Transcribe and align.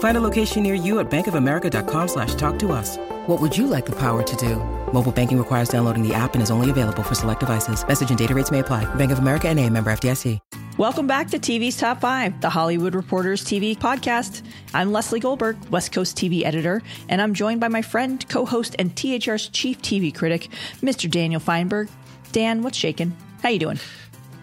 Find 0.00 0.16
a 0.16 0.20
location 0.20 0.62
near 0.62 0.74
you 0.74 0.98
at 0.98 1.10
bankofamerica.com 1.10 2.08
slash 2.08 2.34
talk 2.34 2.58
to 2.60 2.72
us. 2.72 2.96
What 3.26 3.38
would 3.38 3.56
you 3.56 3.66
like 3.66 3.84
the 3.84 3.96
power 3.96 4.22
to 4.22 4.36
do? 4.36 4.56
Mobile 4.94 5.12
banking 5.12 5.36
requires 5.36 5.68
downloading 5.68 6.06
the 6.06 6.14
app 6.14 6.32
and 6.32 6.42
is 6.42 6.50
only 6.50 6.70
available 6.70 7.02
for 7.02 7.14
select 7.14 7.40
devices. 7.40 7.86
Message 7.86 8.08
and 8.08 8.18
data 8.18 8.34
rates 8.34 8.50
may 8.50 8.60
apply. 8.60 8.86
Bank 8.94 9.12
of 9.12 9.18
America 9.18 9.48
and 9.48 9.60
a 9.60 9.68
member 9.68 9.92
FDIC. 9.92 10.38
Welcome 10.78 11.06
back 11.06 11.28
to 11.32 11.38
TV's 11.38 11.76
Top 11.76 12.00
5, 12.00 12.40
the 12.40 12.48
Hollywood 12.48 12.94
Reporters 12.94 13.44
TV 13.44 13.76
podcast. 13.76 14.40
I'm 14.72 14.90
Leslie 14.90 15.20
Goldberg, 15.20 15.58
West 15.68 15.92
Coast 15.92 16.16
TV 16.16 16.44
editor, 16.44 16.80
and 17.10 17.20
I'm 17.20 17.34
joined 17.34 17.60
by 17.60 17.68
my 17.68 17.82
friend, 17.82 18.26
co-host, 18.30 18.76
and 18.78 18.96
THR's 18.96 19.50
chief 19.50 19.82
TV 19.82 20.14
critic, 20.14 20.48
Mr. 20.80 21.10
Daniel 21.10 21.42
Fienberg. 21.42 21.90
Dan, 22.32 22.62
what's 22.62 22.78
shaking? 22.78 23.14
How 23.42 23.50
you 23.50 23.58
doing? 23.58 23.78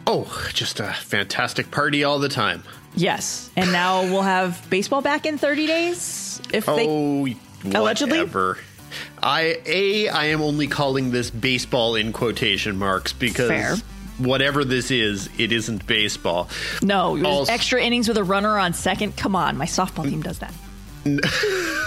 Oh, 0.06 0.48
just 0.54 0.80
a 0.80 0.94
fantastic 0.94 1.72
party 1.72 2.04
all 2.04 2.20
the 2.20 2.30
time. 2.30 2.62
Yes, 2.98 3.50
and 3.56 3.72
now 3.72 4.02
we'll 4.04 4.22
have 4.24 4.66
baseball 4.70 5.02
back 5.02 5.26
in 5.26 5.38
30 5.38 5.68
days. 5.68 6.42
If 6.54 6.68
Oh, 6.68 6.76
they 6.76 7.36
allegedly. 7.74 8.20
whatever. 8.20 8.58
I 9.22 9.60
a 9.66 10.10
I 10.10 10.26
am 10.26 10.42
only 10.42 10.68
calling 10.68 11.12
this 11.12 11.30
baseball 11.30 11.96
in 11.96 12.14
quotation 12.14 12.78
marks 12.78 13.14
because 13.14 13.50
Fair. 13.50 13.76
whatever 14.18 14.64
this 14.66 14.92
is, 14.92 15.30
it 15.38 15.52
isn't 15.52 15.86
baseball. 15.88 16.50
no 16.82 17.24
Also- 17.26 17.52
extra 17.52 17.82
innings 17.82 18.08
with 18.08 18.18
a 18.18 18.24
runner 18.24 18.58
on 18.58 18.74
second. 18.74 19.16
Come 19.18 19.36
on, 19.36 19.58
my 19.58 19.66
softball 19.66 20.04
team 20.10 20.22
does 20.22 20.40
that. 20.40 20.54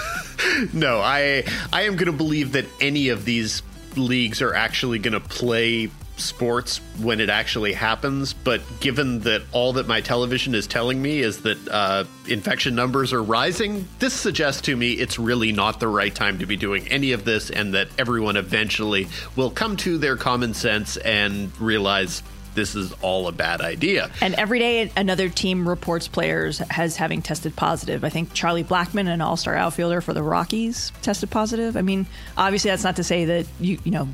No, 0.73 0.99
I 0.99 1.43
I 1.71 1.83
am 1.83 1.95
going 1.95 2.07
to 2.07 2.11
believe 2.17 2.53
that 2.53 2.65
any 2.79 3.09
of 3.09 3.25
these 3.25 3.61
leagues 3.95 4.41
are 4.41 4.53
actually 4.55 4.97
going 4.99 5.13
to 5.13 5.19
play 5.19 5.89
sports 6.21 6.77
when 6.99 7.19
it 7.19 7.29
actually 7.29 7.73
happens. 7.73 8.33
But 8.33 8.61
given 8.79 9.21
that 9.21 9.43
all 9.51 9.73
that 9.73 9.87
my 9.87 10.01
television 10.01 10.55
is 10.55 10.67
telling 10.67 11.01
me 11.01 11.19
is 11.19 11.41
that 11.41 11.57
uh, 11.69 12.03
infection 12.27 12.75
numbers 12.75 13.13
are 13.13 13.23
rising, 13.23 13.87
this 13.99 14.13
suggests 14.13 14.61
to 14.63 14.75
me 14.75 14.93
it's 14.93 15.19
really 15.19 15.51
not 15.51 15.79
the 15.79 15.87
right 15.87 16.13
time 16.13 16.39
to 16.39 16.45
be 16.45 16.55
doing 16.55 16.87
any 16.87 17.11
of 17.11 17.25
this, 17.25 17.49
and 17.49 17.73
that 17.73 17.89
everyone 17.97 18.37
eventually 18.37 19.07
will 19.35 19.51
come 19.51 19.77
to 19.77 19.97
their 19.97 20.17
common 20.17 20.53
sense 20.53 20.97
and 20.97 21.59
realize 21.59 22.23
this 22.53 22.75
is 22.75 22.91
all 23.01 23.27
a 23.27 23.31
bad 23.31 23.61
idea. 23.61 24.11
And 24.21 24.33
every 24.35 24.59
day, 24.59 24.91
another 24.97 25.29
team 25.29 25.67
reports 25.67 26.07
players 26.07 26.61
as 26.69 26.97
having 26.97 27.21
tested 27.21 27.55
positive. 27.55 28.03
I 28.03 28.09
think 28.09 28.33
Charlie 28.33 28.63
Blackmon, 28.63 29.07
an 29.07 29.21
All-Star 29.21 29.55
outfielder 29.55 30.01
for 30.01 30.13
the 30.13 30.23
Rockies, 30.23 30.91
tested 31.01 31.31
positive. 31.31 31.77
I 31.77 31.81
mean, 31.81 32.05
obviously, 32.37 32.71
that's 32.71 32.83
not 32.83 32.97
to 32.97 33.03
say 33.03 33.25
that 33.25 33.45
you 33.59 33.79
you 33.83 33.91
know 33.91 34.09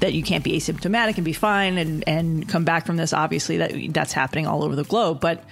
that 0.00 0.12
you 0.14 0.22
can't 0.22 0.42
be 0.44 0.52
asymptomatic 0.52 1.16
and 1.16 1.24
be 1.24 1.32
fine 1.32 1.78
and 1.78 2.02
and 2.06 2.48
come 2.48 2.64
back 2.64 2.86
from 2.86 2.96
this. 2.96 3.12
Obviously, 3.12 3.58
that 3.58 3.72
that's 3.90 4.12
happening 4.12 4.46
all 4.46 4.64
over 4.64 4.76
the 4.76 4.84
globe, 4.84 5.20
but. 5.20 5.44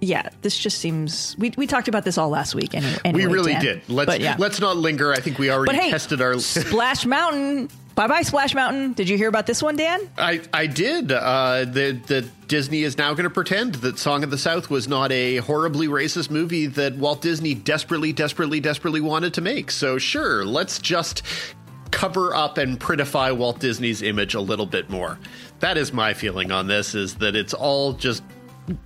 Yeah, 0.00 0.28
this 0.42 0.56
just 0.56 0.78
seems. 0.78 1.34
We, 1.40 1.52
we 1.56 1.66
talked 1.66 1.88
about 1.88 2.04
this 2.04 2.18
all 2.18 2.28
last 2.28 2.54
week. 2.54 2.72
Anyway, 2.72 2.98
We 3.12 3.26
really 3.26 3.54
Dan. 3.54 3.64
did. 3.64 3.88
Let's 3.88 4.06
But 4.06 4.20
yeah. 4.20 4.36
let's 4.38 4.60
not 4.60 4.76
linger. 4.76 5.12
I 5.12 5.18
think 5.18 5.40
we 5.40 5.50
already 5.50 5.74
hey, 5.76 5.90
tested 5.90 6.20
our 6.20 6.38
Splash 6.38 7.04
Mountain. 7.16 7.68
Bye 7.96 8.06
bye, 8.06 8.22
Splash 8.22 8.54
Mountain. 8.54 8.92
Did 8.92 9.08
you 9.08 9.16
hear 9.16 9.28
about 9.28 9.46
this 9.46 9.60
one, 9.60 9.74
Dan? 9.74 10.08
I, 10.16 10.40
I 10.54 10.68
did. 10.68 11.10
Uh, 11.10 11.64
the, 11.64 12.00
the 12.06 12.28
Disney 12.46 12.84
is 12.84 12.96
now 12.96 13.12
going 13.14 13.24
to 13.24 13.30
pretend 13.30 13.74
that 13.76 13.98
Song 13.98 14.22
of 14.22 14.30
the 14.30 14.38
South 14.38 14.70
was 14.70 14.86
not 14.86 15.10
a 15.10 15.38
horribly 15.38 15.88
racist 15.88 16.30
movie 16.30 16.66
that 16.66 16.94
Walt 16.96 17.20
Disney 17.20 17.54
desperately, 17.54 18.12
desperately, 18.12 18.60
desperately 18.60 19.00
wanted 19.00 19.34
to 19.34 19.40
make. 19.40 19.72
So 19.72 19.98
sure, 19.98 20.44
let's 20.44 20.78
just 20.78 21.24
cover 21.90 22.34
up 22.34 22.58
and 22.58 22.78
prettify 22.78 23.36
Walt 23.36 23.60
Disney's 23.60 24.02
image 24.02 24.34
a 24.34 24.40
little 24.40 24.66
bit 24.66 24.90
more. 24.90 25.18
That 25.60 25.76
is 25.76 25.92
my 25.92 26.14
feeling 26.14 26.52
on 26.52 26.66
this: 26.66 26.94
is 26.94 27.16
that 27.16 27.36
it's 27.36 27.54
all 27.54 27.92
just 27.92 28.22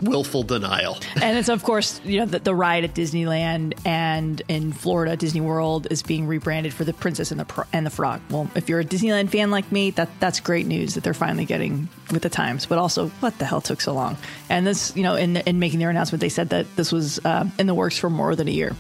willful 0.01 0.43
denial. 0.43 0.99
and 1.23 1.37
it's 1.37 1.49
of 1.49 1.63
course 1.63 2.01
you 2.05 2.21
know 2.21 2.27
the, 2.27 2.39
the 2.39 2.55
ride 2.55 2.85
at 2.85 2.95
Disneyland 2.95 3.79
and 3.85 4.43
in 4.49 4.73
Florida 4.73 5.17
Disney 5.17 5.41
World 5.41 5.87
is 5.91 6.03
being 6.03 6.27
rebranded 6.27 6.73
for 6.73 6.85
the 6.85 6.93
Princess 6.93 7.31
and 7.31 7.41
the 7.41 7.45
Pro- 7.45 7.65
and 7.73 7.85
the 7.85 7.91
Frog. 7.91 8.21
Well, 8.31 8.51
if 8.55 8.69
you're 8.69 8.81
a 8.81 8.85
Disneyland 8.85 9.31
fan 9.31 9.51
like 9.51 9.71
me, 9.73 9.91
that 9.93 10.09
that's 10.21 10.41
great 10.41 10.67
news 10.67 10.95
that 10.95 11.05
they're 11.05 11.15
finally 11.15 11.45
getting 11.45 11.89
with 12.11 12.23
the 12.23 12.31
times. 12.31 12.67
But 12.67 12.79
also, 12.79 13.09
what 13.21 13.39
the 13.39 13.45
hell 13.45 13.61
took 13.61 13.81
so 13.81 13.95
long? 13.95 14.17
And 14.49 14.67
this, 14.67 14.95
you 14.97 15.03
know, 15.03 15.15
in 15.15 15.39
in 15.39 15.59
making 15.59 15.81
their 15.81 15.91
announcement, 15.91 16.21
they 16.21 16.29
said 16.29 16.51
that 16.51 16.67
this 16.77 16.93
was 16.93 17.19
uh, 17.25 17.49
in 17.59 17.67
the 17.67 17.75
works 17.75 17.99
for 17.99 18.11
more 18.11 18.34
than 18.37 18.49
a 18.49 18.53
year. 18.53 18.77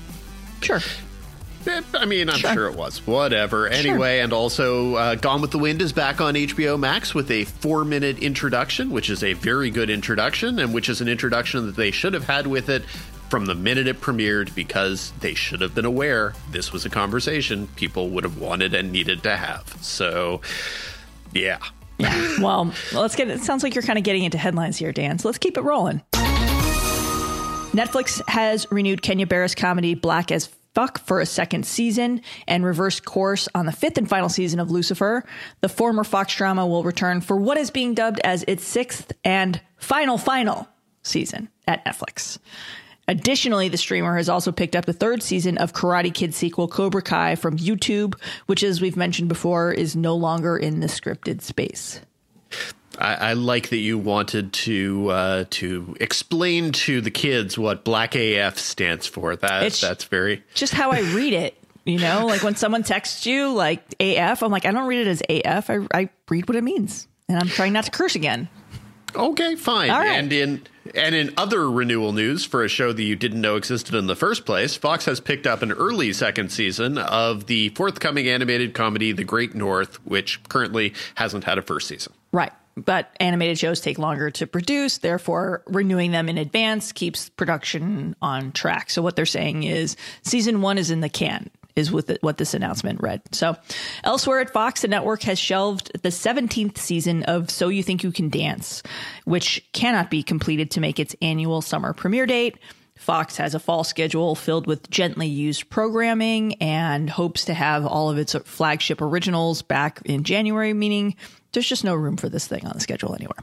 Sure. 0.60 0.80
Eh, 1.66 1.80
I 1.94 2.04
mean, 2.06 2.28
I'm 2.28 2.38
Sure. 2.38 2.52
sure, 2.52 2.66
it 2.68 2.74
was. 2.76 2.98
Whatever. 3.06 3.68
Anyway, 3.68 4.18
and 4.20 4.32
also, 4.32 4.94
uh, 4.96 5.14
Gone 5.14 5.40
with 5.40 5.50
the 5.52 5.58
Wind 5.58 5.80
is 5.82 5.92
back 5.92 6.20
on 6.20 6.34
HBO 6.36 6.76
Max 6.78 7.14
with 7.14 7.30
a 7.30 7.44
four 7.44 7.84
minute 7.84 8.18
introduction, 8.18 8.90
which 8.90 9.08
is 9.10 9.22
a 9.22 9.32
very 9.34 9.70
good 9.70 9.90
introduction, 9.90 10.58
and 10.58 10.74
which 10.74 10.88
is 10.88 11.00
an 11.00 11.08
introduction 11.08 11.66
that 11.66 11.76
they 11.76 11.90
should 11.90 12.14
have 12.14 12.24
had 12.26 12.46
with 12.46 12.68
it 12.68 12.84
from 13.28 13.46
the 13.46 13.54
minute 13.54 13.86
it 13.86 14.00
premiered 14.00 14.54
because 14.54 15.12
they 15.20 15.32
should 15.34 15.60
have 15.62 15.74
been 15.74 15.86
aware 15.86 16.34
this 16.50 16.70
was 16.72 16.84
a 16.84 16.90
conversation 16.90 17.66
people 17.76 18.10
would 18.10 18.24
have 18.24 18.38
wanted 18.38 18.74
and 18.74 18.92
needed 18.92 19.22
to 19.22 19.34
have. 19.36 19.74
So, 19.80 20.40
yeah. 21.32 21.58
Yeah. 21.98 22.38
Well, 22.40 22.72
let's 22.92 23.14
get. 23.14 23.28
It 23.28 23.40
sounds 23.44 23.62
like 23.62 23.74
you're 23.74 23.82
kind 23.82 23.98
of 23.98 24.04
getting 24.04 24.24
into 24.24 24.36
headlines 24.36 24.76
here, 24.76 24.92
Dan. 24.92 25.18
So 25.18 25.28
let's 25.28 25.38
keep 25.38 25.56
it 25.56 25.62
rolling. 25.62 26.02
Netflix 27.72 28.20
has 28.28 28.66
renewed 28.70 29.00
Kenya 29.02 29.26
Barris 29.26 29.54
comedy 29.54 29.94
Black 29.94 30.30
as 30.32 30.48
Fuck 30.74 31.00
for 31.00 31.20
a 31.20 31.26
second 31.26 31.66
season 31.66 32.22
and 32.48 32.64
reversed 32.64 33.04
course 33.04 33.48
on 33.54 33.66
the 33.66 33.72
fifth 33.72 33.98
and 33.98 34.08
final 34.08 34.28
season 34.28 34.58
of 34.58 34.70
Lucifer. 34.70 35.24
The 35.60 35.68
former 35.68 36.02
Fox 36.02 36.34
drama 36.34 36.66
will 36.66 36.82
return 36.82 37.20
for 37.20 37.36
what 37.36 37.58
is 37.58 37.70
being 37.70 37.94
dubbed 37.94 38.20
as 38.24 38.44
its 38.48 38.64
sixth 38.64 39.12
and 39.24 39.60
final, 39.76 40.16
final 40.16 40.68
season 41.02 41.50
at 41.66 41.84
Netflix. 41.84 42.38
Additionally, 43.08 43.68
the 43.68 43.76
streamer 43.76 44.16
has 44.16 44.28
also 44.28 44.52
picked 44.52 44.76
up 44.76 44.86
the 44.86 44.92
third 44.92 45.22
season 45.22 45.58
of 45.58 45.72
Karate 45.72 46.14
Kid 46.14 46.32
sequel 46.32 46.68
Cobra 46.68 47.02
Kai 47.02 47.34
from 47.34 47.58
YouTube, 47.58 48.14
which, 48.46 48.62
as 48.62 48.80
we've 48.80 48.96
mentioned 48.96 49.28
before, 49.28 49.72
is 49.72 49.96
no 49.96 50.14
longer 50.14 50.56
in 50.56 50.80
the 50.80 50.86
scripted 50.86 51.42
space. 51.42 52.00
I, 52.98 53.14
I 53.14 53.32
like 53.34 53.70
that 53.70 53.78
you 53.78 53.98
wanted 53.98 54.52
to 54.52 55.08
uh, 55.08 55.44
to 55.50 55.96
explain 56.00 56.72
to 56.72 57.00
the 57.00 57.10
kids 57.10 57.58
what 57.58 57.84
Black 57.84 58.14
AF 58.14 58.58
stands 58.58 59.06
for. 59.06 59.36
That 59.36 59.62
It's- 59.64 59.80
that's 59.80 60.04
very 60.04 60.42
Just 60.54 60.74
how 60.74 60.90
I 60.90 61.00
read 61.00 61.32
it, 61.32 61.56
you 61.84 61.98
know, 61.98 62.26
like 62.28 62.42
when 62.42 62.56
someone 62.56 62.82
texts 62.82 63.26
you 63.26 63.52
like 63.52 63.82
AF, 64.00 64.42
I'm 64.42 64.50
like, 64.52 64.66
I 64.66 64.70
don't 64.72 64.86
read 64.86 65.06
it 65.06 65.10
as 65.10 65.22
AF. 65.28 65.70
I, 65.70 65.78
I 65.94 66.08
read 66.28 66.48
what 66.48 66.56
it 66.56 66.64
means, 66.64 67.08
and 67.28 67.38
I'm 67.38 67.48
trying 67.48 67.72
not 67.72 67.84
to 67.84 67.90
curse 67.90 68.14
again. 68.14 68.48
Okay, 69.14 69.56
fine. 69.56 69.90
Right. 69.90 70.06
And 70.12 70.32
in 70.32 70.62
and 70.94 71.14
in 71.14 71.32
other 71.36 71.70
renewal 71.70 72.12
news 72.12 72.44
for 72.44 72.64
a 72.64 72.68
show 72.68 72.92
that 72.92 73.02
you 73.02 73.14
didn't 73.14 73.40
know 73.40 73.56
existed 73.56 73.94
in 73.94 74.06
the 74.06 74.16
first 74.16 74.44
place, 74.46 74.74
Fox 74.76 75.04
has 75.04 75.20
picked 75.20 75.46
up 75.46 75.62
an 75.62 75.70
early 75.72 76.12
second 76.12 76.50
season 76.50 76.98
of 76.98 77.46
the 77.46 77.68
forthcoming 77.70 78.26
animated 78.28 78.74
comedy 78.74 79.12
The 79.12 79.22
Great 79.24 79.54
North, 79.54 79.96
which 80.06 80.42
currently 80.48 80.94
hasn't 81.14 81.44
had 81.44 81.56
a 81.58 81.62
first 81.62 81.88
season. 81.88 82.12
Right. 82.32 82.52
But 82.76 83.14
animated 83.20 83.58
shows 83.58 83.80
take 83.80 83.98
longer 83.98 84.30
to 84.30 84.46
produce, 84.46 84.98
therefore, 84.98 85.62
renewing 85.66 86.10
them 86.10 86.28
in 86.28 86.38
advance 86.38 86.92
keeps 86.92 87.28
production 87.28 88.16
on 88.22 88.52
track. 88.52 88.88
So, 88.88 89.02
what 89.02 89.14
they're 89.14 89.26
saying 89.26 89.64
is 89.64 89.96
season 90.22 90.62
one 90.62 90.78
is 90.78 90.90
in 90.90 91.00
the 91.00 91.10
can, 91.10 91.50
is 91.76 91.92
with 91.92 92.16
what 92.22 92.38
this 92.38 92.54
announcement 92.54 93.02
read. 93.02 93.20
So, 93.32 93.56
elsewhere 94.04 94.40
at 94.40 94.50
Fox, 94.50 94.80
the 94.80 94.88
network 94.88 95.22
has 95.24 95.38
shelved 95.38 95.92
the 96.02 96.08
17th 96.08 96.78
season 96.78 97.24
of 97.24 97.50
So 97.50 97.68
You 97.68 97.82
Think 97.82 98.02
You 98.02 98.12
Can 98.12 98.30
Dance, 98.30 98.82
which 99.24 99.62
cannot 99.72 100.10
be 100.10 100.22
completed 100.22 100.70
to 100.72 100.80
make 100.80 100.98
its 100.98 101.14
annual 101.20 101.60
summer 101.60 101.92
premiere 101.92 102.26
date. 102.26 102.58
Fox 102.96 103.36
has 103.36 103.54
a 103.54 103.58
fall 103.58 103.84
schedule 103.84 104.34
filled 104.34 104.66
with 104.66 104.88
gently 104.88 105.26
used 105.26 105.68
programming 105.70 106.54
and 106.54 107.10
hopes 107.10 107.46
to 107.46 107.54
have 107.54 107.84
all 107.84 108.10
of 108.10 108.16
its 108.16 108.34
flagship 108.44 109.00
originals 109.00 109.60
back 109.60 110.00
in 110.04 110.22
January, 110.24 110.72
meaning 110.72 111.16
there's 111.52 111.68
just 111.68 111.84
no 111.84 111.94
room 111.94 112.16
for 112.16 112.28
this 112.28 112.46
thing 112.46 112.66
on 112.66 112.72
the 112.74 112.80
schedule 112.80 113.14
anywhere. 113.14 113.38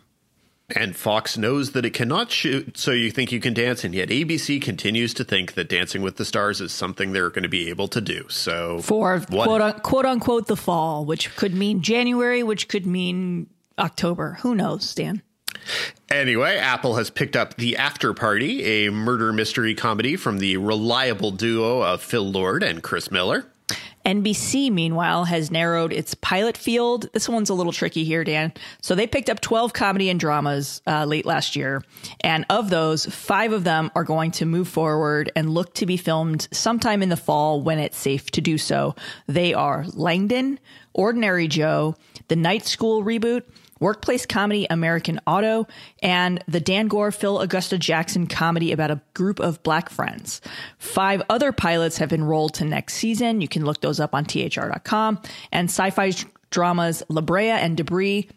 And 0.75 0.95
Fox 0.95 1.35
knows 1.35 1.71
that 1.71 1.83
it 1.83 1.95
cannot 1.95 2.31
shoot 2.31 2.77
So 2.77 2.91
You 2.91 3.09
Think 3.09 3.31
You 3.31 3.39
Can 3.39 3.55
Dance, 3.55 3.83
and 3.83 3.95
yet 3.95 4.09
ABC 4.09 4.61
continues 4.61 5.15
to 5.15 5.23
think 5.23 5.55
that 5.55 5.67
Dancing 5.67 6.03
with 6.03 6.17
the 6.17 6.25
Stars 6.25 6.61
is 6.61 6.71
something 6.71 7.11
they're 7.11 7.31
going 7.31 7.43
to 7.43 7.49
be 7.49 7.69
able 7.69 7.87
to 7.87 8.01
do. 8.01 8.25
So, 8.29 8.79
for 8.79 9.19
quote, 9.19 9.61
un, 9.61 9.79
quote 9.79 10.05
unquote 10.05 10.45
the 10.45 10.55
fall, 10.55 11.05
which 11.05 11.35
could 11.35 11.55
mean 11.55 11.81
January, 11.81 12.43
which 12.43 12.67
could 12.67 12.85
mean 12.85 13.47
October. 13.79 14.37
Who 14.41 14.53
knows, 14.53 14.87
Stan? 14.87 15.23
Anyway, 16.09 16.57
Apple 16.57 16.95
has 16.95 17.09
picked 17.09 17.35
up 17.35 17.55
The 17.57 17.77
After 17.77 18.13
Party, 18.13 18.85
a 18.85 18.91
murder 18.91 19.33
mystery 19.33 19.73
comedy 19.73 20.15
from 20.15 20.37
the 20.37 20.57
reliable 20.57 21.31
duo 21.31 21.81
of 21.81 22.01
Phil 22.01 22.29
Lord 22.29 22.61
and 22.63 22.83
Chris 22.83 23.09
Miller. 23.11 23.45
NBC, 24.09 24.71
meanwhile, 24.71 25.25
has 25.25 25.51
narrowed 25.51 25.93
its 25.93 26.15
pilot 26.15 26.57
field. 26.57 27.07
This 27.13 27.29
one's 27.29 27.51
a 27.51 27.53
little 27.53 27.71
tricky 27.71 28.03
here, 28.03 28.23
Dan. 28.23 28.51
So 28.81 28.95
they 28.95 29.05
picked 29.05 29.29
up 29.29 29.39
12 29.39 29.71
comedy 29.71 30.09
and 30.09 30.19
dramas 30.19 30.81
uh, 30.87 31.05
late 31.05 31.27
last 31.27 31.55
year. 31.55 31.83
And 32.21 32.43
of 32.49 32.71
those, 32.71 33.05
five 33.05 33.53
of 33.53 33.63
them 33.63 33.91
are 33.93 34.03
going 34.03 34.31
to 34.31 34.47
move 34.47 34.67
forward 34.67 35.31
and 35.35 35.51
look 35.51 35.75
to 35.75 35.85
be 35.85 35.95
filmed 35.95 36.47
sometime 36.51 37.03
in 37.03 37.09
the 37.09 37.17
fall 37.17 37.61
when 37.61 37.77
it's 37.77 37.97
safe 37.97 38.31
to 38.31 38.41
do 38.41 38.57
so. 38.57 38.95
They 39.27 39.53
are 39.53 39.85
Langdon, 39.93 40.59
Ordinary 40.93 41.47
Joe, 41.47 41.95
The 42.29 42.35
Night 42.35 42.65
School 42.65 43.03
reboot, 43.03 43.43
workplace 43.79 44.25
comedy 44.25 44.67
American 44.69 45.19
Auto, 45.25 45.67
and 46.01 46.43
the 46.47 46.59
Dan 46.59 46.87
Goor 46.87 47.11
Phil 47.11 47.39
Augusta 47.39 47.77
Jackson 47.77 48.27
comedy 48.27 48.71
about 48.71 48.91
a 48.91 49.01
group 49.13 49.39
of 49.39 49.61
black 49.63 49.89
friends. 49.89 50.41
Five 50.77 51.21
other 51.29 51.51
pilots 51.51 51.97
have 51.97 52.09
been 52.09 52.23
rolled 52.23 52.53
to 52.55 52.65
next 52.65 52.95
season. 52.95 53.41
You 53.41 53.47
can 53.47 53.65
look 53.65 53.81
those 53.81 53.99
up 53.99 54.13
on 54.13 54.25
thr.com. 54.25 55.21
And 55.51 55.69
sci 55.69 55.89
fi 55.91 56.11
dramas 56.51 57.03
La 57.09 57.21
Brea 57.21 57.49
and 57.49 57.77
Debris 57.77 58.29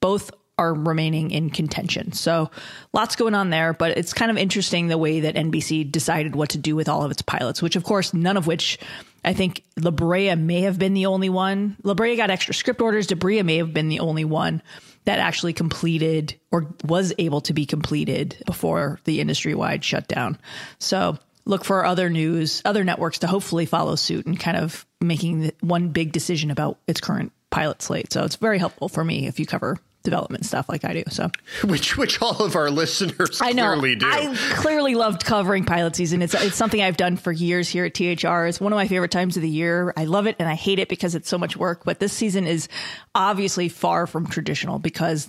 both 0.00 0.30
are 0.58 0.74
remaining 0.74 1.30
in 1.30 1.50
contention. 1.50 2.12
So 2.12 2.50
lots 2.92 3.14
going 3.14 3.34
on 3.34 3.50
there, 3.50 3.72
but 3.72 3.96
it's 3.96 4.12
kind 4.12 4.30
of 4.30 4.36
interesting 4.36 4.88
the 4.88 4.98
way 4.98 5.20
that 5.20 5.36
NBC 5.36 5.90
decided 5.90 6.34
what 6.34 6.50
to 6.50 6.58
do 6.58 6.74
with 6.74 6.88
all 6.88 7.04
of 7.04 7.12
its 7.12 7.22
pilots, 7.22 7.62
which 7.62 7.76
of 7.76 7.84
course, 7.84 8.12
none 8.12 8.36
of 8.36 8.48
which 8.48 8.78
I 9.24 9.34
think 9.34 9.62
La 9.80 9.92
Brea 9.92 10.34
may 10.34 10.62
have 10.62 10.78
been 10.78 10.94
the 10.94 11.06
only 11.06 11.28
one. 11.28 11.76
La 11.84 11.94
Brea 11.94 12.16
got 12.16 12.30
extra 12.30 12.54
script 12.54 12.80
orders. 12.80 13.06
Debris 13.06 13.42
may 13.42 13.58
have 13.58 13.72
been 13.72 13.88
the 13.88 14.00
only 14.00 14.24
one 14.24 14.62
that 15.08 15.20
actually 15.20 15.54
completed 15.54 16.38
or 16.52 16.66
was 16.84 17.14
able 17.16 17.40
to 17.40 17.54
be 17.54 17.64
completed 17.64 18.36
before 18.44 19.00
the 19.04 19.22
industry 19.22 19.54
wide 19.54 19.82
shutdown. 19.82 20.36
So 20.80 21.16
look 21.46 21.64
for 21.64 21.86
other 21.86 22.10
news, 22.10 22.60
other 22.66 22.84
networks 22.84 23.20
to 23.20 23.26
hopefully 23.26 23.64
follow 23.64 23.94
suit 23.94 24.26
and 24.26 24.38
kind 24.38 24.58
of 24.58 24.84
making 25.00 25.50
one 25.60 25.88
big 25.88 26.12
decision 26.12 26.50
about 26.50 26.78
its 26.86 27.00
current 27.00 27.32
pilot 27.48 27.80
slate. 27.80 28.12
So 28.12 28.22
it's 28.22 28.36
very 28.36 28.58
helpful 28.58 28.90
for 28.90 29.02
me 29.02 29.26
if 29.26 29.40
you 29.40 29.46
cover 29.46 29.78
development 30.08 30.46
stuff 30.46 30.68
like 30.68 30.84
I 30.84 30.94
do. 30.94 31.04
So, 31.10 31.30
which 31.64 31.96
which 31.96 32.22
all 32.22 32.42
of 32.42 32.56
our 32.56 32.70
listeners 32.70 33.40
I 33.42 33.52
know, 33.52 33.66
clearly 33.66 33.96
do. 33.96 34.06
I 34.06 34.34
clearly 34.54 34.94
loved 34.94 35.24
covering 35.24 35.64
pilot 35.64 35.96
season. 35.96 36.22
It's 36.22 36.34
it's 36.34 36.56
something 36.56 36.80
I've 36.80 36.96
done 36.96 37.16
for 37.16 37.30
years 37.30 37.68
here 37.68 37.84
at 37.84 37.94
THR. 37.94 38.46
It's 38.46 38.60
one 38.60 38.72
of 38.72 38.76
my 38.76 38.88
favorite 38.88 39.10
times 39.10 39.36
of 39.36 39.42
the 39.42 39.48
year. 39.48 39.92
I 39.96 40.04
love 40.04 40.26
it 40.26 40.36
and 40.38 40.48
I 40.48 40.54
hate 40.54 40.78
it 40.78 40.88
because 40.88 41.14
it's 41.14 41.28
so 41.28 41.38
much 41.38 41.56
work. 41.56 41.84
But 41.84 42.00
this 42.00 42.12
season 42.12 42.46
is 42.46 42.68
obviously 43.14 43.68
far 43.68 44.06
from 44.06 44.26
traditional 44.26 44.78
because 44.78 45.28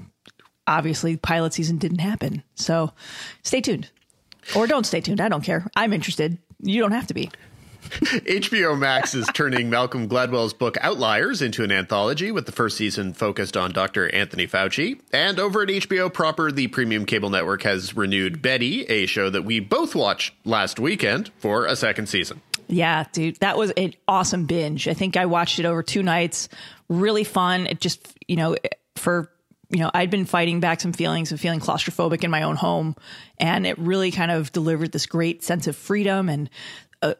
obviously 0.67 1.17
pilot 1.17 1.53
season 1.53 1.77
didn't 1.77 1.99
happen. 1.99 2.43
So, 2.55 2.93
stay 3.43 3.61
tuned, 3.61 3.89
or 4.55 4.67
don't 4.67 4.85
stay 4.85 5.01
tuned. 5.01 5.19
I 5.19 5.29
don't 5.29 5.43
care. 5.43 5.67
I'm 5.75 5.93
interested. 5.93 6.37
You 6.61 6.81
don't 6.81 6.91
have 6.91 7.07
to 7.07 7.13
be. 7.13 7.29
HBO 7.99 8.77
Max 8.77 9.15
is 9.15 9.27
turning 9.33 9.69
Malcolm 9.69 10.07
Gladwell's 10.07 10.53
book 10.53 10.77
Outliers 10.81 11.41
into 11.41 11.63
an 11.63 11.71
anthology, 11.71 12.31
with 12.31 12.45
the 12.45 12.51
first 12.51 12.77
season 12.77 13.13
focused 13.13 13.57
on 13.57 13.71
Dr. 13.71 14.13
Anthony 14.13 14.47
Fauci. 14.47 14.99
And 15.11 15.39
over 15.39 15.63
at 15.63 15.69
HBO 15.69 16.13
proper, 16.13 16.51
the 16.51 16.67
premium 16.67 17.05
cable 17.05 17.31
network 17.31 17.63
has 17.63 17.97
renewed 17.97 18.41
Betty, 18.41 18.83
a 18.83 19.07
show 19.07 19.29
that 19.31 19.43
we 19.43 19.59
both 19.59 19.95
watched 19.95 20.33
last 20.45 20.79
weekend, 20.79 21.31
for 21.39 21.65
a 21.65 21.75
second 21.75 22.07
season. 22.07 22.41
Yeah, 22.67 23.05
dude, 23.11 23.37
that 23.37 23.57
was 23.57 23.71
an 23.71 23.95
awesome 24.07 24.45
binge. 24.45 24.87
I 24.87 24.93
think 24.93 25.17
I 25.17 25.25
watched 25.25 25.57
it 25.57 25.65
over 25.65 25.81
two 25.81 26.03
nights. 26.03 26.47
Really 26.89 27.23
fun. 27.23 27.65
It 27.65 27.79
just, 27.79 28.07
you 28.27 28.35
know, 28.35 28.55
for 28.95 29.31
you 29.71 29.79
know, 29.79 29.91
I'd 29.93 30.09
been 30.09 30.25
fighting 30.25 30.59
back 30.59 30.81
some 30.81 30.93
feelings 30.93 31.31
of 31.31 31.39
feeling 31.39 31.59
claustrophobic 31.59 32.23
in 32.23 32.31
my 32.31 32.43
own 32.43 32.55
home, 32.55 32.95
and 33.39 33.65
it 33.65 33.77
really 33.77 34.11
kind 34.11 34.31
of 34.31 34.51
delivered 34.51 34.91
this 34.91 35.05
great 35.05 35.43
sense 35.43 35.67
of 35.67 35.75
freedom 35.75 36.29
and 36.29 36.49
a 37.01 37.15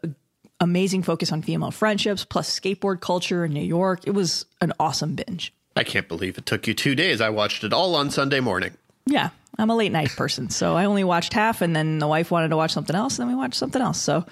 amazing 0.59 1.03
focus 1.03 1.31
on 1.31 1.41
female 1.41 1.71
friendships 1.71 2.25
plus 2.25 2.59
skateboard 2.59 3.01
culture 3.01 3.45
in 3.45 3.53
New 3.53 3.63
York. 3.63 4.01
It 4.05 4.11
was 4.11 4.45
an 4.61 4.73
awesome 4.79 5.15
binge. 5.15 5.53
I 5.75 5.83
can't 5.83 6.07
believe 6.07 6.37
it 6.37 6.45
took 6.45 6.67
you 6.67 6.73
two 6.73 6.95
days. 6.95 7.21
I 7.21 7.29
watched 7.29 7.63
it 7.63 7.73
all 7.73 7.95
on 7.95 8.09
Sunday 8.09 8.39
morning. 8.39 8.73
Yeah, 9.05 9.29
I'm 9.57 9.69
a 9.69 9.75
late 9.75 9.91
night 9.91 10.09
person, 10.09 10.49
so 10.49 10.75
I 10.75 10.85
only 10.85 11.03
watched 11.03 11.33
half, 11.33 11.61
and 11.61 11.75
then 11.75 11.99
the 11.99 12.07
wife 12.07 12.31
wanted 12.31 12.49
to 12.49 12.57
watch 12.57 12.71
something 12.71 12.95
else, 12.95 13.17
and 13.17 13.27
then 13.27 13.35
we 13.35 13.39
watched 13.39 13.55
something 13.55 13.81
else. 13.81 14.01
So 14.01 14.25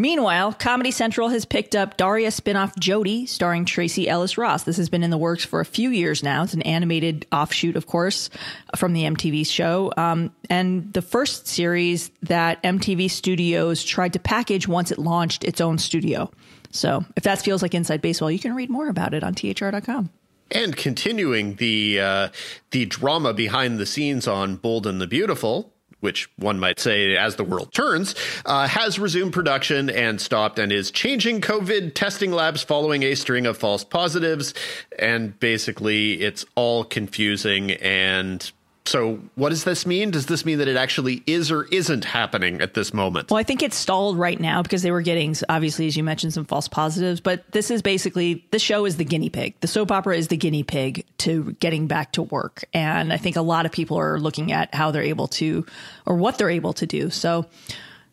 Meanwhile, 0.00 0.52
Comedy 0.52 0.92
Central 0.92 1.28
has 1.30 1.44
picked 1.44 1.74
up 1.74 1.96
Daria 1.96 2.28
spinoff 2.28 2.72
Jodie, 2.76 3.28
starring 3.28 3.64
Tracee 3.64 4.08
Ellis 4.08 4.38
Ross. 4.38 4.62
This 4.62 4.76
has 4.76 4.88
been 4.88 5.02
in 5.02 5.10
the 5.10 5.18
works 5.18 5.44
for 5.44 5.58
a 5.58 5.64
few 5.64 5.90
years 5.90 6.22
now. 6.22 6.44
It's 6.44 6.54
an 6.54 6.62
animated 6.62 7.26
offshoot, 7.32 7.74
of 7.74 7.88
course, 7.88 8.30
from 8.76 8.92
the 8.92 9.02
MTV 9.02 9.44
show. 9.44 9.92
Um, 9.96 10.32
and 10.48 10.92
the 10.92 11.02
first 11.02 11.48
series 11.48 12.12
that 12.22 12.62
MTV 12.62 13.10
Studios 13.10 13.82
tried 13.82 14.12
to 14.12 14.20
package 14.20 14.68
once 14.68 14.92
it 14.92 14.98
launched 14.98 15.42
its 15.42 15.60
own 15.60 15.78
studio. 15.78 16.30
So 16.70 17.04
if 17.16 17.24
that 17.24 17.42
feels 17.42 17.60
like 17.60 17.74
inside 17.74 18.00
baseball, 18.00 18.30
you 18.30 18.38
can 18.38 18.54
read 18.54 18.70
more 18.70 18.88
about 18.88 19.14
it 19.14 19.24
on 19.24 19.34
thr.com. 19.34 20.10
And 20.52 20.76
continuing 20.76 21.56
the 21.56 22.00
uh, 22.00 22.28
the 22.70 22.86
drama 22.86 23.34
behind 23.34 23.78
the 23.78 23.84
scenes 23.84 24.28
on 24.28 24.56
Bold 24.56 24.86
and 24.86 25.00
the 25.00 25.08
Beautiful, 25.08 25.74
which 26.00 26.30
one 26.36 26.58
might 26.58 26.78
say, 26.78 27.16
as 27.16 27.36
the 27.36 27.44
world 27.44 27.72
turns, 27.72 28.14
uh, 28.46 28.68
has 28.68 28.98
resumed 28.98 29.32
production 29.32 29.90
and 29.90 30.20
stopped 30.20 30.58
and 30.58 30.72
is 30.72 30.90
changing 30.90 31.40
COVID 31.40 31.94
testing 31.94 32.32
labs 32.32 32.62
following 32.62 33.02
a 33.02 33.14
string 33.14 33.46
of 33.46 33.56
false 33.56 33.84
positives. 33.84 34.54
And 34.98 35.38
basically, 35.40 36.20
it's 36.20 36.44
all 36.54 36.84
confusing 36.84 37.72
and 37.72 38.50
so, 38.88 39.20
what 39.34 39.50
does 39.50 39.64
this 39.64 39.84
mean? 39.84 40.10
Does 40.10 40.26
this 40.26 40.46
mean 40.46 40.56
that 40.58 40.66
it 40.66 40.76
actually 40.76 41.22
is 41.26 41.50
or 41.50 41.64
isn't 41.64 42.06
happening 42.06 42.62
at 42.62 42.72
this 42.72 42.94
moment? 42.94 43.30
Well, 43.30 43.38
I 43.38 43.42
think 43.42 43.62
it's 43.62 43.76
stalled 43.76 44.18
right 44.18 44.40
now 44.40 44.62
because 44.62 44.80
they 44.80 44.90
were 44.90 45.02
getting, 45.02 45.36
obviously, 45.50 45.86
as 45.86 45.94
you 45.94 46.02
mentioned, 46.02 46.32
some 46.32 46.46
false 46.46 46.68
positives. 46.68 47.20
But 47.20 47.44
this 47.52 47.70
is 47.70 47.82
basically 47.82 48.46
the 48.50 48.58
show 48.58 48.86
is 48.86 48.96
the 48.96 49.04
guinea 49.04 49.28
pig. 49.28 49.54
The 49.60 49.66
soap 49.66 49.92
opera 49.92 50.16
is 50.16 50.28
the 50.28 50.38
guinea 50.38 50.62
pig 50.62 51.04
to 51.18 51.52
getting 51.60 51.86
back 51.86 52.12
to 52.12 52.22
work. 52.22 52.64
And 52.72 53.12
I 53.12 53.18
think 53.18 53.36
a 53.36 53.42
lot 53.42 53.66
of 53.66 53.72
people 53.72 53.98
are 53.98 54.18
looking 54.18 54.52
at 54.52 54.74
how 54.74 54.90
they're 54.90 55.02
able 55.02 55.28
to, 55.28 55.66
or 56.06 56.16
what 56.16 56.38
they're 56.38 56.48
able 56.48 56.72
to 56.72 56.86
do. 56.86 57.10
So, 57.10 57.44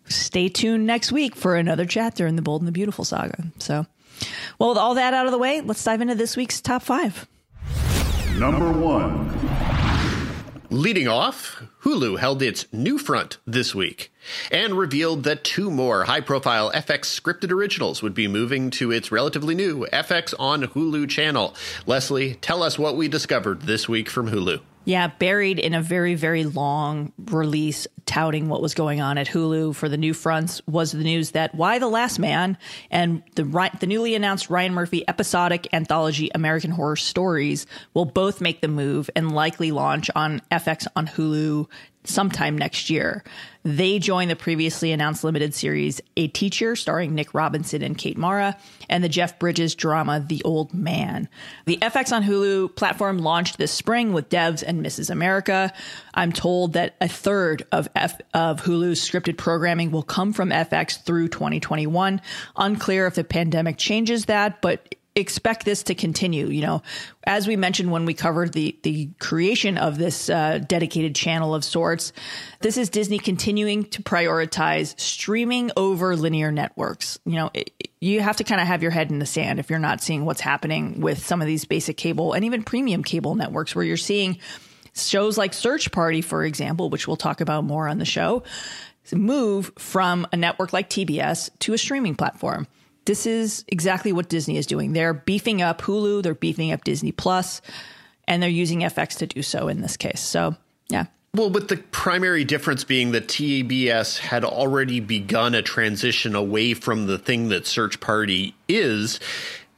stay 0.10 0.50
tuned 0.50 0.86
next 0.86 1.10
week 1.10 1.38
for 1.38 1.56
another 1.56 1.86
chapter 1.86 2.28
in 2.28 2.36
the 2.36 2.42
Bold 2.42 2.62
and 2.62 2.68
the 2.68 2.74
Beautiful 2.74 3.06
saga. 3.06 3.46
So, 3.60 3.86
well, 4.60 4.70
with 4.70 4.78
all 4.78 4.96
that 4.96 5.14
out 5.14 5.26
of 5.26 5.32
the 5.32 5.38
way, 5.38 5.62
let's 5.62 5.82
dive 5.86 6.02
into 6.02 6.16
this 6.16 6.36
week's 6.36 6.60
top 6.60 6.82
five. 6.82 7.26
Number 8.38 8.70
one. 8.74 9.95
Leading 10.72 11.08
off, 11.08 11.62
Hulu 11.84 12.18
held 12.18 12.42
its 12.42 12.64
NewFront 12.66 13.38
this 13.46 13.76
week 13.76 14.12
and 14.52 14.74
revealed 14.74 15.24
that 15.24 15.44
two 15.44 15.70
more 15.70 16.06
high 16.06 16.22
profile 16.22 16.72
FX 16.72 17.22
scripted 17.22 17.52
originals 17.52 18.02
would 18.02 18.16
be 18.16 18.28
moving 18.28 18.72
to 18.72 18.92
its 18.92 19.12
relatively 19.12 19.54
new 19.54 19.86
FX 19.94 20.34
on 20.40 20.64
Hulu 20.64 21.08
channel. 21.08 21.54
Leslie, 21.86 22.36
tell 22.36 22.64
us 22.64 22.80
what 22.80 22.98
we 22.98 23.08
discovered 23.08 23.62
this 23.64 23.88
week 23.88 24.10
from 24.10 24.32
Hulu. 24.32 24.60
Yeah, 24.86 25.08
buried 25.08 25.58
in 25.58 25.74
a 25.74 25.82
very, 25.82 26.14
very 26.14 26.44
long 26.44 27.12
release 27.18 27.88
touting 28.06 28.50
what 28.50 28.62
was 28.62 28.76
going 28.76 29.02
on 29.02 29.18
at 29.18 29.28
Hulu 29.28 29.76
for 29.76 29.90
the 29.90 29.98
NewFronts 29.98 30.62
was 30.68 30.92
the 30.92 31.04
news 31.04 31.32
that 31.32 31.56
Y 31.56 31.80
the 31.80 31.88
Last 31.88 32.20
Man 32.20 32.56
and 32.92 33.24
the 33.34 33.72
the 33.80 33.88
newly 33.88 34.14
announced 34.14 34.52
Ryan 34.52 34.76
Murphy 34.76 35.04
episodic 35.08 35.68
anthology 35.74 36.30
American 36.36 36.70
Horror 36.70 36.98
Stories 36.98 37.66
will 37.96 38.06
both 38.06 38.42
make 38.42 38.62
the 38.62 38.68
move 38.68 39.10
and 39.16 39.34
likely 39.34 39.72
launch 39.72 40.12
on 40.16 40.42
FX 40.52 40.86
on 40.96 41.08
Hulu 41.08 41.68
sometime 42.08 42.58
next 42.58 42.90
year. 42.90 43.24
They 43.66 43.98
join 43.98 44.28
the 44.28 44.36
previously 44.36 44.92
announced 44.92 45.24
limited 45.24 45.56
series 45.56 46.00
A 46.18 46.28
Teacher, 46.28 46.76
starring 46.76 47.16
Nick 47.16 47.34
Robinson 47.34 47.82
and 47.82 47.98
Kate 47.98 48.16
Mara, 48.18 48.58
and 48.88 49.04
the 49.04 49.10
Jeff 49.10 49.40
Bridges 49.40 49.74
drama 49.74 50.24
The 50.26 50.44
Old 50.44 50.72
Man. 50.72 51.28
The 51.66 51.78
FX 51.78 52.16
on 52.16 52.24
Hulu 52.24 52.76
platform 52.76 53.18
launched 53.18 53.58
this 53.58 53.72
spring 53.72 54.14
with 54.14 54.30
Devs 54.30 54.64
and 54.66 54.86
Mrs. 54.86 55.10
America. 55.10 55.74
I'm 56.14 56.32
told 56.32 56.74
that 56.74 56.96
a 57.02 57.08
third 57.08 57.66
of 57.72 57.90
F- 57.96 58.22
of 58.36 58.62
Hulu's 58.62 59.02
scripted 59.02 59.38
programming 59.38 59.90
will 59.90 60.04
come 60.04 60.32
from 60.32 60.52
FX 60.52 61.04
through 61.04 61.30
2021. 61.30 62.22
Unclear 62.58 63.08
if 63.08 63.16
the 63.16 63.24
pandemic 63.24 63.78
changes 63.78 64.26
that, 64.26 64.62
but 64.62 64.95
expect 65.16 65.66
this 65.66 65.84
to 65.84 65.96
continue. 65.96 66.48
You 66.48 66.62
know, 66.62 66.84
as 67.24 67.48
we 67.48 67.56
mentioned 67.56 67.92
when 67.92 68.06
we 68.06 68.14
covered 68.14 68.54
the 68.54 68.78
the 68.84 69.10
creation 69.20 69.78
of 69.78 69.98
this 69.98 70.30
uh, 70.30 70.60
dedicated 70.60 71.16
channel 71.16 71.56
of 71.56 71.64
sorts, 71.64 72.14
this 72.62 72.78
is 72.78 72.90
Disney 72.90 73.20
continuing 73.20 73.86
to 73.86 74.04
prioritize 74.04 75.00
streaming 75.00 75.72
over 75.78 76.16
linear 76.16 76.52
networks. 76.52 77.20
You 77.26 77.36
know, 77.36 77.52
it, 77.54 77.90
you 78.00 78.22
have 78.22 78.38
to 78.38 78.44
kind 78.44 78.62
of 78.62 78.68
have 78.68 78.82
your 78.82 78.92
head 78.92 79.10
in 79.10 79.20
the 79.20 79.26
sand 79.26 79.60
if 79.60 79.70
you're 79.70 79.80
not 79.80 80.02
seeing 80.02 80.26
what's 80.26 80.42
happening 80.42 81.02
with 81.02 81.26
some 81.26 81.42
of 81.42 81.48
these 81.48 81.66
basic 81.66 81.98
cable 81.98 82.34
and 82.34 82.46
even 82.46 82.64
premium 82.64 83.04
cable 83.04 83.36
networks, 83.36 83.76
where 83.76 83.86
you're 83.86 83.98
seeing 83.98 84.38
Shows 84.98 85.38
like 85.38 85.54
Search 85.54 85.92
Party, 85.92 86.22
for 86.22 86.46
example, 86.46 86.90
which 86.90 87.06
we'll 87.06 87.18
talk 87.18 87.42
about 87.42 87.66
more 87.66 87.88
on 87.90 87.98
the 87.98 88.06
show, 88.06 88.44
move 89.14 89.72
from 89.78 90.26
a 90.32 90.38
network 90.38 90.72
like 90.72 90.90
TBS 90.90 91.50
to 91.60 91.74
a 91.74 91.78
streaming 91.78 92.16
platform. 92.16 92.66
This 93.06 93.26
is 93.26 93.64
exactly 93.68 94.12
what 94.12 94.30
Disney 94.30 94.58
is 94.58 94.66
doing. 94.66 94.94
They're 94.94 95.14
beefing 95.14 95.62
up 95.62 95.82
Hulu, 95.82 96.24
they're 96.24 96.36
beefing 96.36 96.72
up 96.72 96.84
Disney 96.84 97.12
Plus, 97.12 97.62
and 98.28 98.42
they're 98.42 98.50
using 98.50 98.82
FX 98.82 99.18
to 99.18 99.28
do 99.28 99.42
so 99.42 99.68
in 99.68 99.82
this 99.82 99.96
case. 99.96 100.22
So, 100.22 100.56
yeah. 100.90 101.06
Well, 101.36 101.50
with 101.50 101.68
the 101.68 101.78
primary 101.78 102.46
difference 102.46 102.84
being 102.84 103.12
that 103.12 103.28
TBS 103.28 104.20
had 104.20 104.46
already 104.46 105.02
begun 105.02 105.54
a 105.54 105.62
transition 105.62 106.34
away 106.34 106.74
from 106.74 107.08
the 107.08 107.18
thing 107.18 107.50
that 107.50 107.68
Search 107.68 108.00
Party 108.00 108.56
is, 108.68 109.20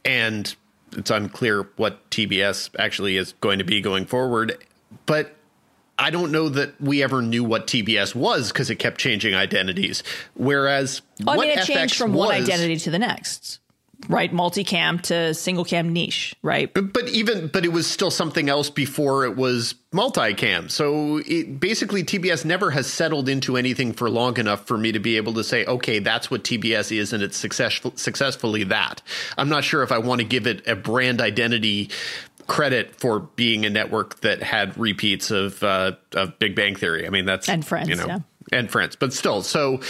and 0.06 0.56
it's 0.92 1.10
unclear 1.10 1.68
what 1.76 2.10
TBS 2.12 2.70
actually 2.78 3.18
is 3.18 3.34
going 3.42 3.58
to 3.58 3.66
be 3.66 3.82
going 3.82 4.06
forward. 4.06 4.64
But 5.06 5.36
I 6.00 6.10
don't 6.12 6.32
know 6.32 6.50
that 6.50 6.80
we 6.80 7.02
ever 7.04 7.22
knew 7.22 7.44
what 7.44 7.68
TBS 7.68 8.14
was 8.14 8.52
because 8.52 8.70
it 8.70 8.76
kept 8.76 9.00
changing 9.00 9.34
identities. 9.34 10.04
Whereas 10.36 11.02
I 11.26 11.38
mean, 11.38 11.50
it 11.50 11.60
FX 11.60 11.66
changed 11.66 11.96
from 11.96 12.14
was, 12.14 12.28
one 12.28 12.36
identity 12.36 12.78
to 12.78 12.92
the 12.92 13.00
next, 13.00 13.60
right? 14.08 14.32
Multicam 14.32 15.02
to 15.04 15.34
single 15.34 15.66
cam 15.66 15.92
niche, 15.92 16.36
right? 16.44 16.72
But 16.72 17.10
even 17.10 17.48
but 17.48 17.66
it 17.66 17.72
was 17.72 17.88
still 17.88 18.12
something 18.12 18.48
else 18.48 18.70
before 18.70 19.26
it 19.26 19.36
was 19.36 19.74
multicam. 19.92 20.70
So 20.70 21.22
it, 21.26 21.60
basically, 21.60 22.04
TBS 22.04 22.46
never 22.46 22.70
has 22.72 22.86
settled 22.86 23.28
into 23.28 23.58
anything 23.58 23.92
for 23.92 24.08
long 24.08 24.38
enough 24.38 24.68
for 24.68 24.78
me 24.78 24.92
to 24.92 25.00
be 25.00 25.18
able 25.18 25.34
to 25.34 25.44
say, 25.44 25.66
okay, 25.66 25.98
that's 25.98 26.30
what 26.30 26.44
TBS 26.44 26.96
is, 26.96 27.12
and 27.12 27.24
it's 27.24 27.38
successful 27.38 27.94
successfully 27.96 28.64
that. 28.66 29.02
I'm 29.36 29.50
not 29.50 29.64
sure 29.64 29.82
if 29.82 29.92
I 29.92 29.98
want 29.98 30.22
to 30.22 30.28
give 30.28 30.46
it 30.46 30.68
a 30.68 30.76
brand 30.76 31.22
identity 31.22 31.90
credit 32.48 32.96
for 32.96 33.20
being 33.20 33.66
a 33.66 33.70
network 33.70 34.22
that 34.22 34.42
had 34.42 34.78
repeats 34.78 35.32
of 35.32 35.62
uh, 35.64 35.94
of 36.14 36.40
Big 36.40 36.56
Bang 36.56 36.76
Theory. 36.76 37.06
I 37.06 37.10
mean, 37.10 37.26
that's 37.26 37.48
and 37.48 37.66
Friends, 37.66 37.90
you 37.90 37.96
know, 37.96 38.08
yeah. 38.08 38.20
and 38.52 38.72
Friends, 38.72 38.96
but 38.96 39.14
still. 39.14 39.42
So, 39.42 39.82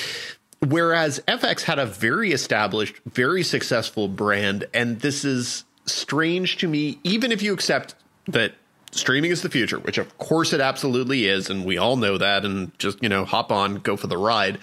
whereas 0.68 1.22
FX 1.28 1.64
had 1.64 1.80
a 1.80 1.86
very 1.86 2.32
established, 2.32 2.96
very 3.06 3.44
successful 3.44 4.08
brand, 4.08 4.66
and 4.74 5.00
this 5.00 5.24
is 5.24 5.64
strange 5.86 6.58
to 6.58 6.68
me, 6.68 7.00
even 7.04 7.32
if 7.32 7.42
you 7.42 7.54
accept 7.54 7.96
that 8.28 8.54
streaming 8.92 9.32
is 9.32 9.42
the 9.42 9.50
future, 9.50 9.80
which 9.80 9.98
of 9.98 10.18
course 10.18 10.52
it 10.52 10.60
absolutely 10.60 11.28
is, 11.28 11.50
and 11.50 11.64
we 11.64 11.78
all 11.78 11.96
know 11.96 12.18
that, 12.18 12.44
and 12.44 12.78
just 12.80 13.02
you 13.02 13.10
know, 13.10 13.24
hop 13.24 13.52
on, 13.52 13.76
go 13.76 13.96
for 13.96 14.08
the 14.08 14.18
ride. 14.18 14.58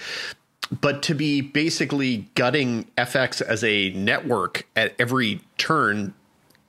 But 0.81 1.03
to 1.05 1.15
be 1.15 1.43
basically 1.43 2.29
gutting 2.35 2.87
FX 2.97 3.41
as 3.43 3.63
a 3.63 3.91
network 3.91 4.67
at 4.75 4.95
every 4.99 5.43
turn 5.59 6.15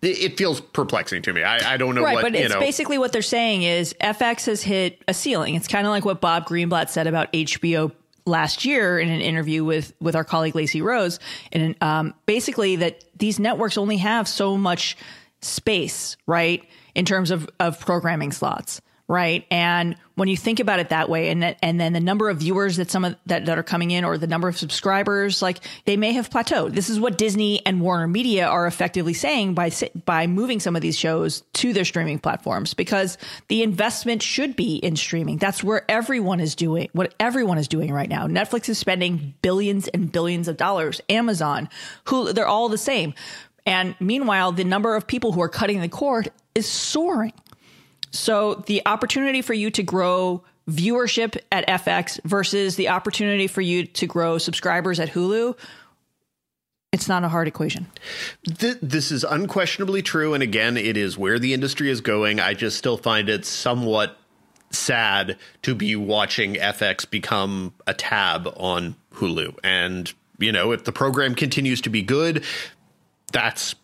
it 0.06 0.38
feels 0.38 0.62
perplexing 0.62 1.22
to 1.24 1.34
me. 1.34 1.44
I, 1.44 1.74
I 1.74 1.78
don't 1.78 1.96
know 1.96 2.04
right, 2.04 2.16
what, 2.16 2.22
but 2.22 2.36
it's 2.36 2.54
know. 2.54 2.60
basically 2.60 2.98
what 2.98 3.12
they're 3.12 3.22
saying 3.22 3.64
is 3.64 3.94
FX 4.02 4.46
has 4.46 4.62
hit 4.62 5.04
a 5.08 5.14
ceiling. 5.14 5.56
It's 5.56 5.68
kind 5.68 5.86
of 5.86 5.92
like 5.92 6.06
what 6.06 6.22
Bob 6.22 6.48
Greenblatt 6.48 6.90
said 6.90 7.08
about 7.08 7.32
HBO 7.34 7.92
last 8.26 8.66
year 8.66 9.00
in 9.00 9.10
an 9.10 9.22
interview 9.22 9.64
with 9.64 9.94
with 10.00 10.16
our 10.16 10.24
colleague 10.24 10.56
Lacey 10.56 10.82
Rose, 10.82 11.20
and 11.52 11.76
um, 11.82 12.14
basically 12.26 12.78
that 12.78 13.04
these 13.18 13.40
networks 13.40 13.78
only 13.78 13.98
have 13.98 14.28
so 14.28 14.58
much 14.58 14.98
space, 15.42 16.18
right, 16.26 16.64
in 16.94 17.06
terms 17.06 17.32
of 17.32 17.50
of 17.60 17.80
programming 17.80 18.32
slots 18.32 18.82
right? 19.08 19.46
And 19.52 19.96
when 20.16 20.28
you 20.28 20.38
think 20.38 20.60
about 20.60 20.80
it 20.80 20.90
that 20.90 21.10
way, 21.10 21.30
and 21.30 21.44
that, 21.44 21.58
and 21.62 21.80
then 21.80 21.94
the 21.94 22.00
number 22.00 22.30
of 22.30 22.38
viewers 22.38 22.78
that 22.78 22.90
some 22.90 23.06
of 23.06 23.16
that, 23.26 23.46
that 23.46 23.58
are 23.58 23.64
coming 23.64 23.92
in, 23.92 24.04
or 24.04 24.18
the 24.18 24.28
number 24.28 24.48
of 24.48 24.58
subscribers, 24.58 25.42
like 25.42 25.60
they 25.86 25.98
may 25.98 26.14
have 26.14 26.30
plateaued. 26.30 26.74
This 26.74 26.90
is 26.90 27.00
what 27.00 27.18
Disney 27.18 27.66
and 27.66 27.82
Warner 27.82 28.08
Media 28.08 28.48
are 28.48 28.66
effectively 28.66 29.14
saying 29.14 29.54
by 29.54 29.72
by 30.06 30.28
moving 30.28 30.60
some 30.60 30.76
of 30.76 30.82
these 30.82 30.98
shows 30.98 31.44
to 31.54 31.74
their 31.74 31.86
streaming 31.86 32.20
platforms, 32.20 32.74
because 32.74 33.18
the 33.50 33.62
investment 33.62 34.22
should 34.22 34.56
be 34.56 34.78
in 34.78 34.96
streaming. 34.96 35.38
That's 35.38 35.64
where 35.64 35.90
everyone 35.90 36.40
is 36.40 36.56
doing 36.56 36.90
what 36.94 37.14
everyone 37.20 37.58
is 37.58 37.68
doing 37.68 37.92
right 37.92 38.10
now. 38.10 38.28
Netflix 38.28 38.70
is 38.70 38.78
spending 38.78 39.34
billions 39.42 39.88
and 39.90 40.12
billions 40.12 40.48
of 40.48 40.58
dollars. 40.58 41.02
Amazon, 41.10 41.70
who 42.06 42.34
they're 42.34 42.48
all 42.48 42.70
the 42.70 42.78
same. 42.78 43.14
And 43.66 43.96
meanwhile, 44.00 44.52
the 44.52 44.64
number 44.64 44.96
of 44.96 45.08
people 45.08 45.32
who 45.32 45.42
are 45.42 45.50
cutting 45.50 45.82
the 45.82 45.90
cord 45.90 46.32
is 46.54 46.68
soaring. 46.68 47.34
So 48.18 48.56
the 48.66 48.82
opportunity 48.86 49.42
for 49.42 49.54
you 49.54 49.70
to 49.72 49.84
grow 49.84 50.44
viewership 50.70 51.38
at 51.52 51.68
FX 51.68 52.20
versus 52.24 52.76
the 52.76 52.90
opportunity 52.90 53.48
for 53.48 53.62
you 53.62 53.86
to 53.86 54.08
grow 54.08 54.38
subscribers 54.38 55.00
at 55.00 55.10
Hulu, 55.10 55.58
it's 56.92 57.08
not 57.08 57.24
a 57.24 57.28
hard 57.28 57.48
equation. 57.48 57.88
This 58.44 59.12
is 59.12 59.24
unquestionably 59.24 60.02
true. 60.02 60.34
And 60.34 60.42
again, 60.42 60.78
it 60.78 60.98
is 60.98 61.18
where 61.18 61.38
the 61.40 61.54
industry 61.54 61.90
is 61.90 62.02
going. 62.02 62.40
I 62.40 62.54
just 62.54 62.78
still 62.78 62.98
find 62.98 63.28
it 63.28 63.46
somewhat 63.46 64.18
sad 64.72 65.38
to 65.64 65.76
be 65.76 65.96
watching 65.96 66.56
FX 66.56 67.10
become 67.10 67.74
a 67.86 67.94
tab 67.94 68.48
on 68.56 68.96
Hulu. 69.16 69.58
And, 69.64 70.12
you 70.40 70.52
know, 70.52 70.72
if 70.72 70.86
the 70.86 70.92
program 70.92 71.36
continues 71.36 71.82
to 71.82 71.90
be 71.90 72.02
good, 72.02 72.46
that's 73.32 73.76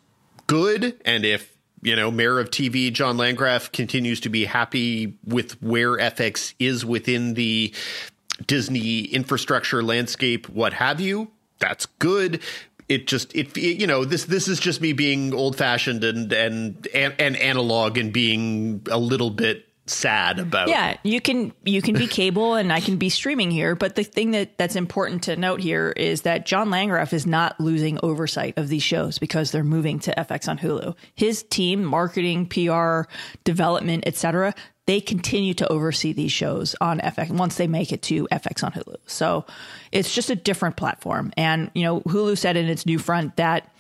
good. 0.47 0.99
And 1.03 1.25
if 1.25 1.50
you 1.81 1.95
know, 1.95 2.11
mayor 2.11 2.39
of 2.39 2.49
TV 2.49 2.91
John 2.91 3.17
Landgraf 3.17 3.71
continues 3.71 4.19
to 4.21 4.29
be 4.29 4.45
happy 4.45 5.17
with 5.25 5.61
where 5.61 5.97
FX 5.97 6.53
is 6.59 6.85
within 6.85 7.33
the 7.33 7.73
Disney 8.45 9.01
infrastructure 9.01 9.83
landscape, 9.83 10.49
what 10.49 10.73
have 10.73 10.99
you. 10.99 11.31
That's 11.59 11.85
good. 11.85 12.41
It 12.89 13.07
just 13.07 13.33
it, 13.35 13.55
it 13.57 13.79
you 13.79 13.87
know 13.87 14.03
this 14.03 14.25
this 14.25 14.47
is 14.47 14.59
just 14.59 14.81
me 14.81 14.93
being 14.93 15.33
old 15.33 15.55
fashioned 15.55 16.03
and, 16.03 16.31
and 16.33 16.87
and 16.93 17.13
and 17.19 17.37
analog 17.37 17.97
and 17.97 18.11
being 18.11 18.81
a 18.91 18.97
little 18.97 19.29
bit 19.29 19.65
sad 19.91 20.39
about. 20.39 20.69
Yeah, 20.69 20.97
you 21.03 21.21
can 21.21 21.53
you 21.63 21.81
can 21.81 21.95
be 21.95 22.07
cable 22.07 22.55
and 22.55 22.71
I 22.71 22.79
can 22.79 22.97
be 22.97 23.09
streaming 23.09 23.51
here, 23.51 23.75
but 23.75 23.95
the 23.95 24.03
thing 24.03 24.31
that 24.31 24.57
that's 24.57 24.75
important 24.75 25.23
to 25.23 25.35
note 25.35 25.59
here 25.59 25.91
is 25.91 26.21
that 26.23 26.45
John 26.45 26.69
Landgraf 26.69 27.13
is 27.13 27.25
not 27.25 27.59
losing 27.59 27.99
oversight 28.03 28.57
of 28.57 28.69
these 28.69 28.83
shows 28.83 29.19
because 29.19 29.51
they're 29.51 29.63
moving 29.63 29.99
to 29.99 30.13
FX 30.17 30.47
on 30.47 30.57
Hulu. 30.57 30.95
His 31.15 31.43
team, 31.43 31.83
marketing, 31.83 32.47
PR, 32.47 33.03
development, 33.43 34.03
etc., 34.07 34.53
they 34.87 34.99
continue 34.99 35.53
to 35.53 35.67
oversee 35.71 36.11
these 36.11 36.31
shows 36.31 36.75
on 36.81 36.99
FX 36.99 37.29
once 37.29 37.55
they 37.55 37.67
make 37.67 37.91
it 37.91 38.01
to 38.01 38.27
FX 38.31 38.63
on 38.63 38.71
Hulu. 38.71 38.95
So 39.05 39.45
it's 39.91 40.13
just 40.13 40.29
a 40.29 40.35
different 40.35 40.75
platform. 40.75 41.31
And 41.37 41.69
you 41.73 41.83
know, 41.83 42.01
Hulu 42.01 42.37
said 42.37 42.57
in 42.57 42.67
its 42.67 42.83
NewFront 42.85 43.35
that 43.35 43.71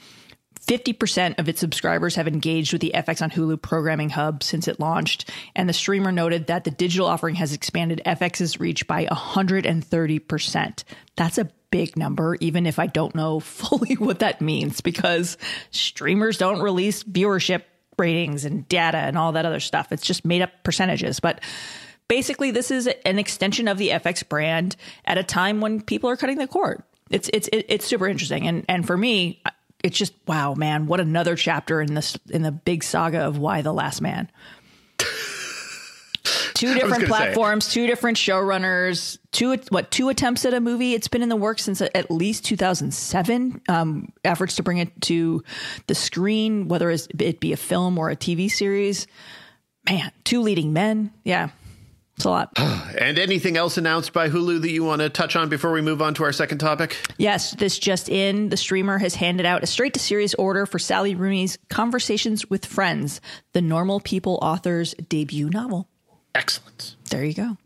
50% 0.67 1.39
of 1.39 1.49
its 1.49 1.59
subscribers 1.59 2.15
have 2.15 2.27
engaged 2.27 2.71
with 2.71 2.81
the 2.81 2.91
FX 2.93 3.21
on 3.21 3.31
Hulu 3.31 3.61
programming 3.61 4.09
hub 4.09 4.43
since 4.43 4.67
it 4.67 4.79
launched. 4.79 5.29
And 5.55 5.67
the 5.67 5.73
streamer 5.73 6.11
noted 6.11 6.47
that 6.47 6.63
the 6.63 6.71
digital 6.71 7.07
offering 7.07 7.35
has 7.35 7.53
expanded 7.53 8.01
FX's 8.05 8.59
reach 8.59 8.87
by 8.87 9.05
130%. 9.05 10.83
That's 11.15 11.37
a 11.37 11.49
big 11.71 11.97
number, 11.97 12.35
even 12.39 12.65
if 12.65 12.77
I 12.77 12.87
don't 12.87 13.15
know 13.15 13.39
fully 13.41 13.95
what 13.95 14.19
that 14.19 14.41
means, 14.41 14.81
because 14.81 15.37
streamers 15.71 16.37
don't 16.37 16.61
release 16.61 17.03
viewership 17.03 17.63
ratings 17.97 18.45
and 18.45 18.67
data 18.67 18.97
and 18.97 19.17
all 19.17 19.33
that 19.33 19.45
other 19.45 19.59
stuff. 19.59 19.91
It's 19.91 20.05
just 20.05 20.25
made 20.25 20.41
up 20.41 20.51
percentages. 20.63 21.19
But 21.19 21.41
basically, 22.07 22.51
this 22.51 22.71
is 22.71 22.87
an 23.05 23.19
extension 23.19 23.67
of 23.67 23.77
the 23.77 23.89
FX 23.89 24.27
brand 24.27 24.75
at 25.05 25.17
a 25.17 25.23
time 25.23 25.61
when 25.61 25.81
people 25.81 26.09
are 26.09 26.17
cutting 26.17 26.37
the 26.37 26.47
cord. 26.47 26.83
It's 27.09 27.29
it's 27.33 27.49
it's 27.51 27.85
super 27.85 28.07
interesting, 28.07 28.47
and 28.47 28.63
and 28.69 28.87
for 28.87 28.95
me, 28.95 29.41
it's 29.83 29.97
just 29.97 30.13
wow, 30.27 30.53
man, 30.53 30.87
what 30.87 30.99
another 30.99 31.35
chapter 31.35 31.81
in 31.81 31.93
this 31.93 32.17
in 32.29 32.41
the 32.41 32.51
big 32.51 32.83
saga 32.83 33.19
of 33.19 33.37
Y 33.37 33.61
the 33.61 33.73
Last 33.73 34.01
Man. 34.01 34.29
two 36.53 36.73
different 36.73 37.05
platforms, 37.05 37.65
say. 37.65 37.73
two 37.73 37.87
different 37.87 38.17
showrunners, 38.17 39.17
two 39.31 39.57
what 39.69 39.91
two 39.91 40.09
attempts 40.09 40.45
at 40.45 40.53
a 40.53 40.59
movie. 40.59 40.93
It's 40.93 41.07
been 41.07 41.23
in 41.23 41.29
the 41.29 41.35
works 41.35 41.63
since 41.63 41.81
at 41.81 42.11
least 42.11 42.45
2007. 42.45 43.61
Um, 43.67 44.09
efforts 44.23 44.55
to 44.57 44.63
bring 44.63 44.77
it 44.77 45.01
to 45.03 45.43
the 45.87 45.95
screen, 45.95 46.67
whether 46.67 46.89
it 46.89 47.39
be 47.39 47.53
a 47.53 47.57
film 47.57 47.97
or 47.97 48.09
a 48.09 48.15
TV 48.15 48.49
series. 48.49 49.07
Man, 49.89 50.11
two 50.23 50.41
leading 50.41 50.73
men. 50.73 51.11
Yeah, 51.23 51.49
it's 52.15 52.25
a 52.25 52.29
lot. 52.29 52.51
and 52.57 53.17
anything 53.17 53.57
else 53.57 53.77
announced 53.77 54.13
by 54.13 54.29
Hulu 54.29 54.61
that 54.61 54.71
you 54.71 54.83
want 54.83 55.01
to 55.01 55.09
touch 55.09 55.35
on 55.35 55.49
before 55.49 55.71
we 55.71 55.81
move 55.81 56.01
on 56.01 56.13
to 56.15 56.23
our 56.23 56.31
second 56.31 56.59
topic? 56.59 56.97
Yes, 57.17 57.51
this 57.51 57.79
just 57.79 58.09
in. 58.09 58.49
The 58.49 58.57
streamer 58.57 58.97
has 58.97 59.15
handed 59.15 59.45
out 59.45 59.63
a 59.63 59.67
straight 59.67 59.93
to 59.93 59.99
series 59.99 60.33
order 60.35 60.65
for 60.65 60.79
Sally 60.79 61.15
Rooney's 61.15 61.57
Conversations 61.69 62.49
with 62.49 62.65
Friends, 62.65 63.21
the 63.53 63.61
Normal 63.61 63.99
People 63.99 64.39
author's 64.41 64.93
debut 64.93 65.49
novel. 65.49 65.87
Excellent. 66.35 66.95
There 67.09 67.23
you 67.23 67.33
go. 67.33 67.57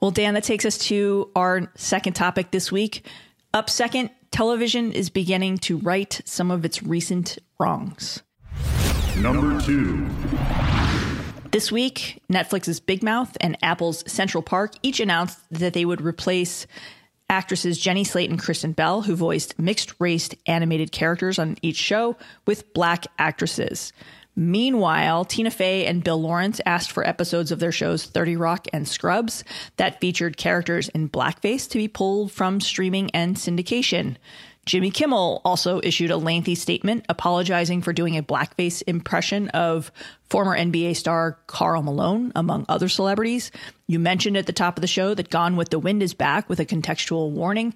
Well, 0.00 0.10
Dan, 0.10 0.34
that 0.34 0.44
takes 0.44 0.64
us 0.64 0.78
to 0.78 1.30
our 1.36 1.70
second 1.76 2.14
topic 2.14 2.50
this 2.50 2.72
week. 2.72 3.06
Up 3.52 3.68
second, 3.68 4.10
television 4.30 4.92
is 4.92 5.10
beginning 5.10 5.58
to 5.58 5.78
right 5.78 6.20
some 6.24 6.50
of 6.50 6.64
its 6.64 6.82
recent 6.82 7.38
wrongs. 7.58 8.22
Number 9.16 9.60
two. 9.60 10.08
This 11.52 11.72
week, 11.72 12.22
Netflix's 12.30 12.78
Big 12.78 13.02
Mouth 13.02 13.36
and 13.40 13.58
Apple's 13.60 14.04
Central 14.10 14.40
Park 14.40 14.74
each 14.84 15.00
announced 15.00 15.36
that 15.50 15.72
they 15.72 15.84
would 15.84 16.00
replace 16.00 16.68
actresses 17.28 17.76
Jenny 17.76 18.04
Slate 18.04 18.30
and 18.30 18.38
Kristen 18.38 18.70
Bell, 18.70 19.02
who 19.02 19.16
voiced 19.16 19.58
mixed 19.58 19.94
race 19.98 20.30
animated 20.46 20.92
characters 20.92 21.40
on 21.40 21.56
each 21.60 21.76
show, 21.76 22.16
with 22.46 22.72
black 22.72 23.04
actresses. 23.18 23.92
Meanwhile, 24.36 25.24
Tina 25.24 25.50
Fey 25.50 25.86
and 25.86 26.04
Bill 26.04 26.22
Lawrence 26.22 26.60
asked 26.64 26.92
for 26.92 27.04
episodes 27.04 27.50
of 27.50 27.58
their 27.58 27.72
shows 27.72 28.04
30 28.04 28.36
Rock 28.36 28.68
and 28.72 28.86
Scrubs 28.86 29.42
that 29.76 30.00
featured 30.00 30.36
characters 30.36 30.88
in 30.90 31.08
blackface 31.08 31.68
to 31.70 31.78
be 31.78 31.88
pulled 31.88 32.30
from 32.30 32.60
streaming 32.60 33.10
and 33.10 33.36
syndication. 33.36 34.16
Jimmy 34.66 34.90
Kimmel 34.90 35.40
also 35.44 35.80
issued 35.82 36.10
a 36.10 36.16
lengthy 36.16 36.54
statement 36.54 37.06
apologizing 37.08 37.82
for 37.82 37.92
doing 37.92 38.16
a 38.16 38.22
blackface 38.22 38.82
impression 38.86 39.48
of 39.48 39.90
former 40.28 40.56
NBA 40.56 40.96
star 40.96 41.38
Karl 41.46 41.82
Malone, 41.82 42.30
among 42.36 42.66
other 42.68 42.88
celebrities. 42.88 43.50
You 43.86 43.98
mentioned 43.98 44.36
at 44.36 44.46
the 44.46 44.52
top 44.52 44.76
of 44.76 44.82
the 44.82 44.86
show 44.86 45.14
that 45.14 45.30
Gone 45.30 45.56
with 45.56 45.70
the 45.70 45.78
Wind 45.78 46.02
is 46.02 46.14
back 46.14 46.48
with 46.48 46.60
a 46.60 46.66
contextual 46.66 47.30
warning. 47.30 47.74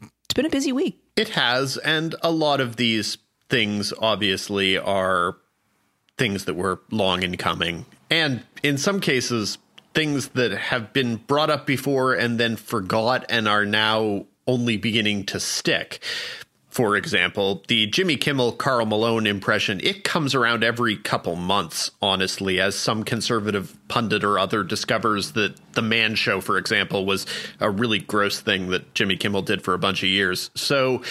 It's 0.00 0.34
been 0.34 0.46
a 0.46 0.50
busy 0.50 0.72
week. 0.72 1.00
It 1.16 1.30
has, 1.30 1.76
and 1.76 2.14
a 2.22 2.30
lot 2.30 2.60
of 2.60 2.76
these 2.76 3.18
things 3.48 3.92
obviously 4.00 4.78
are 4.78 5.36
things 6.16 6.46
that 6.46 6.54
were 6.54 6.80
long 6.90 7.22
in 7.22 7.36
coming. 7.36 7.86
And 8.10 8.44
in 8.62 8.78
some 8.78 9.00
cases, 9.00 9.58
things 9.94 10.28
that 10.28 10.52
have 10.52 10.92
been 10.92 11.16
brought 11.16 11.50
up 11.50 11.66
before 11.66 12.14
and 12.14 12.40
then 12.40 12.56
forgot 12.56 13.24
and 13.28 13.46
are 13.46 13.64
now 13.64 14.26
only 14.46 14.76
beginning 14.76 15.24
to 15.26 15.40
stick. 15.40 16.00
For 16.74 16.96
example, 16.96 17.62
the 17.68 17.86
Jimmy 17.86 18.16
Kimmel 18.16 18.50
Karl 18.50 18.84
Malone 18.84 19.28
impression, 19.28 19.80
it 19.84 20.02
comes 20.02 20.34
around 20.34 20.64
every 20.64 20.96
couple 20.96 21.36
months, 21.36 21.92
honestly, 22.02 22.60
as 22.60 22.74
some 22.74 23.04
conservative 23.04 23.76
pundit 23.86 24.24
or 24.24 24.40
other 24.40 24.64
discovers 24.64 25.32
that 25.32 25.54
the 25.74 25.82
Man 25.82 26.16
Show, 26.16 26.40
for 26.40 26.58
example, 26.58 27.06
was 27.06 27.26
a 27.60 27.70
really 27.70 28.00
gross 28.00 28.40
thing 28.40 28.70
that 28.70 28.92
Jimmy 28.92 29.16
Kimmel 29.16 29.42
did 29.42 29.62
for 29.62 29.72
a 29.72 29.78
bunch 29.78 30.02
of 30.02 30.08
years. 30.08 30.50
So 30.56 31.02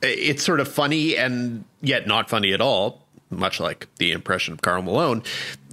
it's 0.00 0.42
sort 0.42 0.58
of 0.58 0.68
funny 0.68 1.18
and 1.18 1.64
yet 1.82 2.06
not 2.06 2.30
funny 2.30 2.54
at 2.54 2.62
all, 2.62 3.02
much 3.28 3.60
like 3.60 3.88
the 3.96 4.12
impression 4.12 4.54
of 4.54 4.62
Karl 4.62 4.80
Malone, 4.80 5.22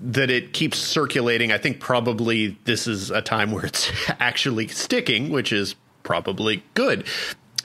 that 0.01 0.29
it 0.29 0.51
keeps 0.51 0.77
circulating. 0.77 1.53
I 1.53 1.57
think 1.57 1.79
probably 1.79 2.57
this 2.65 2.85
is 2.85 3.11
a 3.11 3.21
time 3.21 3.51
where 3.51 3.65
it's 3.65 3.89
actually 4.19 4.67
sticking, 4.67 5.29
which 5.29 5.53
is 5.53 5.75
probably 6.03 6.63
good. 6.73 7.05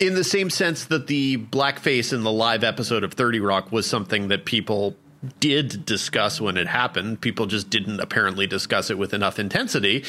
In 0.00 0.14
the 0.14 0.24
same 0.24 0.50
sense 0.50 0.86
that 0.86 1.06
the 1.06 1.38
blackface 1.38 2.12
in 2.12 2.24
the 2.24 2.32
live 2.32 2.64
episode 2.64 3.04
of 3.04 3.14
30 3.14 3.40
Rock 3.40 3.70
was 3.70 3.86
something 3.86 4.28
that 4.28 4.44
people 4.44 4.96
did 5.40 5.86
discuss 5.86 6.40
when 6.40 6.56
it 6.56 6.66
happened. 6.66 7.20
People 7.20 7.46
just 7.46 7.70
didn't 7.70 8.00
apparently 8.00 8.46
discuss 8.46 8.90
it 8.90 8.98
with 8.98 9.14
enough 9.14 9.38
intensity. 9.38 10.04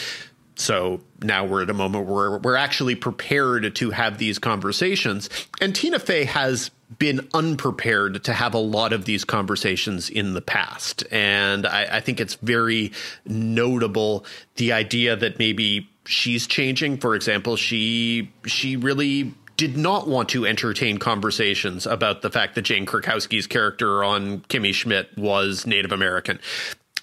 So 0.55 1.01
now 1.21 1.45
we're 1.45 1.63
at 1.63 1.69
a 1.69 1.73
moment 1.73 2.07
where 2.07 2.37
we're 2.37 2.55
actually 2.55 2.95
prepared 2.95 3.75
to 3.75 3.91
have 3.91 4.17
these 4.17 4.39
conversations. 4.39 5.29
And 5.59 5.75
Tina 5.75 5.99
Fey 5.99 6.23
has 6.25 6.71
been 6.97 7.27
unprepared 7.33 8.23
to 8.23 8.33
have 8.33 8.53
a 8.53 8.59
lot 8.59 8.93
of 8.93 9.05
these 9.05 9.25
conversations 9.25 10.09
in 10.09 10.33
the 10.33 10.41
past. 10.41 11.03
And 11.11 11.65
I, 11.65 11.97
I 11.97 11.99
think 11.99 12.19
it's 12.19 12.35
very 12.35 12.93
notable 13.25 14.25
the 14.55 14.71
idea 14.71 15.15
that 15.15 15.39
maybe 15.39 15.89
she's 16.05 16.47
changing. 16.47 16.97
For 16.97 17.15
example, 17.15 17.55
she 17.55 18.31
she 18.45 18.75
really 18.75 19.33
did 19.57 19.77
not 19.77 20.07
want 20.07 20.29
to 20.29 20.45
entertain 20.45 20.97
conversations 20.97 21.85
about 21.85 22.21
the 22.21 22.29
fact 22.29 22.55
that 22.55 22.63
Jane 22.63 22.85
Krakowski's 22.85 23.47
character 23.47 24.03
on 24.03 24.41
Kimmy 24.41 24.73
Schmidt 24.73 25.17
was 25.17 25.65
Native 25.65 25.91
American. 25.91 26.39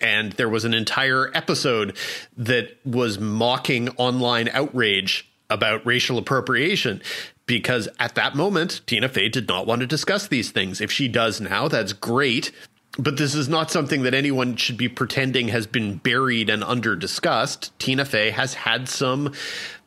And 0.00 0.32
there 0.32 0.48
was 0.48 0.64
an 0.64 0.74
entire 0.74 1.30
episode 1.34 1.96
that 2.36 2.76
was 2.84 3.18
mocking 3.18 3.88
online 3.90 4.48
outrage 4.48 5.30
about 5.48 5.86
racial 5.86 6.18
appropriation 6.18 7.00
because 7.46 7.88
at 7.98 8.14
that 8.14 8.34
moment, 8.34 8.80
Tina 8.86 9.08
Fey 9.08 9.28
did 9.28 9.48
not 9.48 9.66
want 9.66 9.80
to 9.80 9.86
discuss 9.86 10.28
these 10.28 10.50
things. 10.50 10.80
If 10.80 10.90
she 10.90 11.08
does 11.08 11.40
now, 11.40 11.68
that's 11.68 11.92
great. 11.92 12.52
But 12.98 13.16
this 13.16 13.34
is 13.34 13.48
not 13.48 13.70
something 13.70 14.02
that 14.02 14.14
anyone 14.14 14.56
should 14.56 14.76
be 14.76 14.88
pretending 14.88 15.48
has 15.48 15.66
been 15.66 15.96
buried 15.96 16.50
and 16.50 16.62
under 16.62 16.94
discussed. 16.94 17.76
Tina 17.78 18.04
Fey 18.04 18.30
has 18.30 18.54
had 18.54 18.88
some, 18.88 19.32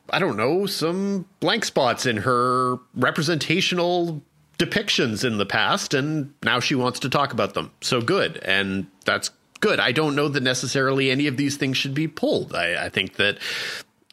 I 0.10 0.20
don't 0.20 0.38
know, 0.38 0.66
some 0.66 1.28
blank 1.40 1.66
spots 1.66 2.06
in 2.06 2.18
her 2.18 2.78
representational 2.96 4.24
depictions 4.58 5.24
in 5.24 5.38
the 5.38 5.46
past, 5.46 5.94
and 5.94 6.34
now 6.44 6.60
she 6.60 6.76
wants 6.76 7.00
to 7.02 7.10
talk 7.10 7.32
about 7.32 7.54
them. 7.54 7.72
So 7.82 8.02
good. 8.02 8.38
And 8.38 8.88
that's 9.06 9.30
good. 9.60 9.80
I 9.80 9.92
don't 9.92 10.16
know 10.16 10.28
that 10.28 10.42
necessarily 10.42 11.12
any 11.12 11.28
of 11.28 11.38
these 11.38 11.58
things 11.58 11.78
should 11.78 11.94
be 11.94 12.08
pulled. 12.08 12.56
I, 12.56 12.86
I 12.86 12.90
think 12.90 13.16
that 13.16 13.38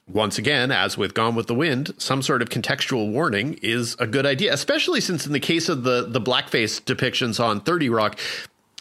once 0.09 0.37
again, 0.37 0.71
as 0.71 0.99
with 0.99 1.15
Gone 1.15 1.35
with 1.35 1.47
the 1.47 1.55
Wind, 1.55 1.95
some 1.97 2.23
sort 2.23 2.43
of 2.43 2.49
contextual 2.49 3.11
warning 3.13 3.59
is 3.63 3.97
a 3.99 4.07
good 4.07 4.27
idea, 4.27 4.53
especially 4.53 5.01
since 5.01 5.27
in 5.27 5.33
the 5.33 5.41
case 5.41 5.69
of 5.69 5.85
the 5.85 6.07
the 6.09 6.21
blackface 6.21 6.83
depictions 6.83 7.43
on 7.43 7.61
30 7.61 7.89
Rock, 7.89 8.19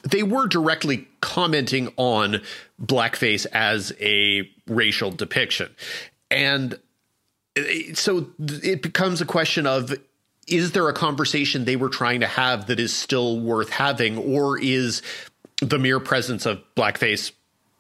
they 0.04 0.24
were 0.24 0.48
directly 0.48 1.08
commenting 1.22 1.94
on 1.98 2.42
blackface 2.82 3.46
as 3.54 3.94
a 4.00 4.50
racial 4.68 5.12
depiction. 5.12 5.70
And 6.30 6.80
eh, 7.56 7.94
so 7.94 8.32
it 8.40 8.82
becomes 8.82 9.22
a 9.22 9.26
question 9.26 9.68
of 9.68 9.94
is 10.48 10.72
there 10.72 10.90
a 10.90 10.94
conversation 10.94 11.66
they 11.66 11.76
were 11.76 11.90
trying 11.90 12.22
to 12.22 12.28
have 12.28 12.68
that 12.68 12.80
is 12.80 12.94
still 12.94 13.40
worth 13.40 13.70
having, 13.70 14.18
or 14.18 14.60
is 14.60 15.02
the 15.62 15.78
mere 15.78 16.00
presence 16.00 16.46
of 16.46 16.62
blackface 16.76 17.32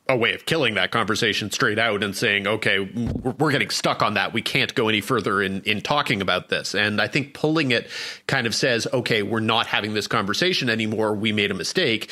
a 0.09 0.15
way 0.15 0.33
of 0.33 0.45
killing 0.45 0.73
that 0.75 0.91
conversation 0.91 1.51
straight 1.51 1.79
out 1.79 2.03
and 2.03 2.15
saying, 2.15 2.47
okay, 2.47 2.79
we're 2.79 3.51
getting 3.51 3.69
stuck 3.69 4.01
on 4.01 4.15
that. 4.15 4.33
We 4.33 4.41
can't 4.41 4.73
go 4.75 4.89
any 4.89 5.01
further 5.01 5.41
in, 5.41 5.61
in 5.61 5.81
talking 5.81 6.21
about 6.21 6.49
this. 6.49 6.75
And 6.75 6.99
I 6.99 7.07
think 7.07 7.33
pulling 7.33 7.71
it 7.71 7.89
kind 8.27 8.45
of 8.45 8.53
says, 8.53 8.87
okay, 8.91 9.23
we're 9.23 9.39
not 9.39 9.67
having 9.67 9.93
this 9.93 10.07
conversation 10.07 10.69
anymore. 10.69 11.13
We 11.15 11.31
made 11.31 11.51
a 11.51 11.53
mistake. 11.53 12.09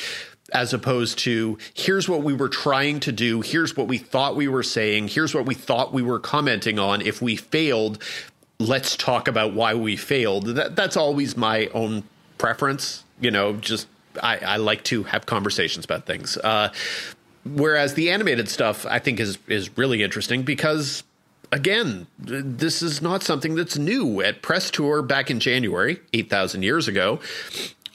As 0.52 0.72
opposed 0.72 1.18
to, 1.20 1.58
here's 1.74 2.08
what 2.08 2.22
we 2.22 2.34
were 2.34 2.48
trying 2.48 2.98
to 3.00 3.12
do. 3.12 3.40
Here's 3.40 3.76
what 3.76 3.86
we 3.86 3.98
thought 3.98 4.34
we 4.34 4.48
were 4.48 4.64
saying. 4.64 5.08
Here's 5.08 5.32
what 5.32 5.46
we 5.46 5.54
thought 5.54 5.92
we 5.92 6.02
were 6.02 6.18
commenting 6.18 6.78
on. 6.78 7.02
If 7.02 7.22
we 7.22 7.36
failed, 7.36 8.02
let's 8.58 8.96
talk 8.96 9.28
about 9.28 9.54
why 9.54 9.74
we 9.74 9.96
failed. 9.96 10.46
That, 10.46 10.74
that's 10.74 10.96
always 10.96 11.36
my 11.36 11.66
own 11.68 12.02
preference. 12.36 13.04
You 13.20 13.30
know, 13.30 13.54
just 13.54 13.86
I, 14.20 14.38
I, 14.38 14.56
like 14.56 14.82
to 14.84 15.04
have 15.04 15.26
conversations 15.26 15.84
about 15.84 16.06
things. 16.06 16.36
Uh, 16.36 16.72
Whereas 17.44 17.94
the 17.94 18.10
animated 18.10 18.48
stuff, 18.48 18.84
I 18.86 18.98
think, 18.98 19.20
is 19.20 19.38
is 19.48 19.76
really 19.78 20.02
interesting 20.02 20.42
because 20.42 21.02
again, 21.52 22.06
this 22.18 22.82
is 22.82 23.02
not 23.02 23.22
something 23.22 23.54
that's 23.54 23.78
new. 23.78 24.20
At 24.20 24.42
press 24.42 24.70
tour 24.70 25.02
back 25.02 25.30
in 25.30 25.40
January, 25.40 26.00
eight 26.12 26.30
thousand 26.30 26.62
years 26.62 26.86
ago, 26.86 27.20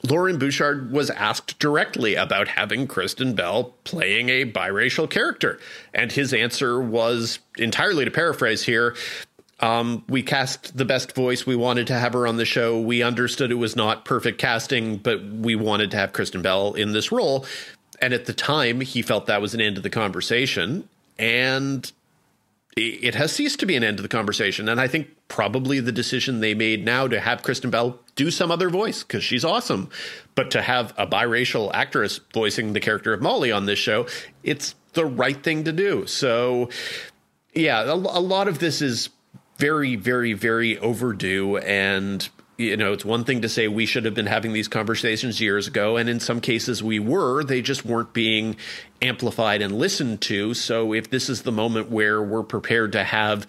Loren 0.10 0.38
Bouchard 0.38 0.92
was 0.92 1.10
asked 1.10 1.60
directly 1.60 2.16
about 2.16 2.48
having 2.48 2.88
Kristen 2.88 3.34
Bell 3.34 3.76
playing 3.84 4.30
a 4.30 4.46
biracial 4.46 5.10
character, 5.10 5.60
and 5.94 6.12
his 6.12 6.34
answer 6.34 6.82
was 6.82 7.40
entirely 7.58 8.06
to 8.06 8.12
paraphrase 8.12 8.64
here. 8.64 8.96
Um, 9.62 10.04
we 10.10 10.22
cast 10.22 10.76
the 10.76 10.84
best 10.84 11.16
voice. 11.16 11.46
We 11.46 11.56
wanted 11.56 11.88
to 11.88 11.94
have 11.94 12.12
her 12.14 12.28
on 12.28 12.36
the 12.36 12.46
show. 12.46 12.80
We 12.80 13.02
understood 13.02 13.52
it 13.52 13.56
was 13.56 13.76
not 13.76 14.04
perfect 14.04 14.38
casting, 14.38 14.98
but 14.98 15.24
we 15.24 15.56
wanted 15.56 15.92
to 15.92 15.98
have 15.98 16.12
Kristen 16.12 16.42
Bell 16.42 16.74
in 16.74 16.92
this 16.92 17.12
role. 17.12 17.46
And 18.06 18.14
at 18.14 18.26
the 18.26 18.34
time, 18.34 18.82
he 18.82 19.02
felt 19.02 19.26
that 19.26 19.42
was 19.42 19.56
an 19.56 19.62
end 19.62 19.78
to 19.78 19.82
the 19.82 19.90
conversation. 19.90 20.88
And 21.18 21.92
it 22.78 23.16
has 23.16 23.32
ceased 23.32 23.60
to 23.62 23.66
be 23.66 23.76
an 23.76 23.84
end 23.84 23.98
to 23.98 24.04
the 24.04 24.10
conversation. 24.10 24.70
And 24.70 24.80
I 24.80 24.88
think 24.88 25.08
probably 25.28 25.80
the 25.80 25.92
decision 25.92 26.40
they 26.40 26.54
made 26.54 26.86
now 26.86 27.08
to 27.08 27.20
have 27.20 27.42
Kristen 27.42 27.72
Bell 27.72 28.00
do 28.16 28.30
some 28.30 28.52
other 28.52 28.70
voice 28.70 29.02
because 29.02 29.24
she's 29.24 29.44
awesome, 29.44 29.90
but 30.36 30.52
to 30.52 30.62
have 30.62 30.94
a 31.00 31.08
biracial 31.08 31.72
actress 31.74 32.20
voicing 32.32 32.74
the 32.74 32.80
character 32.80 33.12
of 33.12 33.24
Molly 33.24 33.52
on 33.52 33.66
this 33.66 33.80
show, 33.80 34.06
it's 34.44 34.76
the 34.94 35.08
right 35.08 35.42
thing 35.42 35.64
to 35.64 35.72
do. 35.72 36.06
So, 36.06 36.70
yeah, 37.56 37.86
a, 37.86 37.96
a 37.96 38.22
lot 38.22 38.48
of 38.48 38.60
this 38.60 38.84
is 38.84 39.10
very, 39.58 39.96
very, 39.96 40.34
very 40.34 40.78
overdue. 40.78 41.58
And 41.58 42.30
you 42.58 42.78
know, 42.78 42.94
it's 42.94 43.06
one 43.06 43.24
thing 43.24 43.42
to 43.42 43.50
say 43.50 43.68
we 43.68 43.86
should 43.86 44.06
have 44.06 44.14
been 44.14 44.28
having 44.28 44.54
these 44.54 44.68
conversations 44.68 45.42
years 45.42 45.68
ago, 45.68 45.98
and 45.98 46.10
in 46.10 46.20
some 46.20 46.40
cases 46.40 46.82
we 46.82 47.00
were. 47.00 47.44
They 47.44 47.62
just 47.62 47.86
weren't 47.86 48.14
being 48.14 48.56
amplified 49.02 49.62
and 49.62 49.78
listened 49.78 50.22
to. 50.22 50.54
So 50.54 50.94
if 50.94 51.10
this 51.10 51.30
is 51.30 51.42
the 51.42 51.52
moment 51.52 51.90
where 51.90 52.22
we're 52.22 52.44
prepared 52.44 52.94
to 52.94 53.04
have 53.04 53.46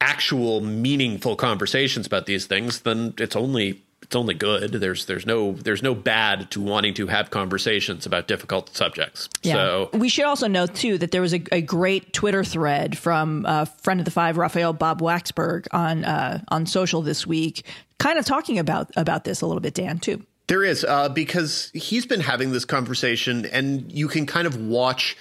actual 0.00 0.60
meaningful 0.60 1.36
conversations 1.36 2.06
about 2.06 2.26
these 2.26 2.46
things, 2.46 2.80
then 2.80 3.14
it's 3.18 3.36
only 3.36 3.82
it's 4.12 4.16
only 4.18 4.34
good. 4.34 4.72
There's 4.72 5.06
there's 5.06 5.24
no 5.24 5.52
there's 5.52 5.82
no 5.82 5.94
bad 5.94 6.50
to 6.50 6.60
wanting 6.60 6.92
to 6.94 7.06
have 7.06 7.30
conversations 7.30 8.04
about 8.04 8.28
difficult 8.28 8.76
subjects. 8.76 9.30
Yeah. 9.42 9.54
So 9.54 9.90
we 9.94 10.10
should 10.10 10.26
also 10.26 10.48
note 10.48 10.74
too 10.74 10.98
that 10.98 11.12
there 11.12 11.22
was 11.22 11.32
a, 11.32 11.42
a 11.50 11.62
great 11.62 12.12
Twitter 12.12 12.44
thread 12.44 12.98
from 12.98 13.46
a 13.48 13.64
friend 13.64 14.00
of 14.00 14.04
the 14.04 14.10
five, 14.10 14.36
Raphael 14.36 14.74
Bob 14.74 15.00
Waksberg, 15.00 15.66
on 15.72 16.04
uh, 16.04 16.42
on 16.48 16.66
social 16.66 17.00
this 17.00 17.26
week, 17.26 17.64
kind 17.98 18.18
of 18.18 18.26
talking 18.26 18.58
about 18.58 18.90
about 18.98 19.24
this 19.24 19.40
a 19.40 19.46
little 19.46 19.62
bit, 19.62 19.72
Dan, 19.72 19.98
too. 19.98 20.22
There 20.46 20.62
is 20.62 20.84
uh, 20.84 21.08
because 21.08 21.70
he's 21.72 22.04
been 22.04 22.20
having 22.20 22.52
this 22.52 22.66
conversation, 22.66 23.46
and 23.46 23.90
you 23.90 24.08
can 24.08 24.26
kind 24.26 24.46
of 24.46 24.60
watch 24.60 25.16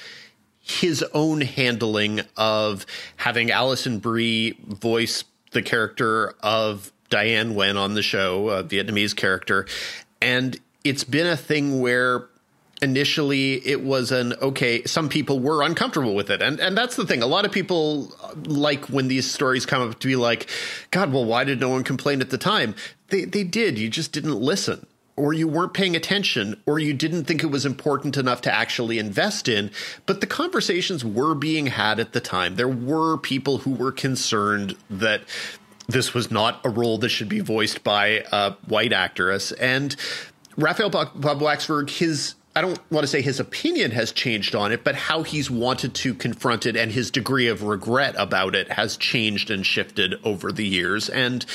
his 0.60 1.02
own 1.14 1.40
handling 1.40 2.20
of 2.36 2.86
having 3.16 3.52
Alison 3.52 4.00
Brie 4.00 4.58
voice 4.68 5.24
the 5.52 5.62
character 5.62 6.36
of 6.44 6.92
Diane 7.12 7.54
Nguyen 7.54 7.80
on 7.80 7.94
the 7.94 8.02
show, 8.02 8.50
a 8.50 8.64
Vietnamese 8.64 9.16
character, 9.16 9.68
and 10.20 10.60
it's 10.84 11.04
been 11.04 11.28
a 11.28 11.38
thing 11.38 11.80
where 11.80 12.28
initially 12.82 13.66
it 13.68 13.84
was 13.84 14.12
an 14.12 14.34
okay 14.42 14.84
some 14.86 15.08
people 15.08 15.40
were 15.40 15.62
uncomfortable 15.62 16.16
with 16.16 16.30
it. 16.30 16.42
And 16.42 16.60
and 16.60 16.76
that's 16.76 16.96
the 16.96 17.06
thing. 17.06 17.22
A 17.22 17.28
lot 17.28 17.46
of 17.46 17.52
people 17.52 18.12
like 18.46 18.86
when 18.86 19.08
these 19.08 19.30
stories 19.30 19.66
come 19.66 19.88
up 19.88 20.00
to 20.00 20.08
be 20.08 20.16
like 20.16 20.50
god 20.90 21.14
well 21.14 21.26
why 21.26 21.44
did 21.44 21.60
no 21.60 21.70
one 21.70 21.84
complain 21.84 22.22
at 22.22 22.32
the 22.32 22.38
time? 22.38 22.76
They 23.10 23.26
they 23.26 23.44
did. 23.44 23.78
You 23.78 23.90
just 23.90 24.12
didn't 24.12 24.40
listen. 24.40 24.88
Or 25.18 25.34
you 25.34 25.48
weren't 25.48 25.74
paying 25.74 25.96
attention. 25.96 26.60
Or 26.66 26.80
you 26.80 26.94
didn't 26.94 27.26
think 27.26 27.44
it 27.44 27.52
was 27.52 27.66
important 27.66 28.18
enough 28.18 28.42
to 28.42 28.52
actually 28.52 28.98
invest 28.98 29.48
in. 29.48 29.70
But 30.08 30.20
the 30.20 30.26
conversations 30.26 31.06
were 31.06 31.36
being 31.36 31.68
had 31.68 32.00
at 32.00 32.14
the 32.14 32.22
time. 32.22 32.56
There 32.56 32.68
were 32.68 33.18
people 33.18 33.60
who 33.60 33.72
were 33.72 33.92
concerned 33.92 34.76
that 34.90 35.22
this 35.92 36.14
was 36.14 36.32
not 36.32 36.60
a 36.66 36.70
role 36.70 36.98
that 37.00 37.10
should 37.10 37.30
be 37.30 37.40
voiced 37.40 37.84
by 37.84 38.24
a 38.32 38.52
white 38.68 38.94
actress 38.94 39.52
and 39.54 39.96
Raphael 40.58 40.90
Bob 40.90 41.14
Waksberg 41.16 41.90
his 41.90 42.36
I 42.56 42.62
don't 42.62 42.80
want 42.92 43.04
to 43.04 43.08
say 43.08 43.22
his 43.22 43.40
opinion 43.40 43.92
has 43.92 44.12
changed 44.12 44.56
on 44.56 44.74
it, 44.74 44.84
but 44.84 44.94
how 44.94 45.24
he's 45.24 45.50
wanted 45.50 45.94
to 45.96 46.14
confront 46.14 46.66
it 46.66 46.76
and 46.76 46.92
his 46.92 47.10
degree 47.10 47.48
of 47.48 47.64
regret 47.64 48.14
about 48.18 48.56
it 48.56 48.70
has 48.74 48.98
changed 48.98 49.50
and 49.50 49.66
shifted 49.66 50.16
over 50.26 50.52
the 50.52 50.66
years. 50.66 51.08
And 51.08 51.46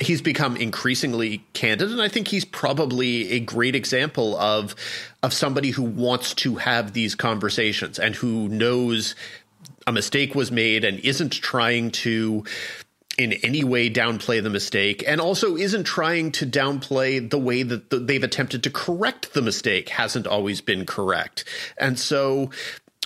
he's 0.00 0.20
become 0.20 0.56
increasingly 0.56 1.44
candid 1.52 1.88
and 1.88 2.02
i 2.02 2.08
think 2.08 2.26
he's 2.26 2.44
probably 2.44 3.30
a 3.30 3.38
great 3.38 3.76
example 3.76 4.36
of 4.38 4.74
of 5.22 5.32
somebody 5.32 5.70
who 5.70 5.84
wants 5.84 6.34
to 6.34 6.56
have 6.56 6.94
these 6.94 7.14
conversations 7.14 7.96
and 7.96 8.16
who 8.16 8.48
knows 8.48 9.14
a 9.86 9.92
mistake 9.92 10.34
was 10.34 10.50
made 10.50 10.84
and 10.84 10.98
isn't 11.00 11.32
trying 11.32 11.92
to 11.92 12.42
in 13.18 13.32
any 13.44 13.64
way 13.64 13.90
downplay 13.90 14.42
the 14.42 14.50
mistake 14.50 15.04
and 15.06 15.20
also 15.20 15.56
isn't 15.56 15.84
trying 15.84 16.32
to 16.32 16.46
downplay 16.46 17.28
the 17.28 17.38
way 17.38 17.62
that 17.62 17.90
the, 17.90 17.98
they've 17.98 18.24
attempted 18.24 18.62
to 18.62 18.70
correct 18.70 19.32
the 19.34 19.42
mistake 19.42 19.88
hasn't 19.88 20.26
always 20.26 20.60
been 20.60 20.84
correct. 20.84 21.44
And 21.76 21.98
so 21.98 22.50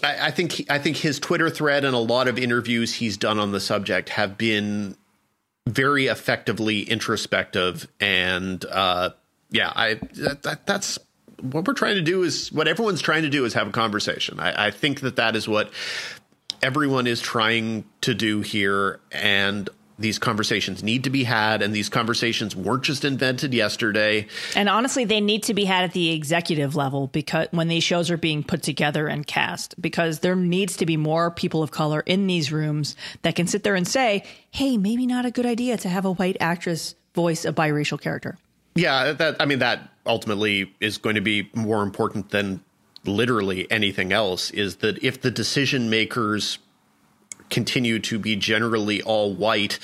I, 0.03 0.29
I 0.29 0.31
think 0.31 0.65
I 0.71 0.79
think 0.79 0.97
his 0.97 1.19
Twitter 1.19 1.51
thread 1.51 1.85
and 1.85 1.95
a 1.95 1.99
lot 1.99 2.29
of 2.29 2.39
interviews 2.39 2.95
he's 2.95 3.17
done 3.17 3.39
on 3.39 3.53
the 3.53 3.61
subject 3.61 4.11
have 4.11 4.39
been 4.39 4.97
very 5.67 6.07
effectively 6.07 6.83
introspective 6.83 7.87
and 8.01 8.65
uh, 8.65 9.11
yeah, 9.51 9.73
I 9.75 9.95
that, 10.15 10.67
that's 10.67 10.99
what 11.41 11.67
we're 11.67 11.75
trying 11.75 11.95
to 11.95 12.03
do 12.03 12.23
is 12.23 12.53
what 12.53 12.69
everyone's 12.69 13.01
trying 13.01 13.23
to 13.23 13.31
do 13.31 13.45
is 13.45 13.55
have 13.55 13.69
a 13.69 13.73
conversation. 13.73 14.41
I, 14.41 14.67
I 14.67 14.71
think 14.71 15.01
that 15.01 15.17
that 15.17 15.37
is 15.37 15.49
what 15.49 15.71
everyone 16.63 17.07
is 17.07 17.21
trying 17.21 17.85
to 18.03 18.15
do 18.15 18.41
here, 18.41 19.01
and 19.13 19.69
these 19.99 20.19
conversations 20.19 20.83
need 20.83 21.05
to 21.05 21.11
be 21.11 21.25
had 21.25 21.61
and 21.61 21.75
these 21.75 21.89
conversations 21.89 22.55
weren't 22.55 22.85
just 22.85 23.05
invented 23.05 23.53
yesterday. 23.53 24.27
And 24.55 24.69
honestly 24.69 25.05
they 25.05 25.21
need 25.21 25.43
to 25.45 25.55
be 25.55 25.65
had 25.65 25.85
at 25.85 25.93
the 25.93 26.11
executive 26.11 26.77
level 26.77 27.09
because 27.09 27.49
when 27.51 27.69
these 27.69 27.83
shows 27.83 28.11
are 28.11 28.17
being 28.17 28.43
put 28.43 28.63
together 28.63 29.09
and 29.09 29.27
cast 29.27 29.81
because 29.81 30.21
there 30.21 30.37
needs 30.37 30.77
to 30.77 30.87
be 30.87 30.97
more 30.97 31.31
people 31.31 31.63
of 31.63 31.71
color 31.71 32.01
in 32.07 32.27
these 32.27 32.53
rooms 32.53 32.95
that 33.23 33.35
can 33.35 33.47
sit 33.47 33.65
there 33.65 33.75
and 33.75 33.89
say 33.89 34.25
hey 34.51 34.77
maybe 34.77 35.07
not 35.07 35.27
a 35.27 35.31
good 35.31 35.47
idea 35.47 35.77
to 35.77 35.89
have 35.89 36.05
a 36.05 36.13
white 36.13 36.37
actress 36.41 36.95
voice 37.15 37.45
a 37.45 37.53
biracial 37.53 38.01
character. 38.01 38.39
Yeah 38.75 39.13
that 39.13 39.37
i 39.41 39.47
mean 39.47 39.59
that 39.59 39.89
ultimately 40.07 40.73
is 40.81 40.99
going 40.99 41.17
to 41.17 41.21
be 41.21 41.51
more 41.55 41.83
important 41.83 42.31
than 42.31 42.63
literally 43.05 43.71
anything 43.71 44.13
else 44.13 44.51
is 44.51 44.77
that 44.77 45.03
if 45.03 45.21
the 45.21 45.31
decision 45.31 45.91
makers 45.91 46.59
continue 47.51 47.99
to 48.01 48.19
be 48.19 48.37
generally 48.37 49.03
all 49.03 49.33
white. 49.33 49.79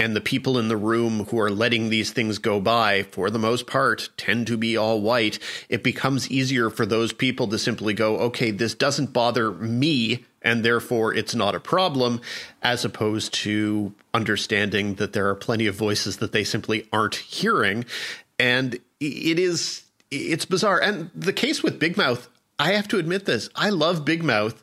And 0.00 0.14
the 0.14 0.20
people 0.20 0.58
in 0.58 0.68
the 0.68 0.76
room 0.76 1.24
who 1.24 1.40
are 1.40 1.50
letting 1.50 1.88
these 1.88 2.12
things 2.12 2.38
go 2.38 2.60
by, 2.60 3.02
for 3.02 3.30
the 3.30 3.38
most 3.38 3.66
part, 3.66 4.10
tend 4.16 4.46
to 4.46 4.56
be 4.56 4.76
all 4.76 5.00
white. 5.00 5.40
It 5.68 5.82
becomes 5.82 6.30
easier 6.30 6.70
for 6.70 6.86
those 6.86 7.12
people 7.12 7.48
to 7.48 7.58
simply 7.58 7.94
go, 7.94 8.16
okay, 8.18 8.52
this 8.52 8.74
doesn't 8.74 9.12
bother 9.12 9.50
me, 9.50 10.24
and 10.40 10.64
therefore 10.64 11.12
it's 11.12 11.34
not 11.34 11.56
a 11.56 11.60
problem, 11.60 12.20
as 12.62 12.84
opposed 12.84 13.34
to 13.34 13.92
understanding 14.14 14.94
that 14.94 15.14
there 15.14 15.28
are 15.28 15.34
plenty 15.34 15.66
of 15.66 15.74
voices 15.74 16.18
that 16.18 16.30
they 16.30 16.44
simply 16.44 16.86
aren't 16.92 17.16
hearing. 17.16 17.84
And 18.38 18.74
it 19.00 19.40
is, 19.40 19.82
it's 20.12 20.44
bizarre. 20.44 20.80
And 20.80 21.10
the 21.12 21.32
case 21.32 21.64
with 21.64 21.80
Big 21.80 21.96
Mouth, 21.96 22.28
I 22.56 22.74
have 22.74 22.86
to 22.88 22.98
admit 22.98 23.24
this, 23.24 23.50
I 23.56 23.70
love 23.70 24.04
Big 24.04 24.22
Mouth. 24.22 24.62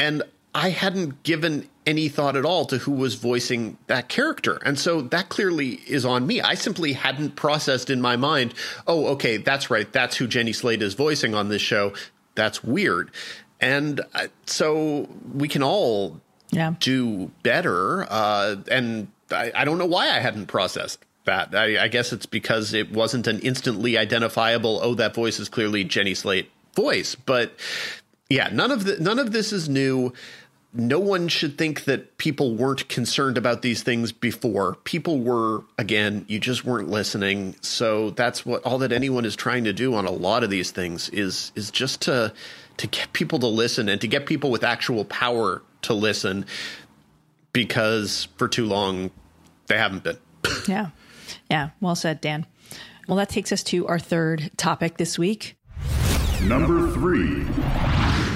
And 0.00 0.24
I 0.58 0.70
hadn't 0.70 1.22
given 1.22 1.68
any 1.86 2.08
thought 2.08 2.34
at 2.34 2.44
all 2.44 2.64
to 2.66 2.78
who 2.78 2.90
was 2.90 3.14
voicing 3.14 3.78
that 3.86 4.08
character. 4.08 4.58
And 4.64 4.76
so 4.76 5.00
that 5.02 5.28
clearly 5.28 5.74
is 5.86 6.04
on 6.04 6.26
me. 6.26 6.40
I 6.40 6.54
simply 6.54 6.94
hadn't 6.94 7.36
processed 7.36 7.90
in 7.90 8.00
my 8.00 8.16
mind, 8.16 8.54
oh, 8.88 9.06
okay, 9.06 9.36
that's 9.36 9.70
right. 9.70 9.90
That's 9.92 10.16
who 10.16 10.26
Jenny 10.26 10.52
Slate 10.52 10.82
is 10.82 10.94
voicing 10.94 11.32
on 11.32 11.48
this 11.48 11.62
show. 11.62 11.92
That's 12.34 12.64
weird. 12.64 13.12
And 13.60 14.00
uh, 14.14 14.26
so 14.46 15.08
we 15.32 15.46
can 15.46 15.62
all 15.62 16.20
yeah. 16.50 16.74
do 16.80 17.30
better. 17.44 18.08
Uh, 18.10 18.56
and 18.68 19.06
I, 19.30 19.52
I 19.54 19.64
don't 19.64 19.78
know 19.78 19.86
why 19.86 20.08
I 20.08 20.18
hadn't 20.18 20.46
processed 20.46 21.04
that. 21.24 21.54
I, 21.54 21.84
I 21.84 21.86
guess 21.86 22.12
it's 22.12 22.26
because 22.26 22.74
it 22.74 22.90
wasn't 22.90 23.28
an 23.28 23.38
instantly 23.40 23.96
identifiable, 23.96 24.80
oh, 24.82 24.94
that 24.94 25.14
voice 25.14 25.38
is 25.38 25.48
clearly 25.48 25.84
Jenny 25.84 26.14
Slate 26.14 26.50
voice. 26.74 27.14
But 27.14 27.52
yeah, 28.28 28.50
none 28.52 28.72
of 28.72 28.84
the, 28.84 28.98
none 28.98 29.20
of 29.20 29.30
this 29.30 29.52
is 29.52 29.68
new 29.68 30.12
no 30.72 30.98
one 30.98 31.28
should 31.28 31.56
think 31.56 31.84
that 31.84 32.18
people 32.18 32.54
weren't 32.54 32.88
concerned 32.88 33.38
about 33.38 33.62
these 33.62 33.82
things 33.82 34.12
before. 34.12 34.74
People 34.84 35.20
were, 35.20 35.64
again, 35.78 36.24
you 36.28 36.38
just 36.38 36.64
weren't 36.64 36.88
listening. 36.88 37.56
So 37.62 38.10
that's 38.10 38.44
what 38.44 38.62
all 38.64 38.78
that 38.78 38.92
anyone 38.92 39.24
is 39.24 39.34
trying 39.34 39.64
to 39.64 39.72
do 39.72 39.94
on 39.94 40.06
a 40.06 40.10
lot 40.10 40.44
of 40.44 40.50
these 40.50 40.70
things 40.70 41.08
is 41.08 41.52
is 41.54 41.70
just 41.70 42.02
to 42.02 42.32
to 42.76 42.86
get 42.86 43.12
people 43.12 43.38
to 43.40 43.46
listen 43.46 43.88
and 43.88 44.00
to 44.00 44.06
get 44.06 44.26
people 44.26 44.50
with 44.50 44.62
actual 44.62 45.04
power 45.04 45.62
to 45.82 45.94
listen 45.94 46.44
because 47.52 48.28
for 48.36 48.46
too 48.46 48.66
long 48.66 49.10
they 49.68 49.78
haven't 49.78 50.04
been. 50.04 50.18
yeah. 50.68 50.90
Yeah, 51.50 51.70
well 51.80 51.94
said, 51.94 52.20
Dan. 52.20 52.46
Well, 53.06 53.16
that 53.16 53.30
takes 53.30 53.52
us 53.52 53.62
to 53.64 53.86
our 53.86 53.98
third 53.98 54.50
topic 54.56 54.98
this 54.98 55.18
week. 55.18 55.56
Number 56.42 56.90
3. 56.90 57.46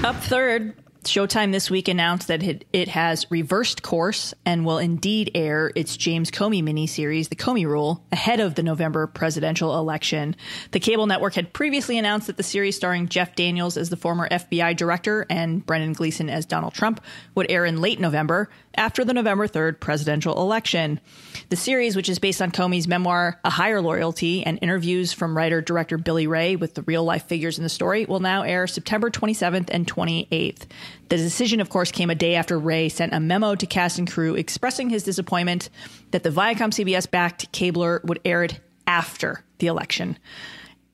Up 0.02 0.16
third, 0.16 0.74
Showtime 1.04 1.50
this 1.50 1.68
week 1.68 1.88
announced 1.88 2.28
that 2.28 2.42
it, 2.42 2.88
has 2.88 3.28
reversed 3.30 3.82
course 3.82 4.34
and 4.46 4.64
will 4.64 4.78
indeed 4.78 5.30
air 5.34 5.72
its 5.74 5.96
James 5.96 6.30
Comey 6.30 6.62
miniseries, 6.62 7.28
The 7.28 7.36
Comey 7.36 7.66
Rule, 7.66 8.04
ahead 8.12 8.38
of 8.38 8.54
the 8.54 8.62
November 8.62 9.06
presidential 9.06 9.76
election. 9.78 10.36
The 10.70 10.80
cable 10.80 11.06
network 11.06 11.34
had 11.34 11.52
previously 11.52 11.98
announced 11.98 12.28
that 12.28 12.36
the 12.36 12.42
series 12.42 12.76
starring 12.76 13.08
Jeff 13.08 13.34
Daniels 13.34 13.76
as 13.76 13.90
the 13.90 13.96
former 13.96 14.28
FBI 14.28 14.76
director 14.76 15.26
and 15.28 15.64
Brendan 15.64 15.92
Gleeson 15.92 16.30
as 16.30 16.46
Donald 16.46 16.74
Trump 16.74 17.00
would 17.34 17.50
air 17.50 17.64
in 17.64 17.80
late 17.80 17.98
November 17.98 18.48
after 18.74 19.04
the 19.04 19.14
November 19.14 19.46
3rd 19.48 19.80
presidential 19.80 20.40
election. 20.40 21.00
The 21.48 21.56
series, 21.56 21.96
which 21.96 22.08
is 22.08 22.18
based 22.18 22.40
on 22.40 22.52
Comey's 22.52 22.88
memoir, 22.88 23.40
A 23.44 23.50
Higher 23.50 23.80
Loyalty, 23.80 24.44
and 24.44 24.58
interviews 24.62 25.12
from 25.12 25.36
writer 25.36 25.60
director 25.60 25.98
Billy 25.98 26.26
Ray 26.26 26.56
with 26.56 26.74
the 26.74 26.82
real 26.82 27.04
life 27.04 27.24
figures 27.24 27.58
in 27.58 27.64
the 27.64 27.68
story, 27.68 28.04
will 28.04 28.20
now 28.20 28.42
air 28.42 28.66
September 28.66 29.10
27th 29.10 29.68
and 29.70 29.86
28th. 29.86 30.66
The 31.12 31.18
decision, 31.18 31.60
of 31.60 31.68
course, 31.68 31.92
came 31.92 32.08
a 32.08 32.14
day 32.14 32.36
after 32.36 32.58
Ray 32.58 32.88
sent 32.88 33.12
a 33.12 33.20
memo 33.20 33.54
to 33.54 33.66
cast 33.66 33.98
and 33.98 34.10
crew 34.10 34.34
expressing 34.34 34.88
his 34.88 35.02
disappointment 35.02 35.68
that 36.10 36.22
the 36.22 36.30
Viacom 36.30 36.72
CBS 36.72 37.10
backed 37.10 37.52
cabler 37.52 38.00
would 38.04 38.18
air 38.24 38.44
it 38.44 38.60
after 38.86 39.44
the 39.58 39.66
election. 39.66 40.18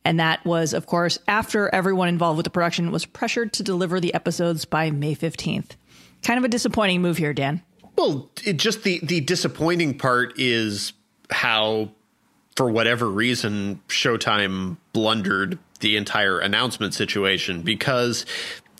And 0.05 0.19
that 0.19 0.45
was, 0.45 0.73
of 0.73 0.87
course, 0.87 1.21
after 1.29 1.73
everyone 1.73 2.09
involved 2.09 2.37
with 2.37 2.43
the 2.43 2.51
production 2.51 2.91
was 2.91 3.07
pressured 3.07 3.53
to 3.53 3.63
deliver 3.63 4.01
the 4.01 4.13
episodes 4.13 4.65
by 4.65 4.91
May 4.91 5.15
15th. 5.15 5.77
Kind 6.25 6.39
of 6.39 6.43
a 6.43 6.49
disappointing 6.49 7.01
move 7.01 7.19
here, 7.19 7.33
Dan. 7.33 7.63
Well, 7.95 8.29
it 8.45 8.55
just 8.55 8.83
the 8.83 8.99
the 9.05 9.21
disappointing 9.21 9.99
part 9.99 10.37
is 10.37 10.95
how 11.31 11.93
for 12.57 12.69
whatever 12.69 13.09
reason 13.09 13.81
Showtime 13.87 14.79
blundered 14.93 15.61
the 15.79 15.97
entire 15.97 16.41
announcement 16.41 16.93
situation 16.93 17.63
because 17.63 18.27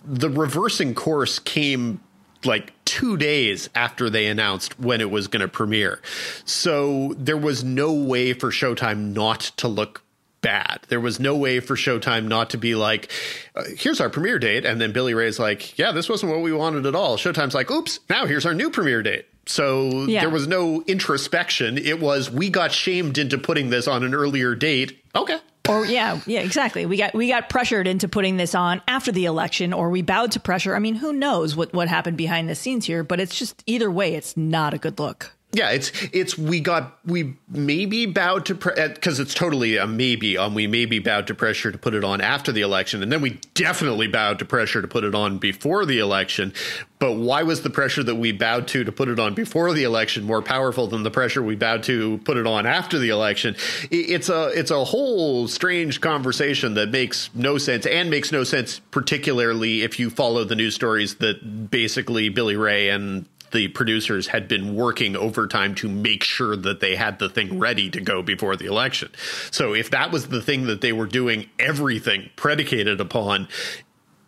the 0.05 0.29
reversing 0.29 0.95
course 0.95 1.39
came 1.39 2.01
like 2.45 2.73
two 2.85 3.17
days 3.17 3.69
after 3.75 4.09
they 4.09 4.27
announced 4.27 4.79
when 4.79 5.01
it 5.01 5.11
was 5.11 5.27
going 5.27 5.41
to 5.41 5.47
premiere. 5.47 6.01
So 6.45 7.13
there 7.17 7.37
was 7.37 7.63
no 7.63 7.93
way 7.93 8.33
for 8.33 8.49
Showtime 8.49 9.13
not 9.13 9.41
to 9.57 9.67
look 9.67 10.03
bad. 10.41 10.79
There 10.87 11.01
was 11.01 11.19
no 11.19 11.35
way 11.35 11.59
for 11.59 11.75
Showtime 11.75 12.27
not 12.27 12.51
to 12.51 12.57
be 12.57 12.75
like, 12.75 13.11
uh, 13.55 13.63
here's 13.77 13.99
our 13.99 14.09
premiere 14.09 14.39
date. 14.39 14.65
And 14.65 14.79
then 14.79 14.93
Billy 14.93 15.13
Ray's 15.13 15.37
like, 15.37 15.77
yeah, 15.77 15.91
this 15.91 16.07
wasn't 16.07 16.31
what 16.31 16.41
we 16.41 16.53
wanted 16.53 16.85
at 16.85 16.95
all. 16.95 17.17
Showtime's 17.17 17.53
like, 17.53 17.69
oops, 17.69 17.99
now 18.09 18.25
here's 18.25 18.45
our 18.45 18.53
new 18.53 18.69
premiere 18.69 19.03
date. 19.03 19.25
So 19.45 20.05
yeah. 20.05 20.21
there 20.21 20.29
was 20.29 20.47
no 20.47 20.81
introspection. 20.87 21.77
It 21.77 21.99
was, 21.99 22.31
we 22.31 22.49
got 22.49 22.71
shamed 22.71 23.17
into 23.17 23.37
putting 23.37 23.69
this 23.69 23.87
on 23.87 24.03
an 24.03 24.13
earlier 24.13 24.55
date. 24.55 25.03
Okay. 25.15 25.39
Or 25.69 25.85
yeah, 25.85 26.19
yeah, 26.25 26.39
exactly. 26.39 26.85
We 26.85 26.97
got 26.97 27.13
we 27.13 27.27
got 27.27 27.47
pressured 27.47 27.87
into 27.87 28.07
putting 28.07 28.37
this 28.37 28.55
on 28.55 28.81
after 28.87 29.11
the 29.11 29.25
election, 29.25 29.71
or 29.71 29.89
we 29.89 30.01
bowed 30.01 30.31
to 30.31 30.39
pressure. 30.39 30.75
I 30.75 30.79
mean, 30.79 30.95
who 30.95 31.13
knows 31.13 31.55
what 31.55 31.73
what 31.73 31.87
happened 31.87 32.17
behind 32.17 32.49
the 32.49 32.55
scenes 32.55 32.85
here? 32.85 33.03
But 33.03 33.19
it's 33.19 33.37
just 33.37 33.63
either 33.67 33.91
way, 33.91 34.15
it's 34.15 34.35
not 34.35 34.73
a 34.73 34.79
good 34.79 34.99
look. 34.99 35.33
Yeah, 35.51 35.71
it's 35.71 35.91
it's 36.13 36.37
we 36.37 36.59
got 36.59 36.99
we 37.05 37.35
maybe 37.49 38.05
bowed 38.05 38.45
to 38.45 38.53
because 38.53 39.19
it's 39.19 39.33
totally 39.33 39.77
a 39.77 39.87
maybe 39.87 40.37
on 40.37 40.49
um, 40.49 40.53
we 40.53 40.67
maybe 40.67 40.99
bowed 40.99 41.25
to 41.25 41.33
pressure 41.33 41.71
to 41.71 41.77
put 41.77 41.95
it 41.95 42.03
on 42.03 42.21
after 42.21 42.51
the 42.51 42.61
election, 42.61 43.01
and 43.01 43.11
then 43.11 43.19
we 43.19 43.39
definitely 43.55 44.05
bowed 44.05 44.37
to 44.39 44.45
pressure 44.45 44.79
to 44.79 44.87
put 44.87 45.03
it 45.03 45.15
on 45.15 45.39
before 45.39 45.87
the 45.87 45.97
election. 45.97 46.53
But 46.99 47.13
why 47.13 47.41
was 47.41 47.63
the 47.63 47.71
pressure 47.71 48.03
that 48.03 48.15
we 48.15 48.31
bowed 48.31 48.67
to 48.67 48.83
to 48.83 48.91
put 48.91 49.07
it 49.07 49.19
on 49.19 49.33
before 49.33 49.73
the 49.73 49.85
election 49.85 50.23
more 50.23 50.43
powerful 50.43 50.85
than 50.85 51.01
the 51.01 51.09
pressure 51.09 51.41
we 51.41 51.55
bowed 51.55 51.81
to 51.83 52.19
put 52.25 52.37
it 52.37 52.45
on 52.45 52.67
after 52.67 52.99
the 52.99 53.09
election? 53.09 53.55
It's 53.89 54.29
a 54.29 54.49
it's 54.49 54.69
a 54.69 54.83
whole 54.83 55.47
strange 55.47 55.99
conversation 55.99 56.75
that 56.75 56.89
makes 56.89 57.31
no 57.33 57.57
sense 57.57 57.87
and 57.87 58.11
makes 58.11 58.31
no 58.31 58.43
sense, 58.43 58.81
particularly 58.91 59.81
if 59.81 59.97
you 59.97 60.11
follow 60.11 60.43
the 60.43 60.55
news 60.55 60.75
stories 60.75 61.15
that 61.15 61.71
basically 61.71 62.29
Billy 62.29 62.55
Ray 62.55 62.89
and 62.89 63.25
the 63.51 63.67
producers 63.69 64.27
had 64.27 64.47
been 64.47 64.75
working 64.75 65.15
overtime 65.15 65.75
to 65.75 65.89
make 65.89 66.23
sure 66.23 66.55
that 66.55 66.79
they 66.79 66.95
had 66.95 67.19
the 67.19 67.29
thing 67.29 67.59
ready 67.59 67.89
to 67.89 68.01
go 68.01 68.21
before 68.21 68.55
the 68.55 68.65
election. 68.65 69.11
So 69.51 69.73
if 69.73 69.91
that 69.91 70.11
was 70.11 70.27
the 70.27 70.41
thing 70.41 70.67
that 70.67 70.81
they 70.81 70.93
were 70.93 71.07
doing 71.07 71.49
everything 71.59 72.29
predicated 72.35 73.01
upon, 73.01 73.47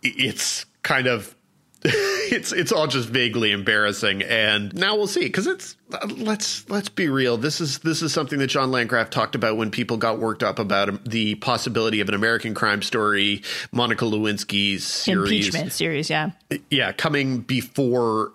it's 0.02 0.66
kind 0.82 1.06
of 1.06 1.34
it's 1.84 2.52
it's 2.52 2.70
all 2.70 2.86
just 2.86 3.08
vaguely 3.08 3.50
embarrassing. 3.50 4.22
And 4.22 4.72
now 4.72 4.94
we'll 4.94 5.08
see 5.08 5.24
because 5.24 5.48
it's 5.48 5.76
let's 6.16 6.68
let's 6.70 6.88
be 6.88 7.08
real. 7.08 7.36
This 7.36 7.60
is 7.60 7.80
this 7.80 8.02
is 8.02 8.12
something 8.12 8.38
that 8.38 8.46
John 8.46 8.70
Landgraf 8.70 9.10
talked 9.10 9.34
about 9.34 9.56
when 9.56 9.72
people 9.72 9.96
got 9.96 10.20
worked 10.20 10.44
up 10.44 10.60
about 10.60 11.04
the 11.04 11.34
possibility 11.36 12.00
of 12.00 12.08
an 12.08 12.14
American 12.14 12.54
crime 12.54 12.82
story 12.82 13.42
Monica 13.72 14.04
Lewinsky's 14.04 14.84
series. 14.84 15.32
impeachment 15.32 15.72
series 15.72 16.08
yeah. 16.08 16.30
Yeah 16.70 16.92
coming 16.92 17.40
before 17.40 18.32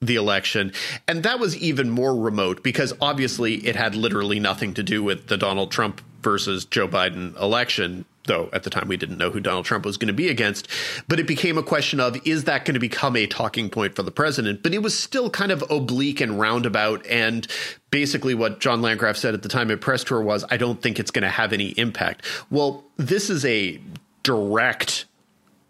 the 0.00 0.16
election. 0.16 0.72
And 1.08 1.22
that 1.22 1.38
was 1.38 1.56
even 1.56 1.90
more 1.90 2.14
remote 2.14 2.62
because 2.62 2.92
obviously 3.00 3.56
it 3.66 3.76
had 3.76 3.94
literally 3.94 4.40
nothing 4.40 4.74
to 4.74 4.82
do 4.82 5.02
with 5.02 5.28
the 5.28 5.36
Donald 5.36 5.70
Trump 5.70 6.00
versus 6.22 6.64
Joe 6.64 6.88
Biden 6.88 7.38
election. 7.40 8.04
Though 8.24 8.50
at 8.52 8.64
the 8.64 8.70
time 8.70 8.88
we 8.88 8.96
didn't 8.96 9.18
know 9.18 9.30
who 9.30 9.38
Donald 9.38 9.66
Trump 9.66 9.84
was 9.84 9.96
going 9.96 10.08
to 10.08 10.12
be 10.12 10.28
against, 10.28 10.66
but 11.06 11.20
it 11.20 11.28
became 11.28 11.56
a 11.56 11.62
question 11.62 12.00
of 12.00 12.18
is 12.26 12.42
that 12.44 12.64
going 12.64 12.74
to 12.74 12.80
become 12.80 13.14
a 13.14 13.28
talking 13.28 13.70
point 13.70 13.94
for 13.94 14.02
the 14.02 14.10
president? 14.10 14.64
But 14.64 14.74
it 14.74 14.82
was 14.82 14.98
still 14.98 15.30
kind 15.30 15.52
of 15.52 15.62
oblique 15.70 16.20
and 16.20 16.40
roundabout. 16.40 17.06
And 17.06 17.46
basically, 17.90 18.34
what 18.34 18.58
John 18.58 18.82
Landgraf 18.82 19.16
said 19.16 19.34
at 19.34 19.44
the 19.44 19.48
time 19.48 19.70
at 19.70 19.80
press 19.80 20.02
tour 20.02 20.20
was, 20.20 20.44
I 20.50 20.56
don't 20.56 20.82
think 20.82 20.98
it's 20.98 21.12
going 21.12 21.22
to 21.22 21.28
have 21.28 21.52
any 21.52 21.68
impact. 21.68 22.26
Well, 22.50 22.82
this 22.96 23.30
is 23.30 23.44
a 23.44 23.80
direct 24.24 25.04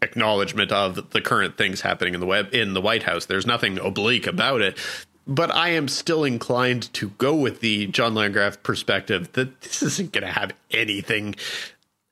acknowledgement 0.02 0.72
of 0.72 1.10
the 1.10 1.20
current 1.20 1.56
things 1.56 1.80
happening 1.80 2.14
in 2.14 2.20
the 2.20 2.26
web 2.26 2.54
in 2.54 2.74
the 2.74 2.80
White 2.80 3.04
House. 3.04 3.26
There's 3.26 3.46
nothing 3.46 3.78
oblique 3.78 4.26
about 4.26 4.60
it. 4.60 4.78
But 5.26 5.52
I 5.52 5.70
am 5.70 5.88
still 5.88 6.22
inclined 6.22 6.92
to 6.94 7.10
go 7.10 7.34
with 7.34 7.60
the 7.60 7.86
John 7.88 8.14
Landgraf 8.14 8.62
perspective 8.62 9.32
that 9.32 9.60
this 9.60 9.82
isn't 9.82 10.12
going 10.12 10.22
to 10.22 10.32
have 10.32 10.52
anything, 10.70 11.34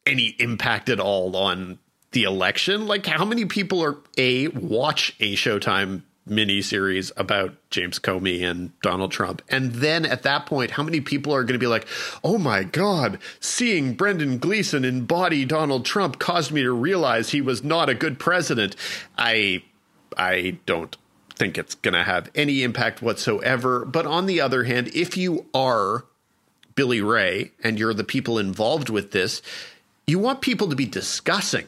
any 0.04 0.34
impact 0.38 0.88
at 0.88 0.98
all 0.98 1.36
on 1.36 1.78
the 2.10 2.24
election. 2.24 2.88
Like, 2.88 3.06
how 3.06 3.24
many 3.24 3.44
people 3.44 3.84
are 3.84 3.96
a 4.18 4.48
watch 4.48 5.14
a 5.20 5.36
Showtime 5.36 6.02
miniseries 6.28 7.12
about 7.16 7.54
James 7.70 7.98
Comey 7.98 8.42
and 8.48 8.78
Donald 8.80 9.12
Trump. 9.12 9.42
And 9.48 9.72
then 9.74 10.06
at 10.06 10.22
that 10.22 10.46
point, 10.46 10.72
how 10.72 10.82
many 10.82 11.00
people 11.00 11.34
are 11.34 11.42
going 11.42 11.54
to 11.54 11.58
be 11.58 11.66
like, 11.66 11.86
oh 12.22 12.38
my 12.38 12.64
God, 12.64 13.18
seeing 13.40 13.94
Brendan 13.94 14.38
Gleeson 14.38 14.84
embody 14.84 15.44
Donald 15.44 15.84
Trump 15.84 16.18
caused 16.18 16.50
me 16.50 16.62
to 16.62 16.72
realize 16.72 17.30
he 17.30 17.40
was 17.40 17.62
not 17.62 17.88
a 17.88 17.94
good 17.94 18.18
president? 18.18 18.76
I 19.18 19.62
I 20.16 20.58
don't 20.66 20.96
think 21.36 21.58
it's 21.58 21.74
going 21.74 21.94
to 21.94 22.04
have 22.04 22.30
any 22.34 22.62
impact 22.62 23.02
whatsoever. 23.02 23.84
But 23.84 24.06
on 24.06 24.26
the 24.26 24.40
other 24.40 24.64
hand, 24.64 24.88
if 24.94 25.16
you 25.16 25.46
are 25.52 26.04
Billy 26.74 27.00
Ray 27.00 27.52
and 27.62 27.78
you're 27.78 27.94
the 27.94 28.04
people 28.04 28.38
involved 28.38 28.88
with 28.88 29.10
this, 29.10 29.42
you 30.06 30.18
want 30.18 30.40
people 30.40 30.68
to 30.68 30.76
be 30.76 30.86
discussing 30.86 31.66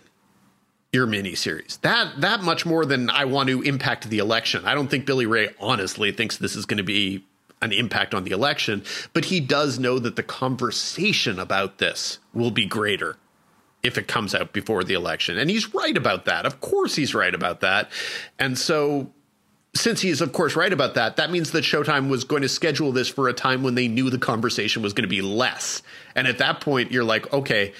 your 0.92 1.06
miniseries. 1.06 1.80
That 1.82 2.20
that 2.20 2.42
much 2.42 2.64
more 2.64 2.84
than 2.84 3.10
I 3.10 3.24
want 3.24 3.48
to 3.48 3.62
impact 3.62 4.08
the 4.08 4.18
election. 4.18 4.64
I 4.64 4.74
don't 4.74 4.88
think 4.88 5.06
Billy 5.06 5.26
Ray 5.26 5.48
honestly 5.60 6.12
thinks 6.12 6.36
this 6.36 6.56
is 6.56 6.66
going 6.66 6.78
to 6.78 6.84
be 6.84 7.24
an 7.62 7.72
impact 7.72 8.14
on 8.14 8.24
the 8.24 8.32
election, 8.32 8.84
but 9.12 9.26
he 9.26 9.40
does 9.40 9.78
know 9.78 9.98
that 9.98 10.16
the 10.16 10.22
conversation 10.22 11.38
about 11.38 11.78
this 11.78 12.18
will 12.34 12.50
be 12.50 12.66
greater 12.66 13.16
if 13.82 13.96
it 13.96 14.08
comes 14.08 14.34
out 14.34 14.52
before 14.52 14.84
the 14.84 14.94
election. 14.94 15.38
And 15.38 15.48
he's 15.48 15.72
right 15.72 15.96
about 15.96 16.26
that. 16.26 16.44
Of 16.44 16.60
course 16.60 16.96
he's 16.96 17.14
right 17.14 17.34
about 17.34 17.60
that. 17.60 17.90
And 18.38 18.58
so 18.58 19.10
since 19.74 20.00
he's 20.00 20.20
of 20.20 20.32
course 20.32 20.56
right 20.56 20.72
about 20.72 20.94
that, 20.94 21.16
that 21.16 21.30
means 21.30 21.52
that 21.52 21.64
Showtime 21.64 22.08
was 22.08 22.24
going 22.24 22.42
to 22.42 22.48
schedule 22.48 22.92
this 22.92 23.08
for 23.08 23.28
a 23.28 23.32
time 23.32 23.62
when 23.62 23.74
they 23.74 23.88
knew 23.88 24.10
the 24.10 24.18
conversation 24.18 24.82
was 24.82 24.92
going 24.92 25.04
to 25.04 25.08
be 25.08 25.22
less. 25.22 25.82
And 26.14 26.26
at 26.26 26.38
that 26.38 26.60
point 26.60 26.92
you're 26.92 27.04
like, 27.04 27.32
okay, 27.32 27.72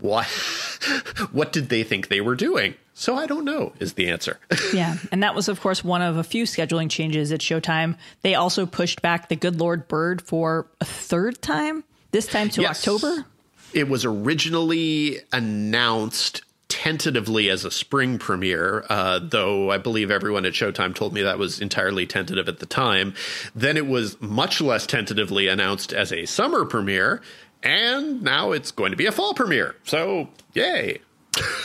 what 0.00 0.26
what 1.32 1.52
did 1.52 1.68
they 1.68 1.82
think 1.82 2.08
they 2.08 2.20
were 2.20 2.34
doing? 2.34 2.74
So 2.94 3.16
I 3.16 3.26
don't 3.26 3.44
know 3.44 3.72
is 3.80 3.94
the 3.94 4.08
answer. 4.08 4.38
yeah, 4.72 4.96
and 5.10 5.22
that 5.22 5.34
was 5.34 5.48
of 5.48 5.60
course 5.60 5.82
one 5.82 6.02
of 6.02 6.16
a 6.16 6.24
few 6.24 6.44
scheduling 6.44 6.90
changes 6.90 7.32
at 7.32 7.40
Showtime. 7.40 7.96
They 8.22 8.34
also 8.34 8.66
pushed 8.66 9.02
back 9.02 9.28
The 9.28 9.36
Good 9.36 9.58
Lord 9.58 9.88
Bird 9.88 10.22
for 10.22 10.66
a 10.80 10.84
third 10.84 11.42
time, 11.42 11.84
this 12.12 12.26
time 12.26 12.50
to 12.50 12.62
yes. 12.62 12.86
October. 12.86 13.24
It 13.72 13.88
was 13.88 14.04
originally 14.04 15.18
announced 15.32 16.42
tentatively 16.68 17.50
as 17.50 17.64
a 17.64 17.70
spring 17.70 18.18
premiere, 18.18 18.84
uh, 18.88 19.20
though 19.22 19.70
I 19.70 19.78
believe 19.78 20.10
everyone 20.10 20.44
at 20.44 20.54
Showtime 20.54 20.94
told 20.94 21.12
me 21.12 21.22
that 21.22 21.38
was 21.38 21.60
entirely 21.60 22.06
tentative 22.06 22.48
at 22.48 22.58
the 22.58 22.66
time. 22.66 23.14
Then 23.54 23.76
it 23.76 23.86
was 23.86 24.20
much 24.20 24.60
less 24.60 24.86
tentatively 24.86 25.48
announced 25.48 25.92
as 25.92 26.12
a 26.12 26.26
summer 26.26 26.64
premiere, 26.64 27.22
and 27.64 28.22
now 28.22 28.52
it's 28.52 28.70
going 28.70 28.90
to 28.92 28.96
be 28.96 29.06
a 29.06 29.12
fall 29.12 29.34
premiere. 29.34 29.74
So, 29.84 30.28
yay. 30.52 31.00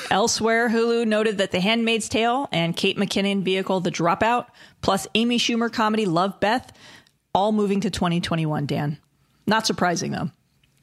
Elsewhere, 0.10 0.70
Hulu 0.70 1.06
noted 1.06 1.38
that 1.38 1.52
The 1.52 1.60
Handmaid's 1.60 2.10
Tale 2.10 2.48
and 2.52 2.76
Kate 2.76 2.98
McKinnon 2.98 3.44
vehicle 3.44 3.82
The 3.82 3.92
Dropout, 3.92 4.48
plus 4.82 5.06
Amy 5.14 5.38
Schumer 5.38 5.72
comedy 5.72 6.06
Love 6.06 6.40
Beth, 6.40 6.72
all 7.36 7.52
moving 7.52 7.82
to 7.82 7.92
2021, 7.92 8.66
Dan. 8.66 8.98
Not 9.46 9.68
surprising, 9.68 10.12
though. 10.12 10.32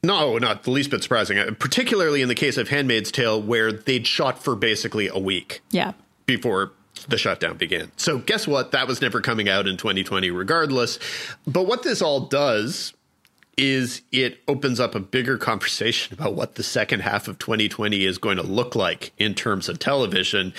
No, 0.05 0.39
not 0.39 0.63
the 0.63 0.71
least 0.71 0.91
bit 0.91 1.03
surprising, 1.03 1.39
uh, 1.39 1.51
particularly 1.59 2.23
in 2.23 2.29
the 2.29 2.35
case 2.35 2.57
of 2.57 2.69
Handmaid's 2.69 3.11
Tale, 3.11 3.43
where 3.43 3.73
they'd 3.73 4.07
shot 4.07 4.39
for 4.43 4.55
basically 4.55 5.09
a 5.09 5.19
week. 5.19 5.63
Yeah. 5.71 5.93
Before 6.27 6.73
the 7.09 7.19
shutdown 7.19 7.57
began. 7.57 7.91
So, 7.97 8.19
guess 8.19 8.47
what? 8.47 8.71
That 8.71 8.87
was 8.87 9.01
never 9.01 9.21
coming 9.21 9.49
out 9.49 9.67
in 9.67 9.77
2020, 9.77 10.31
regardless. 10.31 10.99
But 11.47 11.67
what 11.67 11.83
this 11.83 12.03
all 12.03 12.21
does 12.21 12.93
is 13.57 14.03
it 14.12 14.38
opens 14.47 14.79
up 14.79 14.95
a 14.95 15.01
bigger 15.01 15.38
conversation 15.38 16.12
about 16.14 16.35
what 16.35 16.57
the 16.57 16.62
second 16.62 17.01
half 17.01 17.27
of 17.27 17.38
2020 17.38 18.05
is 18.05 18.19
going 18.19 18.37
to 18.37 18.42
look 18.42 18.75
like 18.75 19.12
in 19.16 19.35
terms 19.35 19.69
of 19.69 19.79
television. 19.79 20.53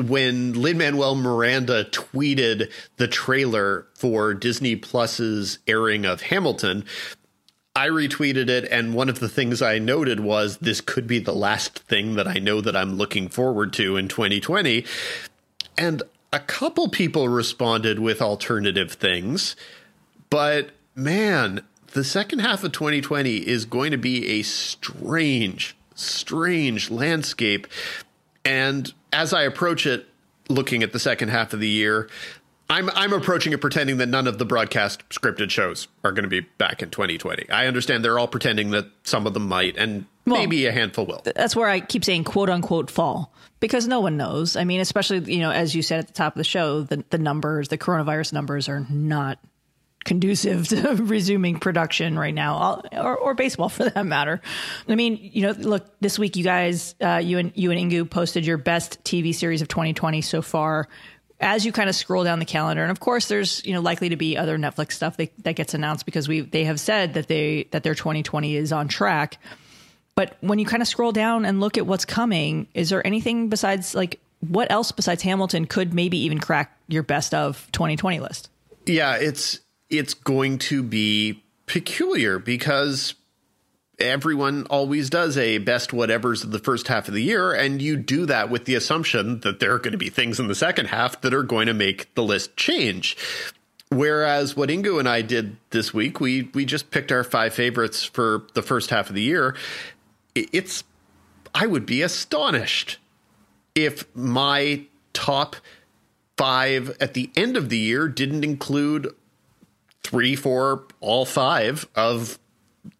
When 0.00 0.52
Lin 0.52 0.78
Manuel 0.78 1.16
Miranda 1.16 1.84
tweeted 1.86 2.70
the 2.98 3.08
trailer 3.08 3.86
for 3.94 4.32
Disney 4.32 4.76
Plus's 4.76 5.58
airing 5.66 6.04
of 6.04 6.22
Hamilton, 6.22 6.84
I 7.74 7.88
retweeted 7.88 8.48
it, 8.48 8.64
and 8.70 8.94
one 8.94 9.10
of 9.10 9.18
the 9.18 9.28
things 9.28 9.60
I 9.60 9.78
noted 9.78 10.20
was 10.20 10.58
this 10.58 10.80
could 10.80 11.06
be 11.06 11.18
the 11.18 11.34
last 11.34 11.80
thing 11.80 12.14
that 12.14 12.26
I 12.26 12.38
know 12.38 12.60
that 12.62 12.76
I'm 12.76 12.96
looking 12.96 13.28
forward 13.28 13.72
to 13.74 13.96
in 13.96 14.08
2020. 14.08 14.86
And 15.76 16.02
a 16.32 16.40
couple 16.40 16.88
people 16.88 17.28
responded 17.28 17.98
with 17.98 18.22
alternative 18.22 18.92
things, 18.92 19.56
but 20.30 20.70
man, 20.94 21.62
the 21.96 22.04
second 22.04 22.40
half 22.40 22.62
of 22.62 22.72
2020 22.72 23.36
is 23.36 23.64
going 23.64 23.90
to 23.90 23.96
be 23.96 24.38
a 24.38 24.42
strange, 24.42 25.74
strange 25.94 26.90
landscape. 26.90 27.66
And 28.44 28.92
as 29.14 29.32
I 29.32 29.44
approach 29.44 29.86
it, 29.86 30.06
looking 30.50 30.82
at 30.82 30.92
the 30.92 30.98
second 30.98 31.30
half 31.30 31.54
of 31.54 31.60
the 31.60 31.68
year, 31.68 32.10
I'm 32.68 32.90
I'm 32.90 33.14
approaching 33.14 33.54
it 33.54 33.62
pretending 33.62 33.96
that 33.96 34.08
none 34.08 34.26
of 34.26 34.36
the 34.36 34.44
broadcast 34.44 35.08
scripted 35.08 35.48
shows 35.48 35.88
are 36.04 36.12
going 36.12 36.24
to 36.24 36.28
be 36.28 36.40
back 36.40 36.82
in 36.82 36.90
2020. 36.90 37.48
I 37.48 37.66
understand 37.66 38.04
they're 38.04 38.18
all 38.18 38.28
pretending 38.28 38.72
that 38.72 38.86
some 39.04 39.26
of 39.26 39.32
them 39.32 39.48
might, 39.48 39.78
and 39.78 40.04
well, 40.26 40.36
maybe 40.36 40.66
a 40.66 40.72
handful 40.72 41.06
will. 41.06 41.22
That's 41.24 41.56
where 41.56 41.68
I 41.68 41.80
keep 41.80 42.04
saying 42.04 42.24
"quote 42.24 42.50
unquote" 42.50 42.90
fall 42.90 43.32
because 43.60 43.88
no 43.88 44.00
one 44.00 44.18
knows. 44.18 44.54
I 44.56 44.64
mean, 44.64 44.80
especially 44.80 45.32
you 45.32 45.40
know, 45.40 45.50
as 45.50 45.74
you 45.74 45.80
said 45.80 46.00
at 46.00 46.08
the 46.08 46.12
top 46.12 46.34
of 46.34 46.38
the 46.38 46.44
show, 46.44 46.82
the 46.82 47.04
the 47.08 47.18
numbers, 47.18 47.68
the 47.68 47.78
coronavirus 47.78 48.34
numbers, 48.34 48.68
are 48.68 48.84
not 48.90 49.38
conducive 50.06 50.68
to 50.68 50.94
resuming 51.02 51.58
production 51.58 52.18
right 52.18 52.32
now, 52.32 52.80
or, 52.92 53.16
or, 53.16 53.34
baseball 53.34 53.68
for 53.68 53.90
that 53.90 54.06
matter. 54.06 54.40
I 54.88 54.94
mean, 54.94 55.18
you 55.20 55.42
know, 55.42 55.50
look, 55.50 55.84
this 56.00 56.18
week 56.18 56.36
you 56.36 56.44
guys, 56.44 56.94
uh, 57.02 57.20
you 57.22 57.38
and 57.38 57.52
you 57.54 57.70
and 57.70 57.78
Inkoo 57.78 58.08
posted 58.08 58.46
your 58.46 58.56
best 58.56 59.02
TV 59.04 59.34
series 59.34 59.60
of 59.60 59.68
2020 59.68 60.22
so 60.22 60.40
far. 60.40 60.88
As 61.38 61.66
you 61.66 61.72
kind 61.72 61.90
of 61.90 61.94
scroll 61.94 62.24
down 62.24 62.38
the 62.38 62.46
calendar, 62.46 62.82
and 62.82 62.90
of 62.90 63.00
course, 63.00 63.28
there's 63.28 63.62
you 63.66 63.74
know 63.74 63.82
likely 63.82 64.08
to 64.08 64.16
be 64.16 64.38
other 64.38 64.56
Netflix 64.56 64.92
stuff 64.92 65.18
that, 65.18 65.32
that 65.44 65.54
gets 65.54 65.74
announced 65.74 66.06
because 66.06 66.28
we 66.28 66.40
they 66.40 66.64
have 66.64 66.80
said 66.80 67.12
that 67.14 67.28
they 67.28 67.68
that 67.72 67.82
their 67.82 67.94
2020 67.94 68.56
is 68.56 68.72
on 68.72 68.88
track. 68.88 69.38
But 70.14 70.38
when 70.40 70.58
you 70.58 70.64
kind 70.64 70.80
of 70.80 70.88
scroll 70.88 71.12
down 71.12 71.44
and 71.44 71.60
look 71.60 71.76
at 71.76 71.86
what's 71.86 72.06
coming, 72.06 72.68
is 72.72 72.88
there 72.88 73.06
anything 73.06 73.50
besides 73.50 73.94
like 73.94 74.18
what 74.40 74.70
else 74.70 74.92
besides 74.92 75.22
Hamilton 75.22 75.66
could 75.66 75.92
maybe 75.92 76.16
even 76.24 76.38
crack 76.38 76.74
your 76.88 77.02
best 77.02 77.34
of 77.34 77.68
2020 77.72 78.20
list? 78.20 78.48
Yeah, 78.86 79.16
it's 79.16 79.60
it's 79.90 80.14
going 80.14 80.58
to 80.58 80.82
be 80.82 81.42
peculiar 81.66 82.38
because 82.38 83.14
everyone 83.98 84.66
always 84.68 85.08
does 85.08 85.38
a 85.38 85.58
best 85.58 85.90
whatevers 85.90 86.44
of 86.44 86.50
the 86.50 86.58
first 86.58 86.88
half 86.88 87.08
of 87.08 87.14
the 87.14 87.22
year, 87.22 87.52
and 87.52 87.80
you 87.80 87.96
do 87.96 88.26
that 88.26 88.50
with 88.50 88.64
the 88.64 88.74
assumption 88.74 89.40
that 89.40 89.60
there 89.60 89.72
are 89.72 89.78
going 89.78 89.92
to 89.92 89.98
be 89.98 90.10
things 90.10 90.38
in 90.38 90.48
the 90.48 90.54
second 90.54 90.86
half 90.86 91.20
that 91.22 91.34
are 91.34 91.42
going 91.42 91.66
to 91.66 91.74
make 91.74 92.12
the 92.14 92.22
list 92.22 92.56
change. 92.56 93.16
Whereas 93.90 94.56
what 94.56 94.68
Inkoo 94.68 94.98
and 94.98 95.08
I 95.08 95.22
did 95.22 95.56
this 95.70 95.94
week, 95.94 96.20
we 96.20 96.50
we 96.54 96.64
just 96.64 96.90
picked 96.90 97.12
our 97.12 97.22
five 97.22 97.54
favorites 97.54 98.04
for 98.04 98.46
the 98.54 98.62
first 98.62 98.90
half 98.90 99.08
of 99.08 99.14
the 99.14 99.22
year. 99.22 99.56
It's 100.34 100.82
I 101.54 101.66
would 101.66 101.86
be 101.86 102.02
astonished 102.02 102.98
if 103.74 104.04
my 104.14 104.84
top 105.12 105.56
five 106.36 106.96
at 107.00 107.14
the 107.14 107.30
end 107.36 107.56
of 107.56 107.68
the 107.68 107.78
year 107.78 108.08
didn't 108.08 108.44
include 108.44 109.14
three, 110.06 110.36
four, 110.36 110.84
all 111.00 111.24
five 111.24 111.86
of 111.94 112.38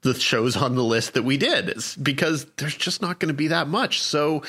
the 0.03 0.15
shows 0.15 0.57
on 0.57 0.75
the 0.75 0.85
list 0.85 1.15
that 1.15 1.23
we 1.23 1.37
did 1.37 1.75
because 2.03 2.47
there's 2.57 2.77
just 2.77 3.01
not 3.01 3.19
going 3.19 3.29
to 3.29 3.35
be 3.35 3.49
that 3.49 3.69
much. 3.69 4.01
So, 4.01 4.43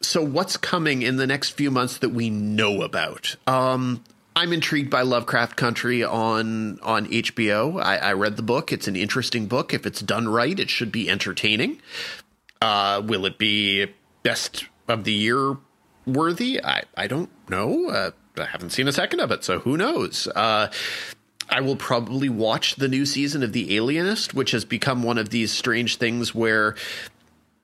so 0.00 0.22
what's 0.22 0.56
coming 0.56 1.02
in 1.02 1.16
the 1.16 1.26
next 1.26 1.50
few 1.50 1.70
months 1.70 1.98
that 1.98 2.10
we 2.10 2.30
know 2.30 2.82
about? 2.82 3.36
Um, 3.46 4.04
I'm 4.34 4.52
intrigued 4.52 4.90
by 4.90 5.02
Lovecraft 5.02 5.56
Country 5.56 6.02
on 6.02 6.80
on 6.80 7.06
HBO. 7.06 7.82
I, 7.82 7.96
I, 7.98 8.12
read 8.14 8.36
the 8.36 8.42
book; 8.42 8.72
it's 8.72 8.88
an 8.88 8.96
interesting 8.96 9.46
book. 9.46 9.74
If 9.74 9.84
it's 9.84 10.00
done 10.00 10.26
right, 10.26 10.58
it 10.58 10.70
should 10.70 10.90
be 10.90 11.10
entertaining. 11.10 11.82
Uh, 12.60 13.02
will 13.04 13.26
it 13.26 13.36
be 13.36 13.88
best 14.22 14.64
of 14.88 15.04
the 15.04 15.12
year 15.12 15.58
worthy? 16.06 16.64
I 16.64 16.84
I 16.96 17.08
don't 17.08 17.30
know. 17.50 17.90
Uh, 17.90 18.10
I 18.38 18.46
haven't 18.46 18.70
seen 18.70 18.88
a 18.88 18.92
second 18.92 19.20
of 19.20 19.30
it, 19.30 19.44
so 19.44 19.58
who 19.58 19.76
knows? 19.76 20.26
Uh, 20.28 20.70
I 21.48 21.60
will 21.60 21.76
probably 21.76 22.28
watch 22.28 22.76
the 22.76 22.88
new 22.88 23.06
season 23.06 23.42
of 23.42 23.52
The 23.52 23.76
Alienist, 23.76 24.34
which 24.34 24.52
has 24.52 24.64
become 24.64 25.02
one 25.02 25.18
of 25.18 25.30
these 25.30 25.52
strange 25.52 25.96
things 25.96 26.34
where 26.34 26.74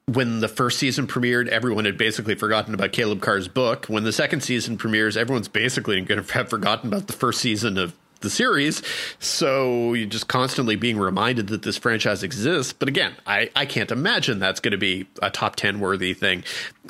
when 0.06 0.40
the 0.40 0.48
first 0.48 0.78
season 0.78 1.06
premiered, 1.06 1.48
everyone 1.48 1.84
had 1.84 1.98
basically 1.98 2.34
forgotten 2.34 2.74
about 2.74 2.92
Caleb 2.92 3.20
Carr's 3.20 3.48
book. 3.48 3.86
When 3.86 4.04
the 4.04 4.12
second 4.12 4.42
season 4.42 4.78
premieres, 4.78 5.16
everyone's 5.16 5.48
basically 5.48 6.00
going 6.02 6.22
to 6.22 6.32
have 6.32 6.48
forgotten 6.48 6.88
about 6.88 7.06
the 7.06 7.12
first 7.12 7.40
season 7.40 7.76
of 7.76 7.94
the 8.20 8.30
series. 8.30 8.82
So 9.20 9.92
you're 9.94 10.08
just 10.08 10.28
constantly 10.28 10.76
being 10.76 10.98
reminded 10.98 11.48
that 11.48 11.62
this 11.62 11.76
franchise 11.76 12.22
exists. 12.22 12.72
But 12.72 12.88
again, 12.88 13.14
I, 13.26 13.50
I 13.54 13.66
can't 13.66 13.90
imagine 13.90 14.38
that's 14.38 14.60
going 14.60 14.72
to 14.72 14.78
be 14.78 15.06
a 15.22 15.30
top 15.30 15.56
10 15.56 15.78
worthy 15.78 16.14
thing. 16.14 16.42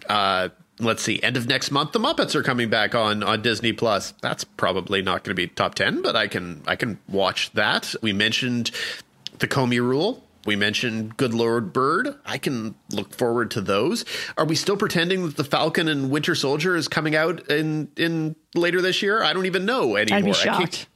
Uh, 0.09 0.48
let's 0.81 1.03
see, 1.03 1.21
end 1.23 1.37
of 1.37 1.47
next 1.47 1.71
month, 1.71 1.93
the 1.93 1.99
Muppets 1.99 2.35
are 2.35 2.43
coming 2.43 2.71
back 2.71 2.95
on 2.95 3.23
on 3.23 3.43
Disney 3.43 3.73
Plus. 3.73 4.12
That's 4.21 4.45
probably 4.45 5.03
not 5.03 5.25
going 5.25 5.35
to 5.37 5.41
be 5.41 5.49
top 5.49 5.75
ten, 5.75 6.03
but 6.03 6.17
I 6.17 6.29
can 6.29 6.62
I 6.67 6.77
can 6.77 6.99
watch 7.09 7.53
that. 7.53 7.95
We 8.03 8.12
mentioned 8.12 8.71
the 9.38 9.49
Comey 9.49 9.81
Rule. 9.81 10.25
We 10.47 10.57
mentioned 10.57 11.17
Good 11.17 11.35
Lord 11.35 11.73
Bird. 11.73 12.14
I 12.25 12.38
can 12.38 12.75
look 12.91 13.14
forward 13.14 13.51
to 13.51 13.61
those. 13.61 14.05
Are 14.38 14.47
we 14.47 14.55
still 14.55 14.77
pretending 14.77 15.27
that 15.27 15.37
the 15.37 15.45
Falcon 15.45 15.88
and 15.88 16.11
Winter 16.11 16.35
Soldier 16.35 16.75
is 16.77 16.88
coming 16.88 17.14
out 17.14 17.51
in 17.51 17.91
in 17.97 18.37
later 18.55 18.81
this 18.81 19.03
year? 19.03 19.23
I 19.23 19.33
don't 19.33 19.47
even 19.47 19.67
know 19.67 19.97
anymore. 19.97 20.19
I'd 20.19 20.25
be 20.25 20.33
shocked. 20.33 20.87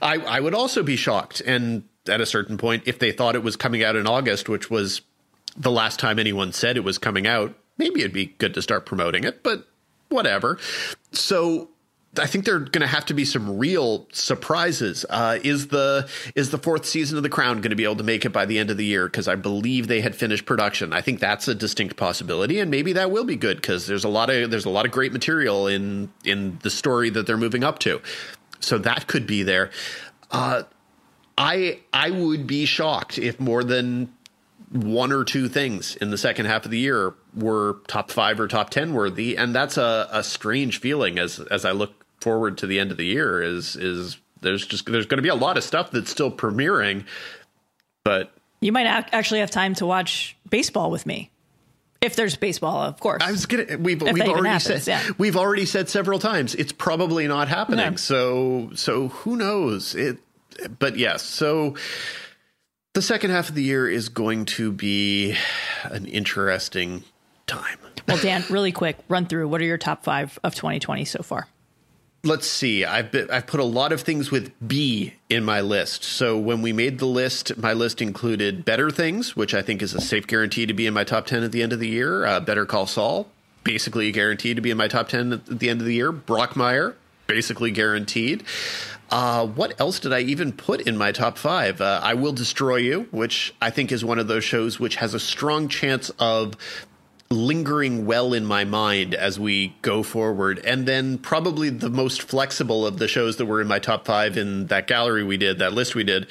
I, 0.00 0.16
I, 0.16 0.36
I 0.36 0.40
would 0.40 0.54
also 0.54 0.82
be 0.82 0.96
shocked. 0.96 1.40
And 1.40 1.84
at 2.08 2.20
a 2.20 2.26
certain 2.26 2.58
point, 2.58 2.84
if 2.86 2.98
they 2.98 3.12
thought 3.12 3.34
it 3.34 3.42
was 3.42 3.56
coming 3.56 3.82
out 3.82 3.96
in 3.96 4.06
August, 4.06 4.48
which 4.48 4.70
was 4.70 5.00
the 5.56 5.70
last 5.70 5.98
time 5.98 6.18
anyone 6.18 6.52
said 6.52 6.76
it 6.76 6.84
was 6.84 6.98
coming 6.98 7.26
out, 7.26 7.54
maybe 7.82 8.00
it'd 8.00 8.12
be 8.12 8.26
good 8.38 8.54
to 8.54 8.62
start 8.62 8.86
promoting 8.86 9.24
it, 9.24 9.42
but 9.42 9.66
whatever. 10.08 10.58
So 11.10 11.68
I 12.18 12.26
think 12.26 12.44
there 12.44 12.56
are 12.56 12.60
going 12.60 12.82
to 12.82 12.86
have 12.86 13.06
to 13.06 13.14
be 13.14 13.24
some 13.24 13.58
real 13.58 14.06
surprises. 14.12 15.04
Uh, 15.08 15.38
is 15.42 15.68
the 15.68 16.08
is 16.34 16.50
the 16.50 16.58
fourth 16.58 16.84
season 16.84 17.16
of 17.16 17.22
The 17.22 17.28
Crown 17.28 17.56
going 17.56 17.70
to 17.70 17.76
be 17.76 17.84
able 17.84 17.96
to 17.96 18.04
make 18.04 18.24
it 18.24 18.30
by 18.30 18.44
the 18.44 18.58
end 18.58 18.70
of 18.70 18.76
the 18.76 18.84
year? 18.84 19.06
Because 19.06 19.28
I 19.28 19.34
believe 19.34 19.88
they 19.88 20.00
had 20.00 20.14
finished 20.14 20.46
production. 20.46 20.92
I 20.92 21.00
think 21.00 21.20
that's 21.20 21.48
a 21.48 21.54
distinct 21.54 21.96
possibility, 21.96 22.60
and 22.60 22.70
maybe 22.70 22.92
that 22.92 23.10
will 23.10 23.24
be 23.24 23.36
good 23.36 23.56
because 23.56 23.86
there's 23.86 24.04
a 24.04 24.08
lot 24.08 24.30
of 24.30 24.50
there's 24.50 24.66
a 24.66 24.70
lot 24.70 24.84
of 24.84 24.92
great 24.92 25.12
material 25.12 25.66
in 25.66 26.12
in 26.24 26.58
the 26.62 26.70
story 26.70 27.10
that 27.10 27.26
they're 27.26 27.36
moving 27.36 27.64
up 27.64 27.78
to. 27.80 28.00
So 28.60 28.78
that 28.78 29.06
could 29.06 29.26
be 29.26 29.42
there. 29.42 29.70
Uh, 30.30 30.62
I 31.36 31.80
I 31.92 32.10
would 32.10 32.46
be 32.46 32.66
shocked 32.66 33.18
if 33.18 33.40
more 33.40 33.64
than 33.64 34.12
one 34.72 35.12
or 35.12 35.22
two 35.24 35.48
things 35.48 35.96
in 35.96 36.10
the 36.10 36.18
second 36.18 36.46
half 36.46 36.64
of 36.64 36.70
the 36.70 36.78
year 36.78 37.14
were 37.34 37.78
top 37.86 38.10
five 38.10 38.40
or 38.40 38.48
top 38.48 38.70
ten 38.70 38.94
worthy, 38.94 39.36
and 39.36 39.54
that's 39.54 39.76
a, 39.76 40.08
a 40.10 40.22
strange 40.24 40.80
feeling 40.80 41.18
as 41.18 41.38
as 41.38 41.64
I 41.64 41.72
look 41.72 41.92
forward 42.20 42.58
to 42.58 42.66
the 42.66 42.78
end 42.80 42.90
of 42.90 42.96
the 42.96 43.06
year. 43.06 43.42
Is 43.42 43.76
is 43.76 44.16
there's 44.40 44.66
just 44.66 44.86
there's 44.86 45.06
going 45.06 45.18
to 45.18 45.22
be 45.22 45.28
a 45.28 45.34
lot 45.34 45.56
of 45.56 45.64
stuff 45.64 45.90
that's 45.90 46.10
still 46.10 46.30
premiering, 46.30 47.04
but 48.02 48.32
you 48.60 48.72
might 48.72 48.86
actually 48.86 49.40
have 49.40 49.50
time 49.50 49.74
to 49.74 49.86
watch 49.86 50.36
baseball 50.48 50.90
with 50.90 51.04
me. 51.04 51.30
If 52.00 52.16
there's 52.16 52.34
baseball, 52.34 52.82
of 52.82 52.98
course. 52.98 53.22
I 53.22 53.30
was 53.30 53.46
gonna. 53.46 53.76
We've 53.78 54.00
we've 54.02 54.22
already 54.22 54.48
happens, 54.48 54.84
said 54.84 54.86
yeah. 54.86 55.12
we've 55.18 55.36
already 55.36 55.66
said 55.66 55.88
several 55.88 56.18
times 56.18 56.54
it's 56.54 56.72
probably 56.72 57.28
not 57.28 57.48
happening. 57.48 57.92
No. 57.92 57.96
So 57.96 58.70
so 58.74 59.08
who 59.08 59.36
knows 59.36 59.94
it? 59.94 60.18
But 60.78 60.96
yes. 60.96 61.22
So 61.22 61.76
the 62.94 63.02
second 63.02 63.30
half 63.30 63.48
of 63.48 63.54
the 63.54 63.62
year 63.62 63.88
is 63.88 64.08
going 64.08 64.44
to 64.44 64.70
be 64.70 65.34
an 65.84 66.06
interesting 66.06 67.04
time. 67.46 67.78
well, 68.06 68.18
Dan, 68.18 68.44
really 68.50 68.72
quick, 68.72 68.98
run 69.08 69.26
through 69.26 69.48
what 69.48 69.60
are 69.60 69.64
your 69.64 69.78
top 69.78 70.04
five 70.04 70.38
of 70.44 70.54
2020 70.54 71.04
so 71.04 71.22
far? 71.22 71.48
Let's 72.24 72.46
see. 72.46 72.84
I've 72.84 73.10
been, 73.10 73.28
I've 73.32 73.48
put 73.48 73.58
a 73.58 73.64
lot 73.64 73.92
of 73.92 74.02
things 74.02 74.30
with 74.30 74.52
B 74.66 75.14
in 75.28 75.44
my 75.44 75.60
list. 75.60 76.04
So 76.04 76.38
when 76.38 76.62
we 76.62 76.72
made 76.72 77.00
the 77.00 77.06
list, 77.06 77.56
my 77.56 77.72
list 77.72 78.00
included 78.00 78.64
Better 78.64 78.92
Things, 78.92 79.34
which 79.34 79.54
I 79.54 79.62
think 79.62 79.82
is 79.82 79.92
a 79.92 80.00
safe 80.00 80.28
guarantee 80.28 80.66
to 80.66 80.74
be 80.74 80.86
in 80.86 80.94
my 80.94 81.02
top 81.02 81.26
10 81.26 81.42
at 81.42 81.50
the 81.50 81.64
end 81.64 81.72
of 81.72 81.80
the 81.80 81.88
year. 81.88 82.24
Uh, 82.24 82.38
Better 82.38 82.64
Call 82.64 82.86
Saul, 82.86 83.28
basically 83.64 84.12
guaranteed 84.12 84.54
to 84.54 84.62
be 84.62 84.70
in 84.70 84.76
my 84.76 84.86
top 84.86 85.08
10 85.08 85.32
at 85.32 85.46
the 85.46 85.68
end 85.68 85.80
of 85.80 85.86
the 85.86 85.94
year. 85.94 86.12
Brockmire, 86.12 86.94
basically 87.26 87.72
guaranteed. 87.72 88.44
Uh, 89.12 89.46
what 89.46 89.78
else 89.78 90.00
did 90.00 90.10
I 90.10 90.20
even 90.20 90.52
put 90.52 90.80
in 90.80 90.96
my 90.96 91.12
top 91.12 91.36
five? 91.36 91.82
Uh, 91.82 92.00
I 92.02 92.14
Will 92.14 92.32
Destroy 92.32 92.76
You, 92.76 93.08
which 93.10 93.54
I 93.60 93.68
think 93.68 93.92
is 93.92 94.02
one 94.02 94.18
of 94.18 94.26
those 94.26 94.42
shows 94.42 94.80
which 94.80 94.96
has 94.96 95.12
a 95.12 95.20
strong 95.20 95.68
chance 95.68 96.10
of 96.18 96.56
lingering 97.28 98.06
well 98.06 98.32
in 98.32 98.46
my 98.46 98.64
mind 98.64 99.14
as 99.14 99.38
we 99.38 99.76
go 99.82 100.02
forward. 100.02 100.60
And 100.64 100.88
then 100.88 101.18
probably 101.18 101.68
the 101.68 101.90
most 101.90 102.22
flexible 102.22 102.86
of 102.86 102.98
the 102.98 103.06
shows 103.06 103.36
that 103.36 103.44
were 103.44 103.60
in 103.60 103.68
my 103.68 103.78
top 103.78 104.06
five 104.06 104.38
in 104.38 104.68
that 104.68 104.86
gallery 104.86 105.24
we 105.24 105.36
did, 105.36 105.58
that 105.58 105.74
list 105.74 105.94
we 105.94 106.04
did, 106.04 106.26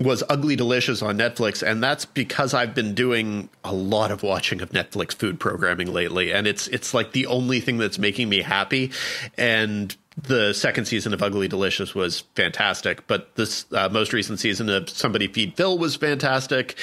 was 0.00 0.22
Ugly 0.30 0.56
Delicious 0.56 1.02
on 1.02 1.18
Netflix, 1.18 1.62
and 1.62 1.82
that's 1.82 2.04
because 2.04 2.54
I've 2.54 2.74
been 2.74 2.94
doing 2.94 3.48
a 3.64 3.72
lot 3.72 4.10
of 4.10 4.22
watching 4.22 4.60
of 4.62 4.70
Netflix 4.70 5.14
food 5.14 5.40
programming 5.40 5.92
lately, 5.92 6.32
and 6.32 6.46
it's 6.46 6.68
it's 6.68 6.92
like 6.92 7.12
the 7.12 7.26
only 7.26 7.60
thing 7.60 7.78
that's 7.78 7.98
making 7.98 8.28
me 8.28 8.42
happy. 8.42 8.92
And 9.38 9.96
the 10.16 10.52
second 10.52 10.86
season 10.86 11.12
of 11.12 11.22
Ugly 11.22 11.48
Delicious 11.48 11.94
was 11.94 12.20
fantastic, 12.34 13.06
but 13.06 13.34
this 13.36 13.66
uh, 13.72 13.88
most 13.90 14.12
recent 14.12 14.40
season 14.40 14.68
of 14.70 14.88
Somebody 14.88 15.28
Feed 15.28 15.56
Phil 15.56 15.76
was 15.78 15.96
fantastic. 15.96 16.78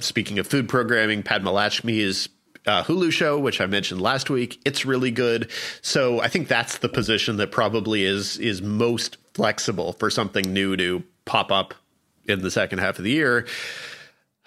Speaking 0.00 0.38
of 0.38 0.46
food 0.46 0.68
programming, 0.68 1.22
Padma 1.24 1.50
Lakshmi's 1.50 2.28
uh, 2.66 2.84
Hulu 2.84 3.10
show, 3.10 3.38
which 3.38 3.60
I 3.60 3.66
mentioned 3.66 4.00
last 4.00 4.30
week, 4.30 4.60
it's 4.64 4.84
really 4.84 5.10
good. 5.10 5.50
So 5.82 6.20
I 6.20 6.28
think 6.28 6.46
that's 6.46 6.78
the 6.78 6.88
position 6.88 7.36
that 7.38 7.50
probably 7.50 8.04
is 8.04 8.38
is 8.38 8.62
most 8.62 9.16
flexible 9.34 9.94
for 9.94 10.10
something 10.10 10.52
new 10.52 10.76
to 10.76 11.02
pop 11.24 11.50
up 11.50 11.74
in 12.26 12.42
the 12.42 12.50
second 12.50 12.78
half 12.78 12.98
of 12.98 13.04
the 13.04 13.10
year. 13.10 13.46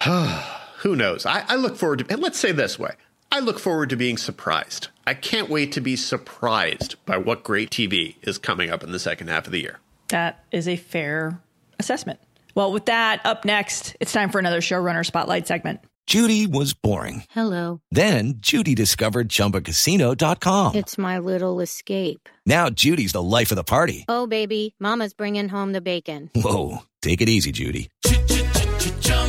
Who 0.78 0.96
knows? 0.96 1.26
I, 1.26 1.44
I 1.48 1.56
look 1.56 1.76
forward 1.76 2.00
to. 2.00 2.06
And 2.12 2.22
let's 2.22 2.38
say 2.38 2.52
this 2.52 2.78
way: 2.78 2.92
I 3.34 3.40
look 3.40 3.58
forward 3.58 3.88
to 3.88 3.96
being 3.96 4.18
surprised. 4.18 4.88
I 5.06 5.14
can't 5.14 5.48
wait 5.48 5.72
to 5.72 5.80
be 5.80 5.96
surprised 5.96 6.96
by 7.06 7.16
what 7.16 7.42
great 7.42 7.70
TV 7.70 8.16
is 8.20 8.36
coming 8.36 8.68
up 8.68 8.84
in 8.84 8.92
the 8.92 8.98
second 8.98 9.28
half 9.28 9.46
of 9.46 9.52
the 9.52 9.60
year. 9.60 9.80
That 10.08 10.44
is 10.52 10.68
a 10.68 10.76
fair 10.76 11.40
assessment. 11.78 12.20
Well, 12.54 12.72
with 12.72 12.84
that, 12.84 13.24
up 13.24 13.46
next, 13.46 13.96
it's 14.00 14.12
time 14.12 14.28
for 14.28 14.38
another 14.38 14.60
showrunner 14.60 15.04
spotlight 15.06 15.46
segment. 15.46 15.80
Judy 16.06 16.46
was 16.46 16.74
boring. 16.74 17.24
Hello. 17.30 17.80
Then 17.90 18.34
Judy 18.36 18.74
discovered 18.74 19.30
chumbacasino.com. 19.30 20.74
It's 20.74 20.98
my 20.98 21.18
little 21.18 21.62
escape. 21.62 22.28
Now 22.44 22.68
Judy's 22.68 23.12
the 23.12 23.22
life 23.22 23.50
of 23.50 23.56
the 23.56 23.64
party. 23.64 24.04
Oh, 24.08 24.26
baby, 24.26 24.74
Mama's 24.78 25.14
bringing 25.14 25.48
home 25.48 25.72
the 25.72 25.80
bacon. 25.80 26.28
Whoa. 26.34 26.82
Take 27.00 27.22
it 27.22 27.30
easy, 27.30 27.50
Judy. 27.50 27.88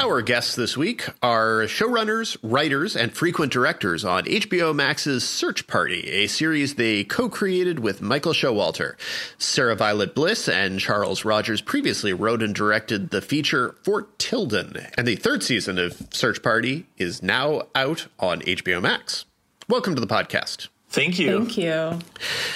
Our 0.00 0.22
guests 0.22 0.56
this 0.56 0.78
week 0.78 1.06
are 1.22 1.64
showrunners, 1.64 2.38
writers, 2.42 2.96
and 2.96 3.12
frequent 3.12 3.52
directors 3.52 4.02
on 4.02 4.24
HBO 4.24 4.74
Max's 4.74 5.28
Search 5.28 5.66
Party, 5.66 6.08
a 6.08 6.26
series 6.26 6.76
they 6.76 7.04
co 7.04 7.28
created 7.28 7.80
with 7.80 8.00
Michael 8.00 8.32
Showalter. 8.32 8.94
Sarah 9.36 9.76
Violet 9.76 10.14
Bliss 10.14 10.48
and 10.48 10.80
Charles 10.80 11.26
Rogers 11.26 11.60
previously 11.60 12.14
wrote 12.14 12.42
and 12.42 12.54
directed 12.54 13.10
the 13.10 13.20
feature 13.20 13.76
Fort 13.82 14.18
Tilden, 14.18 14.86
and 14.96 15.06
the 15.06 15.16
third 15.16 15.42
season 15.42 15.78
of 15.78 16.02
Search 16.10 16.42
Party 16.42 16.86
is 16.96 17.22
now 17.22 17.64
out 17.74 18.06
on 18.18 18.40
HBO 18.40 18.80
Max. 18.80 19.26
Welcome 19.68 19.94
to 19.96 20.00
the 20.00 20.06
podcast. 20.06 20.68
Thank 20.88 21.18
you. 21.18 21.44
Thank 21.44 21.58
you. 21.58 21.98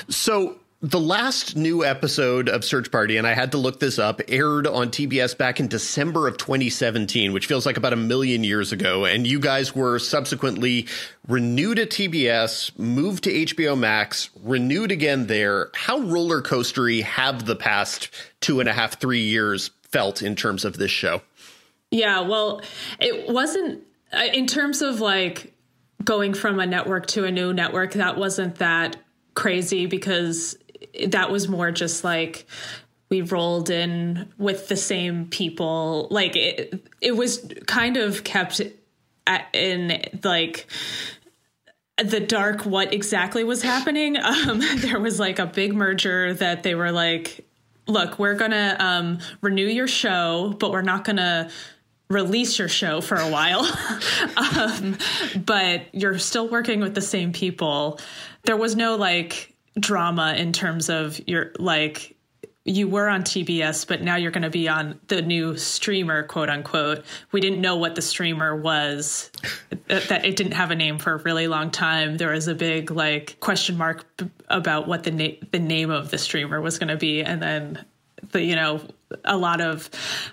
So, 0.09 0.57
the 0.85 1.01
last 1.01 1.57
new 1.57 1.82
episode 1.82 2.47
of 2.47 2.62
Search 2.62 2.91
Party, 2.91 3.16
and 3.16 3.26
I 3.26 3.32
had 3.32 3.53
to 3.53 3.59
look 3.59 3.80
this 3.80 3.99
up, 3.99 4.20
aired 4.28 4.66
on 4.66 4.91
TBS 4.91 5.37
back 5.39 5.59
in 5.59 5.66
December 5.66 6.28
of 6.28 6.37
2017, 6.37 7.32
which 7.32 7.47
feels 7.47 7.64
like 7.64 7.78
about 7.78 7.95
a 7.95 7.97
million 7.97 8.45
years 8.45 8.70
ago. 8.70 9.07
And 9.07 9.26
you 9.26 9.41
guys 9.41 9.74
were 9.74 9.99
subsequently 9.99 10.87
renewed 11.26 11.78
at 11.78 11.89
TBS, 11.89 12.78
moved 12.78 13.24
to 13.24 13.32
HBO 13.32 13.78
Max, 13.78 14.28
renewed 14.43 14.93
again 14.93 15.26
there. 15.26 15.70
How 15.72 16.01
roller 16.01 16.43
coastery 16.43 17.03
have 17.03 17.47
the 17.47 17.57
past 17.57 18.11
two 18.43 18.61
and 18.61 18.68
a 18.68 18.74
half, 18.74 19.01
three 19.01 19.22
years 19.22 19.70
felt 19.85 20.20
in 20.20 20.37
terms 20.37 20.66
of 20.66 20.76
this 20.76 20.91
show? 20.91 21.22
Yeah, 21.93 22.20
well, 22.20 22.61
it 23.01 23.32
wasn't 23.32 23.85
uh, 24.12 24.24
in 24.35 24.47
terms 24.47 24.82
of 24.82 25.01
like 25.01 25.55
going 26.05 26.35
from 26.35 26.61
a 26.61 26.66
network 26.66 27.07
to 27.07 27.24
a 27.24 27.30
new 27.30 27.55
network, 27.55 27.95
that 27.95 28.18
wasn't 28.18 28.57
that 28.57 28.97
crazy 29.32 29.87
because 29.87 30.59
that 31.09 31.30
was 31.30 31.49
more 31.49 31.70
just 31.70 32.05
like 32.05 32.47
we 33.11 33.22
rolled 33.22 33.70
in 33.70 34.32
with 34.39 34.68
the 34.68 34.76
same 34.76 35.26
people. 35.26 36.09
Like 36.11 36.37
it 36.37 36.89
it 37.01 37.12
was 37.12 37.47
kind 37.66 37.97
of 37.97 38.24
kept 38.24 38.61
at, 39.26 39.47
in 39.53 40.03
like 40.22 40.66
the 42.03 42.20
dark 42.20 42.66
what 42.66 42.93
exactly 42.93 43.45
was 43.45 43.62
happening. 43.62 44.16
Um 44.24 44.61
there 44.78 44.99
was 44.99 45.20
like 45.20 45.39
a 45.39 45.47
big 45.47 45.74
merger 45.74 46.35
that 46.35 46.62
they 46.62 46.74
were 46.74 46.93
like 46.93 47.47
look 47.87 48.18
we're 48.18 48.35
gonna 48.35 48.76
um 48.78 49.18
renew 49.43 49.66
your 49.66 49.87
show 49.87 50.55
but 50.59 50.72
we're 50.72 50.82
not 50.82 51.05
gonna 51.05 51.51
release 52.09 52.59
your 52.59 52.68
show 52.68 53.01
for 53.01 53.16
a 53.16 53.28
while. 53.28 53.64
Um 54.37 54.97
but 55.45 55.95
you're 55.95 56.18
still 56.18 56.49
working 56.49 56.80
with 56.80 56.95
the 56.95 57.01
same 57.03 57.32
people. 57.32 58.01
There 58.43 58.57
was 58.57 58.74
no 58.74 58.97
like 58.97 59.53
drama 59.78 60.34
in 60.36 60.52
terms 60.52 60.88
of 60.88 61.20
your 61.26 61.52
like 61.58 62.16
you 62.66 62.88
were 62.88 63.08
on 63.08 63.22
TBS, 63.22 63.86
but 63.86 64.00
now 64.00 64.16
you're 64.16 64.30
going 64.30 64.42
to 64.42 64.50
be 64.50 64.68
on 64.68 64.98
the 65.08 65.20
new 65.20 65.56
streamer, 65.58 66.22
quote 66.22 66.48
unquote. 66.48 67.04
We 67.30 67.42
didn't 67.42 67.60
know 67.60 67.76
what 67.76 67.94
the 67.94 68.00
streamer 68.00 68.56
was. 68.56 69.30
that 69.88 70.24
it 70.24 70.36
didn't 70.36 70.52
have 70.52 70.70
a 70.70 70.74
name 70.74 70.98
for 70.98 71.12
a 71.12 71.16
really 71.18 71.46
long 71.46 71.70
time. 71.70 72.16
There 72.16 72.30
was 72.30 72.48
a 72.48 72.54
big 72.54 72.90
like 72.90 73.38
question 73.40 73.76
mark 73.76 74.06
about 74.48 74.88
what 74.88 75.04
the 75.04 75.10
na- 75.10 75.46
the 75.50 75.58
name 75.58 75.90
of 75.90 76.10
the 76.10 76.18
streamer 76.18 76.60
was 76.60 76.78
going 76.78 76.88
to 76.88 76.96
be, 76.96 77.22
and 77.22 77.42
then 77.42 77.84
the 78.32 78.42
you 78.42 78.56
know 78.56 78.80
a 79.24 79.36
lot 79.36 79.60
of 79.60 79.90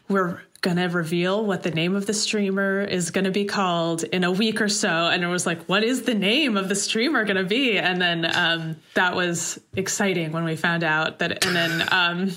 we're 0.07 0.39
going 0.61 0.77
to 0.77 0.85
reveal 0.85 1.43
what 1.43 1.63
the 1.63 1.71
name 1.71 1.95
of 1.95 2.05
the 2.05 2.13
streamer 2.13 2.81
is 2.81 3.09
going 3.09 3.25
to 3.25 3.31
be 3.31 3.45
called 3.45 4.03
in 4.03 4.23
a 4.23 4.31
week 4.31 4.61
or 4.61 4.69
so. 4.69 5.07
And 5.07 5.23
it 5.23 5.27
was 5.27 5.45
like, 5.47 5.63
what 5.63 5.83
is 5.83 6.03
the 6.03 6.13
name 6.13 6.55
of 6.55 6.69
the 6.69 6.75
streamer 6.75 7.23
going 7.25 7.37
to 7.37 7.43
be? 7.43 7.79
And 7.79 7.99
then 7.99 8.31
um, 8.35 8.75
that 8.93 9.15
was 9.15 9.59
exciting 9.75 10.31
when 10.31 10.43
we 10.43 10.55
found 10.55 10.83
out 10.83 11.17
that, 11.19 11.43
and 11.45 11.55
then 11.55 11.87
um, 11.91 12.31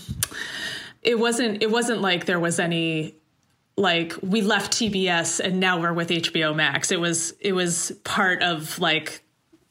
it 1.03 1.18
wasn't, 1.18 1.62
it 1.62 1.70
wasn't 1.70 2.01
like 2.01 2.25
there 2.25 2.41
was 2.41 2.59
any, 2.59 3.14
like 3.77 4.14
we 4.22 4.41
left 4.41 4.72
TBS 4.72 5.41
and 5.41 5.61
now 5.61 5.81
we're 5.81 5.93
with 5.93 6.09
HBO 6.09 6.55
Max. 6.55 6.93
It 6.93 7.01
was, 7.01 7.33
it 7.41 7.53
was 7.53 7.93
part 8.05 8.43
of 8.43 8.79
like 8.79 9.24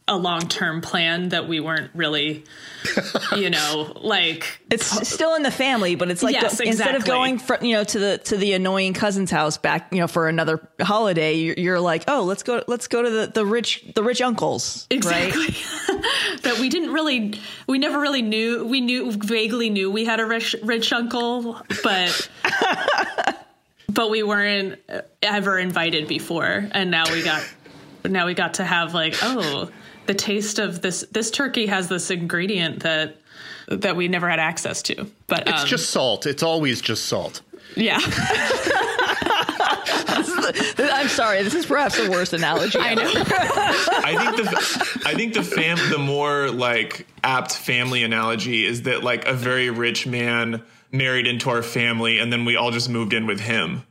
a 0.07 0.17
long-term 0.17 0.81
plan 0.81 1.29
that 1.29 1.47
we 1.47 1.61
weren't 1.61 1.89
really 1.93 2.43
you 3.37 3.49
know 3.49 3.93
like 4.01 4.59
it's 4.69 4.85
still 5.07 5.35
in 5.35 5.43
the 5.43 5.51
family 5.51 5.95
but 5.95 6.11
it's 6.11 6.21
like 6.21 6.33
yes, 6.33 6.57
the, 6.57 6.65
exactly. 6.65 6.69
instead 6.69 6.95
of 6.95 7.05
going 7.05 7.37
from 7.39 7.63
you 7.63 7.73
know 7.73 7.85
to 7.85 7.99
the 7.99 8.17
to 8.17 8.35
the 8.35 8.51
annoying 8.51 8.93
cousin's 8.93 9.31
house 9.31 9.57
back 9.57 9.93
you 9.93 9.99
know 9.99 10.07
for 10.07 10.27
another 10.27 10.67
holiday 10.81 11.35
you're, 11.35 11.55
you're 11.57 11.79
like 11.79 12.03
oh 12.09 12.23
let's 12.23 12.43
go 12.43 12.61
let's 12.67 12.87
go 12.87 13.01
to 13.01 13.09
the 13.09 13.27
the 13.27 13.45
rich 13.45 13.85
the 13.95 14.03
rich 14.03 14.21
uncles 14.21 14.87
exactly 14.89 15.41
right? 15.41 16.03
that 16.43 16.57
we 16.59 16.67
didn't 16.67 16.91
really 16.91 17.39
we 17.67 17.77
never 17.77 17.99
really 17.99 18.21
knew 18.21 18.65
we 18.65 18.81
knew 18.81 19.09
vaguely 19.11 19.69
knew 19.69 19.89
we 19.89 20.03
had 20.03 20.19
a 20.19 20.25
rich 20.25 20.53
rich 20.63 20.91
uncle 20.91 21.61
but 21.81 22.29
but 23.89 24.09
we 24.09 24.21
weren't 24.21 24.79
ever 25.21 25.57
invited 25.57 26.09
before 26.09 26.67
and 26.71 26.91
now 26.91 27.09
we 27.09 27.23
got 27.23 27.41
now 28.03 28.25
we 28.25 28.33
got 28.33 28.55
to 28.55 28.65
have 28.65 28.93
like 28.93 29.15
oh 29.21 29.69
the 30.05 30.13
taste 30.13 30.59
of 30.59 30.81
this 30.81 31.05
this 31.11 31.31
turkey 31.31 31.65
has 31.67 31.87
this 31.87 32.11
ingredient 32.11 32.83
that 32.83 33.17
that 33.67 33.95
we 33.95 34.07
never 34.07 34.29
had 34.29 34.39
access 34.39 34.81
to. 34.83 35.09
But 35.27 35.47
it's 35.47 35.63
um, 35.63 35.67
just 35.67 35.89
salt. 35.89 36.25
It's 36.25 36.43
always 36.43 36.81
just 36.81 37.05
salt. 37.05 37.41
Yeah. 37.75 37.99
the, 40.77 40.89
I'm 40.93 41.07
sorry. 41.07 41.43
This 41.43 41.55
is 41.55 41.65
perhaps 41.65 41.97
the 42.01 42.09
worst 42.11 42.33
analogy. 42.33 42.77
I 42.79 42.93
know. 42.95 43.03
I 43.05 44.15
think 44.17 44.37
the 44.37 45.01
I 45.05 45.15
think 45.15 45.33
the 45.33 45.43
fam 45.43 45.77
the 45.89 45.97
more 45.97 46.49
like 46.49 47.07
apt 47.23 47.55
family 47.55 48.03
analogy 48.03 48.65
is 48.65 48.83
that 48.83 49.03
like 49.03 49.25
a 49.25 49.33
very 49.33 49.69
rich 49.69 50.05
man 50.05 50.63
married 50.91 51.25
into 51.25 51.49
our 51.49 51.63
family 51.63 52.19
and 52.19 52.31
then 52.31 52.45
we 52.45 52.55
all 52.55 52.71
just 52.71 52.89
moved 52.89 53.13
in 53.13 53.25
with 53.25 53.39
him. 53.39 53.83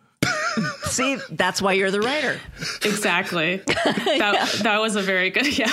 See, 0.92 1.16
that's 1.30 1.62
why 1.62 1.72
you're 1.72 1.90
the 1.90 2.00
writer. 2.00 2.40
Exactly. 2.84 3.62
That 4.12 4.34
yeah. 4.34 4.62
that 4.62 4.80
was 4.80 4.94
a 4.96 5.02
very 5.02 5.30
good 5.30 5.58
yeah. 5.58 5.72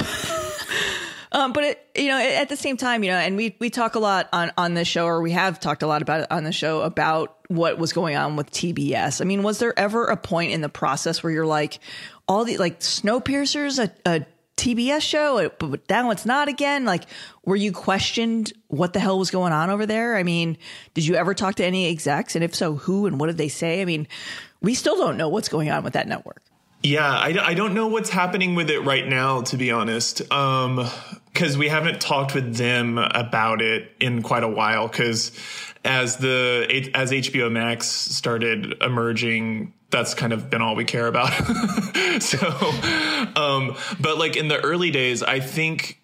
Um, 1.32 1.54
but 1.54 1.64
it, 1.64 1.88
you 1.96 2.08
know, 2.08 2.18
at 2.18 2.50
the 2.50 2.56
same 2.56 2.76
time, 2.76 3.04
you 3.04 3.12
know, 3.12 3.18
and 3.18 3.36
we 3.38 3.56
we 3.60 3.70
talk 3.70 3.96
a 3.96 4.00
lot 4.00 4.30
on 4.34 4.52
on 4.58 4.74
this 4.74 4.88
show, 4.88 5.06
or 5.06 5.22
we 5.22 5.32
have 5.32 5.60
talked 5.60 5.84
a 5.84 5.88
lot 5.88 6.02
about 6.02 6.22
it 6.22 6.28
on 6.32 6.44
the 6.44 6.52
show 6.52 6.82
about 6.82 7.38
what 7.50 7.78
was 7.78 7.94
going 7.94 8.16
on 8.16 8.36
with 8.36 8.50
TBS. 8.50 9.22
I 9.22 9.26
mean, 9.26 9.44
was 9.44 9.60
there 9.60 9.78
ever 9.78 10.06
a 10.06 10.18
point 10.18 10.54
in 10.54 10.62
the 10.62 10.70
process 10.70 11.22
where 11.22 11.32
you're 11.32 11.46
like, 11.46 11.80
all 12.28 12.46
the 12.46 12.58
like 12.58 12.80
Snowpiercer's 12.80 13.78
a, 13.78 13.92
a 14.06 14.26
TBS 14.58 15.02
show, 15.02 15.50
but 15.60 15.88
now 15.90 16.10
it's 16.10 16.26
not 16.26 16.48
again? 16.48 16.86
Like, 16.86 17.04
were 17.46 17.56
you 17.56 17.72
questioned 17.72 18.52
what 18.68 18.94
the 18.94 19.00
hell 19.00 19.20
was 19.20 19.30
going 19.30 19.54
on 19.54 19.70
over 19.70 19.86
there? 19.86 20.18
I 20.18 20.24
mean, 20.24 20.58
did 20.96 21.06
you 21.06 21.16
ever 21.16 21.36
talk 21.36 21.56
to 21.56 21.66
any 21.66 21.90
execs, 21.90 22.36
and 22.36 22.44
if 22.44 22.56
so, 22.56 22.76
who 22.76 23.06
and 23.06 23.20
what 23.20 23.28
did 23.28 23.38
they 23.38 23.50
say? 23.50 23.84
I 23.84 23.86
mean, 23.86 24.08
we 24.62 24.74
still 24.74 24.98
don't 24.98 25.18
know 25.18 25.30
what's 25.30 25.50
going 25.50 25.70
on 25.70 25.84
with 25.84 25.94
that 25.94 26.08
network. 26.08 26.42
Yeah, 26.82 27.10
I, 27.10 27.36
I 27.40 27.54
don't 27.56 27.74
know 27.74 27.88
what's 27.88 28.10
happening 28.10 28.56
with 28.56 28.70
it 28.70 28.80
right 28.80 29.06
now, 29.06 29.42
to 29.42 29.58
be 29.58 29.70
honest. 29.72 30.22
Um, 30.32 30.88
because 31.34 31.58
we 31.58 31.70
haven't 31.70 32.02
talked 32.02 32.36
with 32.36 32.56
them 32.56 32.98
about 32.98 33.62
it 33.62 33.92
in 34.00 34.22
quite 34.22 34.44
a 34.44 34.48
while. 34.48 34.88
Because 34.88 35.32
as 35.86 36.18
the 36.18 36.92
as 36.94 37.12
HBO 37.12 37.52
Max 37.52 37.88
started 37.88 38.82
emerging, 38.82 39.74
that's 39.90 40.14
kind 40.14 40.34
of 40.34 40.50
been 40.50 40.62
all 40.62 40.76
we 40.76 40.86
care 40.86 41.08
about. 41.08 41.32
so, 42.20 42.48
um, 43.36 43.76
but 44.00 44.18
like 44.18 44.36
in 44.36 44.48
the 44.48 44.60
early 44.64 44.92
days, 44.92 45.24
I 45.24 45.40
think 45.40 45.99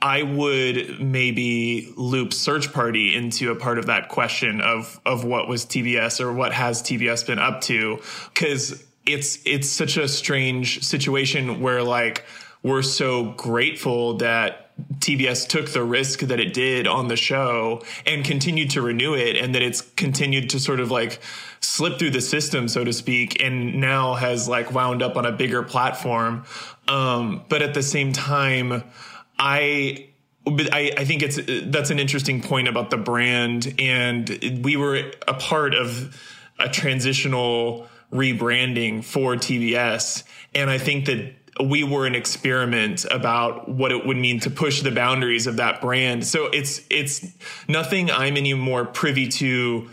I 0.00 0.22
would 0.22 1.00
maybe 1.00 1.92
loop 1.96 2.32
Search 2.32 2.72
Party 2.72 3.14
into 3.14 3.50
a 3.50 3.56
part 3.56 3.78
of 3.78 3.86
that 3.86 4.08
question 4.08 4.60
of 4.60 5.00
of 5.04 5.24
what 5.24 5.48
was 5.48 5.66
TBS 5.66 6.20
or 6.20 6.32
what 6.32 6.52
has 6.52 6.82
TBS 6.82 7.26
been 7.26 7.40
up 7.40 7.62
to, 7.62 8.00
because 8.32 8.84
it's 9.06 9.40
it's 9.44 9.68
such 9.68 9.96
a 9.96 10.06
strange 10.06 10.84
situation 10.84 11.60
where 11.60 11.82
like 11.82 12.24
we're 12.62 12.82
so 12.82 13.32
grateful 13.32 14.18
that 14.18 14.64
TBS 15.00 15.48
took 15.48 15.70
the 15.70 15.82
risk 15.82 16.20
that 16.20 16.38
it 16.38 16.54
did 16.54 16.86
on 16.86 17.08
the 17.08 17.16
show 17.16 17.82
and 18.06 18.24
continued 18.24 18.70
to 18.70 18.82
renew 18.82 19.14
it 19.14 19.36
and 19.36 19.54
that 19.54 19.62
it's 19.62 19.80
continued 19.80 20.50
to 20.50 20.60
sort 20.60 20.78
of 20.78 20.90
like 20.90 21.20
slip 21.60 21.98
through 21.98 22.10
the 22.10 22.20
system 22.20 22.68
so 22.68 22.84
to 22.84 22.92
speak 22.92 23.42
and 23.42 23.80
now 23.80 24.14
has 24.14 24.48
like 24.48 24.72
wound 24.72 25.02
up 25.02 25.16
on 25.16 25.26
a 25.26 25.32
bigger 25.32 25.64
platform. 25.64 26.44
Um, 26.86 27.42
but 27.48 27.62
at 27.62 27.74
the 27.74 27.82
same 27.82 28.12
time 28.12 28.84
I 29.38 30.08
but 30.44 30.72
I, 30.72 30.92
I 30.96 31.04
think 31.04 31.22
it's 31.22 31.38
that's 31.70 31.90
an 31.90 31.98
interesting 31.98 32.42
point 32.42 32.68
about 32.68 32.90
the 32.90 32.96
brand 32.96 33.74
and 33.78 34.60
we 34.62 34.76
were 34.76 35.12
a 35.26 35.34
part 35.34 35.74
of 35.74 36.16
a 36.58 36.68
transitional 36.68 37.88
rebranding 38.12 39.04
for 39.04 39.34
TBS. 39.34 40.24
And 40.54 40.70
I 40.70 40.78
think 40.78 41.06
that 41.06 41.34
we 41.62 41.82
were 41.82 42.06
an 42.06 42.14
experiment 42.14 43.04
about 43.10 43.68
what 43.68 43.92
it 43.92 44.06
would 44.06 44.16
mean 44.16 44.40
to 44.40 44.50
push 44.50 44.82
the 44.82 44.90
boundaries 44.90 45.46
of 45.46 45.56
that 45.56 45.80
brand. 45.80 46.26
So 46.26 46.46
it's 46.46 46.80
it's 46.88 47.26
nothing 47.66 48.10
I'm 48.10 48.36
any 48.36 48.54
more 48.54 48.84
privy 48.84 49.28
to 49.28 49.88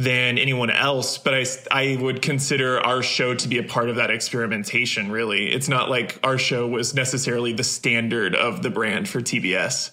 than 0.00 0.38
anyone 0.38 0.70
else, 0.70 1.18
but 1.18 1.34
I 1.34 1.44
I 1.70 1.96
would 2.00 2.22
consider 2.22 2.80
our 2.80 3.02
show 3.02 3.34
to 3.34 3.48
be 3.48 3.58
a 3.58 3.62
part 3.62 3.90
of 3.90 3.96
that 3.96 4.10
experimentation. 4.10 5.10
Really, 5.10 5.52
it's 5.52 5.68
not 5.68 5.90
like 5.90 6.18
our 6.24 6.38
show 6.38 6.66
was 6.66 6.94
necessarily 6.94 7.52
the 7.52 7.64
standard 7.64 8.34
of 8.34 8.62
the 8.62 8.70
brand 8.70 9.08
for 9.08 9.20
TBS. 9.20 9.90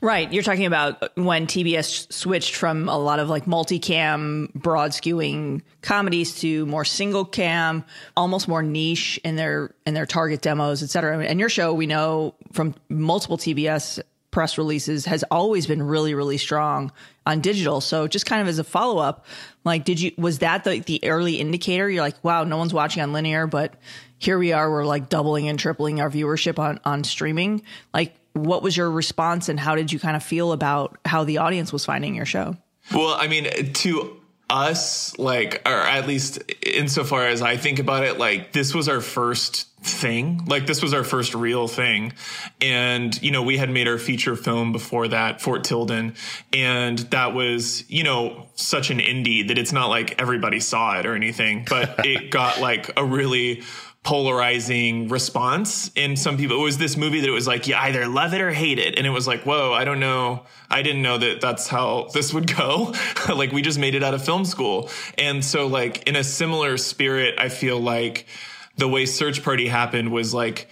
Right. 0.00 0.32
You're 0.32 0.44
talking 0.44 0.64
about 0.64 1.14
when 1.18 1.46
TBS 1.46 2.10
switched 2.10 2.54
from 2.54 2.88
a 2.88 2.96
lot 2.96 3.18
of 3.18 3.28
like 3.28 3.44
multicam, 3.44 4.50
broad 4.54 4.92
skewing 4.92 5.60
comedies 5.82 6.36
to 6.40 6.64
more 6.66 6.86
single 6.86 7.26
cam, 7.26 7.84
almost 8.16 8.48
more 8.48 8.62
niche 8.62 9.20
in 9.24 9.36
their 9.36 9.74
in 9.84 9.92
their 9.92 10.06
target 10.06 10.40
demos, 10.40 10.82
et 10.82 10.88
cetera. 10.88 11.18
And 11.18 11.38
your 11.38 11.50
show, 11.50 11.74
we 11.74 11.86
know 11.86 12.34
from 12.52 12.74
multiple 12.88 13.36
TBS 13.36 14.00
press 14.34 14.58
releases, 14.58 15.06
has 15.06 15.22
always 15.30 15.66
been 15.66 15.82
really, 15.82 16.12
really 16.12 16.36
strong 16.36 16.92
on 17.24 17.40
digital. 17.40 17.80
So 17.80 18.08
just 18.08 18.26
kind 18.26 18.42
of 18.42 18.48
as 18.48 18.58
a 18.58 18.64
follow 18.64 18.98
up, 18.98 19.24
like 19.64 19.84
did 19.84 20.00
you 20.00 20.10
was 20.18 20.40
that 20.40 20.64
the 20.64 20.80
the 20.80 21.02
early 21.04 21.36
indicator? 21.36 21.88
You're 21.88 22.02
like, 22.02 22.22
wow, 22.22 22.42
no 22.42 22.58
one's 22.58 22.74
watching 22.74 23.02
on 23.02 23.12
linear, 23.12 23.46
but 23.46 23.74
here 24.18 24.36
we 24.36 24.52
are, 24.52 24.70
we're 24.70 24.84
like 24.84 25.08
doubling 25.08 25.48
and 25.48 25.58
tripling 25.58 26.00
our 26.00 26.10
viewership 26.10 26.58
on 26.58 26.80
on 26.84 27.04
streaming. 27.04 27.62
Like 27.94 28.16
what 28.32 28.62
was 28.64 28.76
your 28.76 28.90
response 28.90 29.48
and 29.48 29.58
how 29.58 29.76
did 29.76 29.92
you 29.92 30.00
kind 30.00 30.16
of 30.16 30.22
feel 30.24 30.50
about 30.50 30.98
how 31.04 31.22
the 31.22 31.38
audience 31.38 31.72
was 31.72 31.84
finding 31.84 32.16
your 32.16 32.26
show? 32.26 32.56
Well, 32.92 33.16
I 33.18 33.28
mean, 33.28 33.72
to 33.72 34.20
us, 34.54 35.18
like, 35.18 35.62
or 35.66 35.72
at 35.72 36.06
least 36.06 36.38
insofar 36.64 37.26
as 37.26 37.42
I 37.42 37.56
think 37.56 37.80
about 37.80 38.04
it, 38.04 38.18
like, 38.18 38.52
this 38.52 38.72
was 38.72 38.88
our 38.88 39.00
first 39.00 39.66
thing. 39.82 40.44
Like, 40.46 40.66
this 40.66 40.80
was 40.80 40.94
our 40.94 41.02
first 41.02 41.34
real 41.34 41.66
thing. 41.66 42.12
And, 42.60 43.20
you 43.20 43.32
know, 43.32 43.42
we 43.42 43.58
had 43.58 43.68
made 43.68 43.88
our 43.88 43.98
feature 43.98 44.36
film 44.36 44.70
before 44.70 45.08
that, 45.08 45.42
Fort 45.42 45.64
Tilden. 45.64 46.14
And 46.52 46.98
that 47.10 47.34
was, 47.34 47.88
you 47.90 48.04
know, 48.04 48.46
such 48.54 48.90
an 48.90 48.98
indie 49.00 49.48
that 49.48 49.58
it's 49.58 49.72
not 49.72 49.88
like 49.88 50.20
everybody 50.20 50.60
saw 50.60 50.98
it 51.00 51.06
or 51.06 51.16
anything, 51.16 51.66
but 51.68 51.96
it 52.06 52.30
got 52.30 52.60
like 52.60 52.90
a 52.96 53.04
really 53.04 53.62
polarizing 54.04 55.08
response 55.08 55.90
in 55.96 56.14
some 56.14 56.36
people. 56.36 56.58
It 56.58 56.62
was 56.62 56.76
this 56.76 56.96
movie 56.96 57.20
that 57.20 57.28
it 57.28 57.32
was 57.32 57.46
like, 57.46 57.66
you 57.66 57.74
either 57.74 58.06
love 58.06 58.34
it 58.34 58.40
or 58.42 58.52
hate 58.52 58.78
it. 58.78 58.98
And 58.98 59.06
it 59.06 59.10
was 59.10 59.26
like, 59.26 59.44
whoa, 59.44 59.72
I 59.72 59.84
don't 59.84 59.98
know. 59.98 60.44
I 60.70 60.82
didn't 60.82 61.00
know 61.00 61.16
that 61.16 61.40
that's 61.40 61.68
how 61.68 62.08
this 62.12 62.32
would 62.34 62.54
go. 62.54 62.94
like 63.34 63.50
we 63.50 63.62
just 63.62 63.78
made 63.78 63.94
it 63.94 64.04
out 64.04 64.12
of 64.12 64.22
film 64.22 64.44
school. 64.44 64.90
And 65.16 65.42
so 65.42 65.66
like 65.66 66.06
in 66.06 66.16
a 66.16 66.22
similar 66.22 66.76
spirit, 66.76 67.36
I 67.38 67.48
feel 67.48 67.80
like 67.80 68.26
the 68.76 68.86
way 68.86 69.06
search 69.06 69.42
party 69.42 69.68
happened 69.68 70.12
was 70.12 70.34
like, 70.34 70.68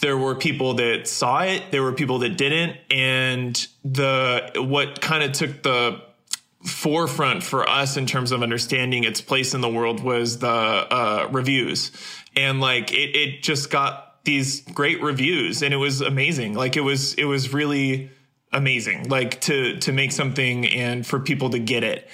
there 0.00 0.16
were 0.16 0.34
people 0.34 0.74
that 0.74 1.06
saw 1.06 1.42
it, 1.42 1.70
there 1.70 1.82
were 1.82 1.92
people 1.92 2.20
that 2.20 2.38
didn't. 2.38 2.78
And 2.90 3.54
the, 3.84 4.52
what 4.56 5.02
kind 5.02 5.22
of 5.22 5.32
took 5.32 5.62
the, 5.62 6.00
forefront 6.64 7.42
for 7.42 7.68
us 7.68 7.98
in 7.98 8.06
terms 8.06 8.32
of 8.32 8.42
understanding 8.42 9.04
its 9.04 9.20
place 9.20 9.52
in 9.52 9.60
the 9.60 9.68
world 9.68 10.02
was 10.02 10.38
the 10.38 10.48
uh, 10.48 11.28
reviews 11.30 11.92
and 12.36 12.60
like 12.60 12.92
it, 12.92 13.16
it 13.16 13.42
just 13.42 13.70
got 13.70 14.24
these 14.24 14.60
great 14.60 15.02
reviews 15.02 15.62
and 15.62 15.74
it 15.74 15.76
was 15.76 16.00
amazing. 16.00 16.54
Like 16.54 16.76
it 16.76 16.80
was 16.80 17.14
it 17.14 17.24
was 17.24 17.52
really 17.52 18.10
amazing 18.52 19.08
like 19.08 19.40
to 19.42 19.78
to 19.80 19.92
make 19.92 20.12
something 20.12 20.66
and 20.66 21.06
for 21.06 21.20
people 21.20 21.50
to 21.50 21.58
get 21.58 21.84
it. 21.84 22.08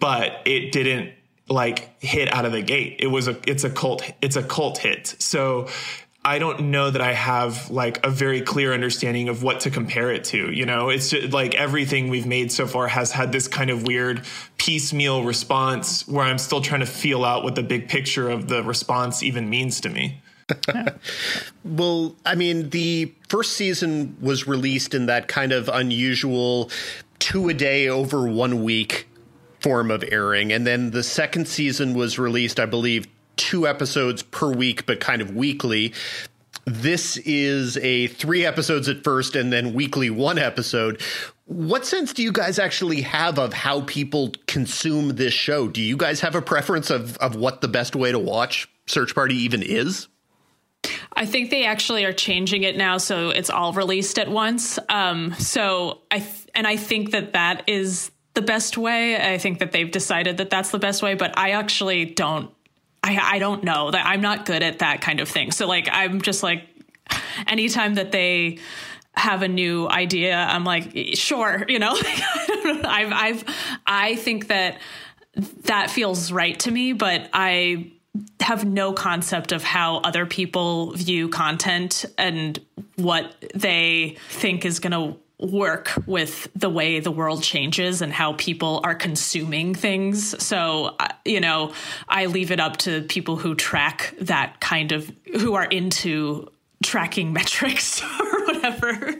But 0.00 0.40
it 0.46 0.72
didn't 0.72 1.12
like 1.48 2.02
hit 2.02 2.32
out 2.32 2.44
of 2.44 2.52
the 2.52 2.62
gate. 2.62 2.96
It 3.00 3.08
was 3.08 3.28
a 3.28 3.38
it's 3.46 3.64
a 3.64 3.70
cult 3.70 4.02
it's 4.20 4.36
a 4.36 4.42
cult 4.42 4.78
hit. 4.78 5.14
So 5.18 5.68
I 6.24 6.38
don't 6.38 6.70
know 6.70 6.88
that 6.88 7.02
I 7.02 7.12
have 7.12 7.68
like 7.70 8.06
a 8.06 8.10
very 8.10 8.42
clear 8.42 8.72
understanding 8.72 9.28
of 9.28 9.42
what 9.42 9.60
to 9.60 9.70
compare 9.70 10.12
it 10.12 10.24
to. 10.24 10.52
You 10.52 10.66
know, 10.66 10.88
it's 10.88 11.10
just 11.10 11.32
like 11.32 11.54
everything 11.56 12.08
we've 12.08 12.26
made 12.26 12.52
so 12.52 12.66
far 12.68 12.86
has 12.86 13.10
had 13.10 13.32
this 13.32 13.48
kind 13.48 13.70
of 13.70 13.82
weird 13.82 14.24
piecemeal 14.56 15.24
response 15.24 16.06
where 16.06 16.24
I'm 16.24 16.38
still 16.38 16.60
trying 16.60 16.80
to 16.80 16.86
feel 16.86 17.24
out 17.24 17.42
what 17.42 17.56
the 17.56 17.62
big 17.64 17.88
picture 17.88 18.30
of 18.30 18.46
the 18.46 18.62
response 18.62 19.24
even 19.24 19.50
means 19.50 19.80
to 19.80 19.88
me. 19.88 20.20
well, 21.64 22.14
I 22.24 22.36
mean, 22.36 22.70
the 22.70 23.12
first 23.28 23.54
season 23.54 24.16
was 24.20 24.46
released 24.46 24.94
in 24.94 25.06
that 25.06 25.26
kind 25.26 25.50
of 25.50 25.68
unusual 25.68 26.70
two 27.18 27.48
a 27.48 27.54
day 27.54 27.88
over 27.88 28.28
one 28.28 28.62
week 28.62 29.08
form 29.60 29.90
of 29.90 30.04
airing. 30.10 30.52
And 30.52 30.66
then 30.66 30.90
the 30.90 31.02
second 31.02 31.46
season 31.46 31.94
was 31.94 32.18
released, 32.18 32.58
I 32.58 32.66
believe, 32.66 33.06
two 33.36 33.66
episodes 33.66 34.22
per 34.22 34.52
week, 34.52 34.86
but 34.86 35.00
kind 35.00 35.22
of 35.22 35.34
weekly. 35.34 35.92
This 36.64 37.16
is 37.18 37.76
a 37.78 38.06
three 38.06 38.46
episodes 38.46 38.88
at 38.88 39.02
first 39.02 39.34
and 39.34 39.52
then 39.52 39.74
weekly 39.74 40.10
one 40.10 40.38
episode. 40.38 41.00
What 41.46 41.84
sense 41.84 42.12
do 42.12 42.22
you 42.22 42.30
guys 42.32 42.58
actually 42.58 43.02
have 43.02 43.38
of 43.38 43.52
how 43.52 43.82
people 43.82 44.32
consume 44.46 45.16
this 45.16 45.34
show? 45.34 45.66
Do 45.68 45.82
you 45.82 45.96
guys 45.96 46.20
have 46.20 46.34
a 46.34 46.42
preference 46.42 46.88
of, 46.88 47.16
of 47.18 47.34
what 47.34 47.60
the 47.60 47.68
best 47.68 47.96
way 47.96 48.12
to 48.12 48.18
watch 48.18 48.68
Search 48.86 49.14
Party 49.14 49.34
even 49.34 49.62
is? 49.62 50.06
I 51.12 51.26
think 51.26 51.50
they 51.50 51.64
actually 51.64 52.04
are 52.04 52.12
changing 52.12 52.62
it 52.62 52.76
now, 52.76 52.98
so 52.98 53.30
it's 53.30 53.50
all 53.50 53.72
released 53.72 54.18
at 54.18 54.30
once. 54.30 54.78
Um, 54.88 55.34
so 55.34 56.00
I 56.10 56.20
th- 56.20 56.48
and 56.54 56.66
I 56.66 56.76
think 56.76 57.10
that 57.10 57.34
that 57.34 57.64
is 57.68 58.10
the 58.34 58.42
best 58.42 58.78
way. 58.78 59.16
I 59.16 59.38
think 59.38 59.58
that 59.58 59.72
they've 59.72 59.90
decided 59.90 60.38
that 60.38 60.50
that's 60.50 60.70
the 60.70 60.78
best 60.78 61.02
way, 61.02 61.14
but 61.14 61.38
I 61.38 61.50
actually 61.50 62.06
don't 62.06 62.50
I, 63.02 63.18
I 63.34 63.38
don't 63.38 63.64
know 63.64 63.90
that 63.90 64.06
I'm 64.06 64.20
not 64.20 64.46
good 64.46 64.62
at 64.62 64.78
that 64.80 65.00
kind 65.00 65.20
of 65.20 65.28
thing. 65.28 65.50
So 65.50 65.66
like 65.66 65.88
I'm 65.90 66.20
just 66.20 66.42
like 66.42 66.64
anytime 67.46 67.94
that 67.94 68.12
they 68.12 68.58
have 69.14 69.42
a 69.42 69.48
new 69.48 69.88
idea, 69.88 70.36
I'm 70.36 70.64
like 70.64 70.92
sure, 71.14 71.64
you 71.68 71.78
know. 71.78 71.92
I've 72.84 73.12
I've 73.12 73.44
I 73.86 74.16
think 74.16 74.48
that 74.48 74.78
that 75.64 75.90
feels 75.90 76.30
right 76.30 76.58
to 76.60 76.70
me, 76.70 76.92
but 76.92 77.28
I 77.32 77.92
have 78.40 78.64
no 78.64 78.92
concept 78.92 79.52
of 79.52 79.62
how 79.62 79.98
other 79.98 80.26
people 80.26 80.92
view 80.92 81.28
content 81.28 82.04
and 82.18 82.58
what 82.96 83.34
they 83.54 84.16
think 84.28 84.64
is 84.64 84.80
going 84.80 84.92
to 84.92 85.18
work 85.42 85.92
with 86.06 86.48
the 86.54 86.70
way 86.70 87.00
the 87.00 87.10
world 87.10 87.42
changes 87.42 88.00
and 88.00 88.12
how 88.12 88.32
people 88.34 88.80
are 88.84 88.94
consuming 88.94 89.74
things. 89.74 90.40
So, 90.42 90.94
uh, 90.98 91.08
you 91.24 91.40
know, 91.40 91.72
I 92.08 92.26
leave 92.26 92.52
it 92.52 92.60
up 92.60 92.76
to 92.78 93.02
people 93.02 93.36
who 93.36 93.54
track 93.54 94.14
that 94.20 94.60
kind 94.60 94.92
of, 94.92 95.10
who 95.40 95.54
are 95.54 95.64
into 95.64 96.48
tracking 96.84 97.32
metrics 97.32 98.02
or 98.02 98.46
whatever. 98.46 99.14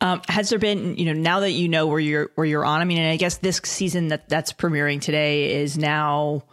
Um, 0.00 0.22
has 0.28 0.50
there 0.50 0.58
been, 0.58 0.96
you 0.96 1.06
know, 1.06 1.20
now 1.20 1.40
that 1.40 1.50
you 1.50 1.68
know 1.68 1.86
where 1.86 2.00
you're 2.00 2.30
where 2.36 2.46
you're 2.46 2.64
on? 2.64 2.80
I 2.80 2.84
mean, 2.84 2.98
and 2.98 3.10
I 3.10 3.16
guess 3.16 3.38
this 3.38 3.60
season 3.64 4.08
that 4.08 4.28
that's 4.28 4.52
premiering 4.52 5.00
today 5.00 5.62
is 5.62 5.76
now 5.76 6.44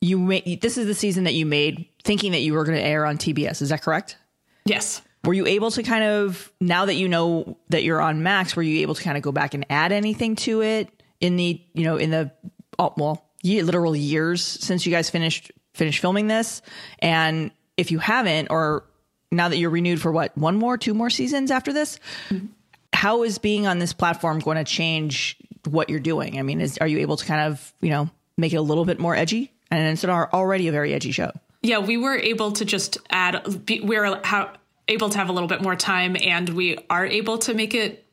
you 0.00 0.18
made. 0.18 0.60
This 0.62 0.78
is 0.78 0.86
the 0.86 0.94
season 0.94 1.24
that 1.24 1.34
you 1.34 1.44
made 1.44 1.86
thinking 2.04 2.32
that 2.32 2.40
you 2.40 2.54
were 2.54 2.64
going 2.64 2.78
to 2.78 2.84
air 2.84 3.04
on 3.04 3.18
TBS. 3.18 3.60
Is 3.60 3.68
that 3.68 3.82
correct? 3.82 4.16
Yes 4.64 5.02
were 5.26 5.34
you 5.34 5.46
able 5.46 5.70
to 5.72 5.82
kind 5.82 6.04
of 6.04 6.52
now 6.60 6.86
that 6.86 6.94
you 6.94 7.08
know 7.08 7.58
that 7.68 7.82
you're 7.82 8.00
on 8.00 8.22
Max, 8.22 8.54
were 8.54 8.62
you 8.62 8.80
able 8.80 8.94
to 8.94 9.02
kind 9.02 9.16
of 9.16 9.22
go 9.22 9.32
back 9.32 9.54
and 9.54 9.66
add 9.68 9.92
anything 9.92 10.36
to 10.36 10.62
it 10.62 10.88
in 11.20 11.36
the 11.36 11.60
you 11.74 11.84
know 11.84 11.96
in 11.96 12.10
the 12.10 12.30
oh, 12.78 12.94
well 12.96 13.24
year, 13.42 13.62
literal 13.62 13.94
years 13.94 14.42
since 14.42 14.86
you 14.86 14.92
guys 14.92 15.10
finished 15.10 15.50
finished 15.74 16.00
filming 16.00 16.28
this? 16.28 16.62
And 17.00 17.50
if 17.76 17.90
you 17.90 17.98
haven't, 17.98 18.48
or 18.50 18.84
now 19.30 19.48
that 19.48 19.58
you're 19.58 19.70
renewed 19.70 20.00
for 20.00 20.12
what 20.12 20.36
one 20.38 20.56
more, 20.56 20.78
two 20.78 20.94
more 20.94 21.10
seasons 21.10 21.50
after 21.50 21.72
this, 21.72 21.98
mm-hmm. 22.30 22.46
how 22.92 23.24
is 23.24 23.38
being 23.38 23.66
on 23.66 23.78
this 23.78 23.92
platform 23.92 24.38
going 24.38 24.56
to 24.56 24.64
change 24.64 25.36
what 25.64 25.90
you're 25.90 26.00
doing? 26.00 26.38
I 26.38 26.42
mean, 26.42 26.60
is 26.60 26.78
are 26.78 26.86
you 26.86 26.98
able 26.98 27.16
to 27.16 27.26
kind 27.26 27.52
of 27.52 27.74
you 27.80 27.90
know 27.90 28.08
make 28.38 28.52
it 28.52 28.56
a 28.56 28.62
little 28.62 28.84
bit 28.84 29.00
more 29.00 29.16
edgy? 29.16 29.52
And 29.70 29.92
it's 29.92 30.04
already 30.04 30.68
a 30.68 30.72
very 30.72 30.94
edgy 30.94 31.10
show. 31.10 31.32
Yeah, 31.62 31.80
we 31.80 31.96
were 31.96 32.16
able 32.16 32.52
to 32.52 32.64
just 32.64 32.98
add. 33.10 33.44
We're 33.82 34.20
how 34.22 34.52
able 34.88 35.10
to 35.10 35.18
have 35.18 35.28
a 35.28 35.32
little 35.32 35.48
bit 35.48 35.62
more 35.62 35.76
time 35.76 36.16
and 36.22 36.48
we 36.48 36.78
are 36.88 37.04
able 37.04 37.38
to 37.38 37.54
make 37.54 37.74
it 37.74 38.06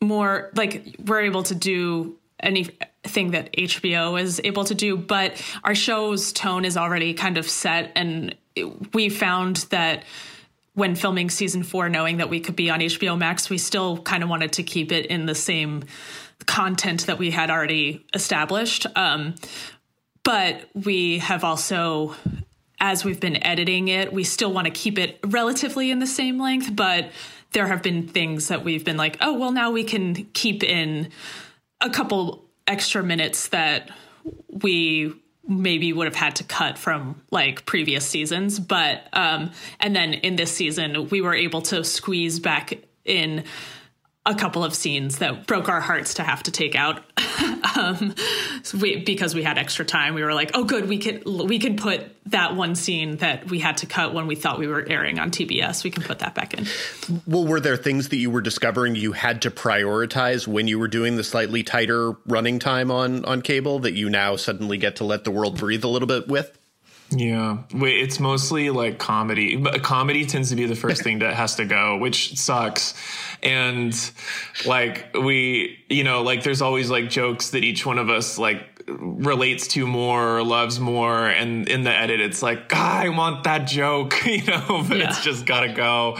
more 0.00 0.50
like 0.54 0.96
we're 1.04 1.20
able 1.20 1.42
to 1.42 1.54
do 1.54 2.16
anything 2.42 3.32
that 3.32 3.52
HBO 3.52 4.20
is 4.20 4.40
able 4.44 4.64
to 4.64 4.74
do, 4.74 4.96
but 4.96 5.42
our 5.64 5.74
show's 5.74 6.32
tone 6.32 6.64
is 6.64 6.76
already 6.76 7.14
kind 7.14 7.36
of 7.36 7.48
set. 7.48 7.92
And 7.94 8.34
we 8.94 9.08
found 9.08 9.56
that 9.70 10.04
when 10.74 10.94
filming 10.94 11.28
season 11.30 11.62
four, 11.62 11.88
knowing 11.88 12.18
that 12.18 12.30
we 12.30 12.40
could 12.40 12.56
be 12.56 12.70
on 12.70 12.80
HBO 12.80 13.18
Max, 13.18 13.50
we 13.50 13.58
still 13.58 13.98
kind 13.98 14.22
of 14.22 14.28
wanted 14.28 14.52
to 14.54 14.62
keep 14.62 14.92
it 14.92 15.06
in 15.06 15.26
the 15.26 15.34
same 15.34 15.84
content 16.46 17.06
that 17.06 17.18
we 17.18 17.30
had 17.30 17.50
already 17.50 18.06
established. 18.14 18.86
Um, 18.96 19.34
but 20.22 20.68
we 20.74 21.18
have 21.18 21.44
also 21.44 22.14
as 22.80 23.04
we've 23.04 23.20
been 23.20 23.42
editing 23.44 23.88
it, 23.88 24.12
we 24.12 24.24
still 24.24 24.52
want 24.52 24.66
to 24.66 24.70
keep 24.70 24.98
it 24.98 25.18
relatively 25.24 25.90
in 25.90 25.98
the 25.98 26.06
same 26.06 26.40
length, 26.40 26.74
but 26.74 27.10
there 27.52 27.66
have 27.66 27.82
been 27.82 28.08
things 28.08 28.48
that 28.48 28.64
we've 28.64 28.84
been 28.84 28.96
like, 28.96 29.16
oh, 29.20 29.34
well, 29.34 29.52
now 29.52 29.70
we 29.70 29.84
can 29.84 30.14
keep 30.32 30.62
in 30.62 31.10
a 31.80 31.90
couple 31.90 32.44
extra 32.66 33.02
minutes 33.02 33.48
that 33.48 33.90
we 34.48 35.12
maybe 35.48 35.92
would 35.92 36.06
have 36.06 36.14
had 36.14 36.36
to 36.36 36.44
cut 36.44 36.78
from 36.78 37.20
like 37.30 37.66
previous 37.66 38.06
seasons. 38.06 38.60
But 38.60 39.08
um 39.12 39.50
and 39.80 39.96
then 39.96 40.14
in 40.14 40.36
this 40.36 40.52
season 40.52 41.08
we 41.08 41.20
were 41.20 41.34
able 41.34 41.62
to 41.62 41.82
squeeze 41.82 42.38
back 42.38 42.78
in 43.04 43.44
a 44.26 44.34
couple 44.34 44.64
of 44.64 44.74
scenes 44.74 45.18
that 45.18 45.46
broke 45.46 45.68
our 45.68 45.80
hearts 45.80 46.14
to 46.14 46.22
have 46.22 46.42
to 46.44 46.50
take 46.50 46.74
out. 46.74 47.02
Um, 47.76 48.14
so 48.62 48.78
we, 48.78 48.96
because 48.96 49.34
we 49.34 49.42
had 49.42 49.56
extra 49.56 49.84
time 49.84 50.14
we 50.14 50.22
were 50.22 50.34
like 50.34 50.50
oh 50.54 50.64
good 50.64 50.88
we 50.88 50.98
could 50.98 51.24
we 51.24 51.58
can 51.58 51.76
put 51.76 52.04
that 52.26 52.56
one 52.56 52.74
scene 52.74 53.16
that 53.18 53.48
we 53.48 53.60
had 53.60 53.78
to 53.78 53.86
cut 53.86 54.12
when 54.12 54.26
we 54.26 54.34
thought 54.34 54.58
we 54.58 54.66
were 54.66 54.86
airing 54.88 55.18
on 55.18 55.30
tbs 55.30 55.84
we 55.84 55.90
can 55.90 56.02
put 56.02 56.18
that 56.18 56.34
back 56.34 56.52
in. 56.52 56.66
Well 57.26 57.46
were 57.46 57.60
there 57.60 57.76
things 57.76 58.08
that 58.08 58.16
you 58.16 58.30
were 58.30 58.40
discovering 58.40 58.96
you 58.96 59.12
had 59.12 59.42
to 59.42 59.50
prioritize 59.50 60.46
when 60.46 60.68
you 60.68 60.78
were 60.78 60.88
doing 60.88 61.16
the 61.16 61.24
slightly 61.24 61.62
tighter 61.62 62.12
running 62.26 62.58
time 62.58 62.90
on 62.90 63.24
on 63.24 63.40
cable 63.40 63.78
that 63.80 63.94
you 63.94 64.10
now 64.10 64.36
suddenly 64.36 64.76
get 64.76 64.96
to 64.96 65.04
let 65.04 65.24
the 65.24 65.30
world 65.30 65.58
breathe 65.58 65.84
a 65.84 65.88
little 65.88 66.08
bit 66.08 66.28
with 66.28 66.58
yeah, 67.12 67.58
wait, 67.74 68.00
it's 68.00 68.20
mostly 68.20 68.70
like 68.70 68.98
comedy. 68.98 69.56
But 69.56 69.82
comedy 69.82 70.24
tends 70.24 70.50
to 70.50 70.56
be 70.56 70.66
the 70.66 70.76
first 70.76 71.02
thing 71.02 71.18
that 71.20 71.34
has 71.34 71.56
to 71.56 71.64
go, 71.64 71.96
which 71.96 72.36
sucks. 72.36 72.94
And 73.42 73.94
like 74.64 75.08
we, 75.14 75.84
you 75.88 76.04
know, 76.04 76.22
like 76.22 76.44
there's 76.44 76.62
always 76.62 76.88
like 76.88 77.10
jokes 77.10 77.50
that 77.50 77.64
each 77.64 77.84
one 77.84 77.98
of 77.98 78.10
us 78.10 78.38
like 78.38 78.84
relates 78.86 79.66
to 79.68 79.86
more 79.86 80.38
or 80.38 80.44
loves 80.44 80.78
more 80.78 81.26
and 81.26 81.68
in 81.68 81.82
the 81.82 81.92
edit 81.92 82.20
it's 82.20 82.42
like, 82.42 82.68
God, 82.68 83.06
I 83.06 83.08
want 83.08 83.44
that 83.44 83.66
joke, 83.66 84.14
you 84.26 84.44
know, 84.44 84.84
but 84.88 84.98
yeah. 84.98 85.08
it's 85.08 85.24
just 85.24 85.46
got 85.46 85.60
to 85.60 85.72
go. 85.72 86.16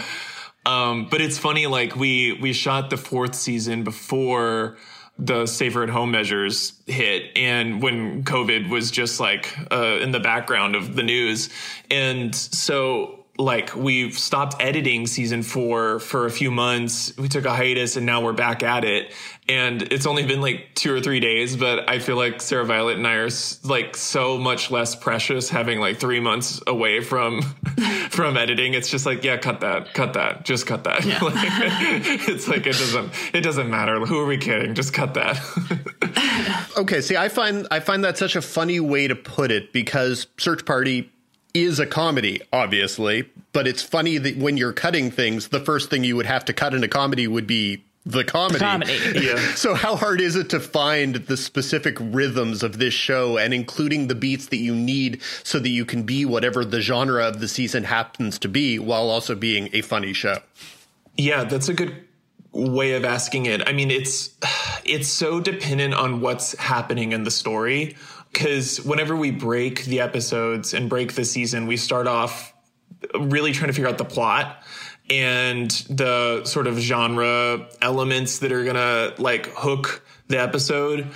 Um 0.65 1.07
but 1.09 1.21
it's 1.21 1.37
funny 1.37 1.67
like 1.67 1.95
we 1.95 2.33
we 2.33 2.53
shot 2.53 2.89
the 2.89 2.97
fourth 2.97 3.33
season 3.33 3.83
before 3.83 4.77
the 5.21 5.45
safer 5.45 5.83
at 5.83 5.89
home 5.89 6.09
measures 6.09 6.73
hit 6.87 7.37
and 7.37 7.79
when 7.79 8.23
covid 8.23 8.69
was 8.69 8.89
just 8.89 9.19
like 9.19 9.55
uh, 9.71 9.99
in 10.01 10.11
the 10.11 10.19
background 10.19 10.75
of 10.75 10.95
the 10.95 11.03
news. 11.03 11.49
And 11.91 12.35
so 12.35 13.20
like 13.41 13.75
we've 13.75 14.17
stopped 14.17 14.61
editing 14.61 15.07
season 15.07 15.43
four 15.43 15.99
for 15.99 16.25
a 16.25 16.31
few 16.31 16.51
months. 16.51 17.15
We 17.17 17.27
took 17.27 17.45
a 17.45 17.55
hiatus 17.55 17.97
and 17.97 18.05
now 18.05 18.21
we're 18.21 18.33
back 18.33 18.63
at 18.63 18.85
it. 18.85 19.11
And 19.49 19.81
it's 19.81 20.05
only 20.05 20.23
been 20.23 20.41
like 20.41 20.69
two 20.75 20.93
or 20.93 21.01
three 21.01 21.19
days, 21.19 21.57
but 21.57 21.89
I 21.89 21.99
feel 21.99 22.15
like 22.15 22.41
Sarah 22.41 22.65
Violet 22.65 22.97
and 22.97 23.05
I 23.05 23.15
are 23.15 23.29
like 23.63 23.97
so 23.97 24.37
much 24.37 24.71
less 24.71 24.95
precious 24.95 25.49
having 25.49 25.79
like 25.79 25.99
three 25.99 26.19
months 26.19 26.61
away 26.67 27.01
from 27.01 27.41
from 28.09 28.37
editing. 28.37 28.73
It's 28.73 28.89
just 28.89 29.05
like, 29.05 29.23
yeah, 29.23 29.37
cut 29.37 29.59
that, 29.61 29.93
cut 29.93 30.13
that, 30.13 30.45
just 30.45 30.67
cut 30.67 30.83
that. 30.85 31.03
Yeah. 31.03 31.19
like, 31.21 31.35
it's 32.29 32.47
like 32.47 32.67
it 32.67 32.73
doesn't 32.73 33.11
it 33.33 33.41
doesn't 33.41 33.69
matter. 33.69 33.99
Who 34.05 34.19
are 34.19 34.25
we 34.25 34.37
kidding? 34.37 34.75
Just 34.75 34.93
cut 34.93 35.15
that. 35.15 35.39
okay, 36.77 37.01
see, 37.01 37.17
I 37.17 37.27
find 37.27 37.67
I 37.71 37.79
find 37.79 38.03
that 38.03 38.17
such 38.17 38.35
a 38.35 38.41
funny 38.41 38.79
way 38.79 39.07
to 39.07 39.15
put 39.15 39.51
it 39.51 39.73
because 39.73 40.27
Search 40.37 40.65
Party 40.65 41.11
is 41.53 41.79
a 41.79 41.85
comedy, 41.85 42.41
obviously, 42.51 43.29
but 43.53 43.67
it's 43.67 43.83
funny 43.83 44.17
that 44.17 44.37
when 44.37 44.57
you're 44.57 44.73
cutting 44.73 45.11
things, 45.11 45.49
the 45.49 45.59
first 45.59 45.89
thing 45.89 46.03
you 46.03 46.15
would 46.15 46.25
have 46.25 46.45
to 46.45 46.53
cut 46.53 46.73
in 46.73 46.83
a 46.83 46.87
comedy 46.87 47.27
would 47.27 47.47
be 47.47 47.83
the 48.05 48.23
comedy. 48.23 48.59
The 48.59 48.65
comedy. 48.65 48.99
yeah. 49.21 49.53
So 49.53 49.75
how 49.75 49.95
hard 49.95 50.21
is 50.21 50.35
it 50.35 50.49
to 50.51 50.59
find 50.59 51.15
the 51.15 51.37
specific 51.37 51.97
rhythms 51.99 52.63
of 52.63 52.79
this 52.79 52.93
show 52.93 53.37
and 53.37 53.53
including 53.53 54.07
the 54.07 54.15
beats 54.15 54.47
that 54.47 54.57
you 54.57 54.73
need 54.73 55.21
so 55.43 55.59
that 55.59 55.69
you 55.69 55.85
can 55.85 56.03
be 56.03 56.25
whatever 56.25 56.65
the 56.65 56.81
genre 56.81 57.27
of 57.27 57.39
the 57.39 57.47
season 57.47 57.83
happens 57.83 58.39
to 58.39 58.47
be 58.47 58.79
while 58.79 59.09
also 59.09 59.35
being 59.35 59.69
a 59.73 59.81
funny 59.81 60.13
show? 60.13 60.37
Yeah, 61.17 61.43
that's 61.43 61.69
a 61.69 61.73
good 61.73 62.05
way 62.51 62.93
of 62.93 63.05
asking 63.05 63.45
it. 63.45 63.67
I 63.67 63.73
mean, 63.73 63.91
it's 63.91 64.31
it's 64.83 65.07
so 65.07 65.39
dependent 65.39 65.93
on 65.93 66.21
what's 66.21 66.57
happening 66.57 67.11
in 67.11 67.23
the 67.23 67.31
story 67.31 67.95
because 68.31 68.77
whenever 68.83 69.15
we 69.15 69.31
break 69.31 69.85
the 69.85 69.99
episodes 69.99 70.73
and 70.73 70.89
break 70.89 71.13
the 71.13 71.25
season, 71.25 71.67
we 71.67 71.77
start 71.77 72.07
off 72.07 72.53
really 73.19 73.51
trying 73.51 73.67
to 73.67 73.73
figure 73.73 73.89
out 73.89 73.97
the 73.97 74.05
plot 74.05 74.63
and 75.09 75.71
the 75.89 76.43
sort 76.45 76.67
of 76.67 76.77
genre 76.77 77.67
elements 77.81 78.39
that 78.39 78.51
are 78.51 78.63
gonna 78.63 79.13
like 79.17 79.47
hook 79.47 80.03
the 80.27 80.39
episode 80.39 81.07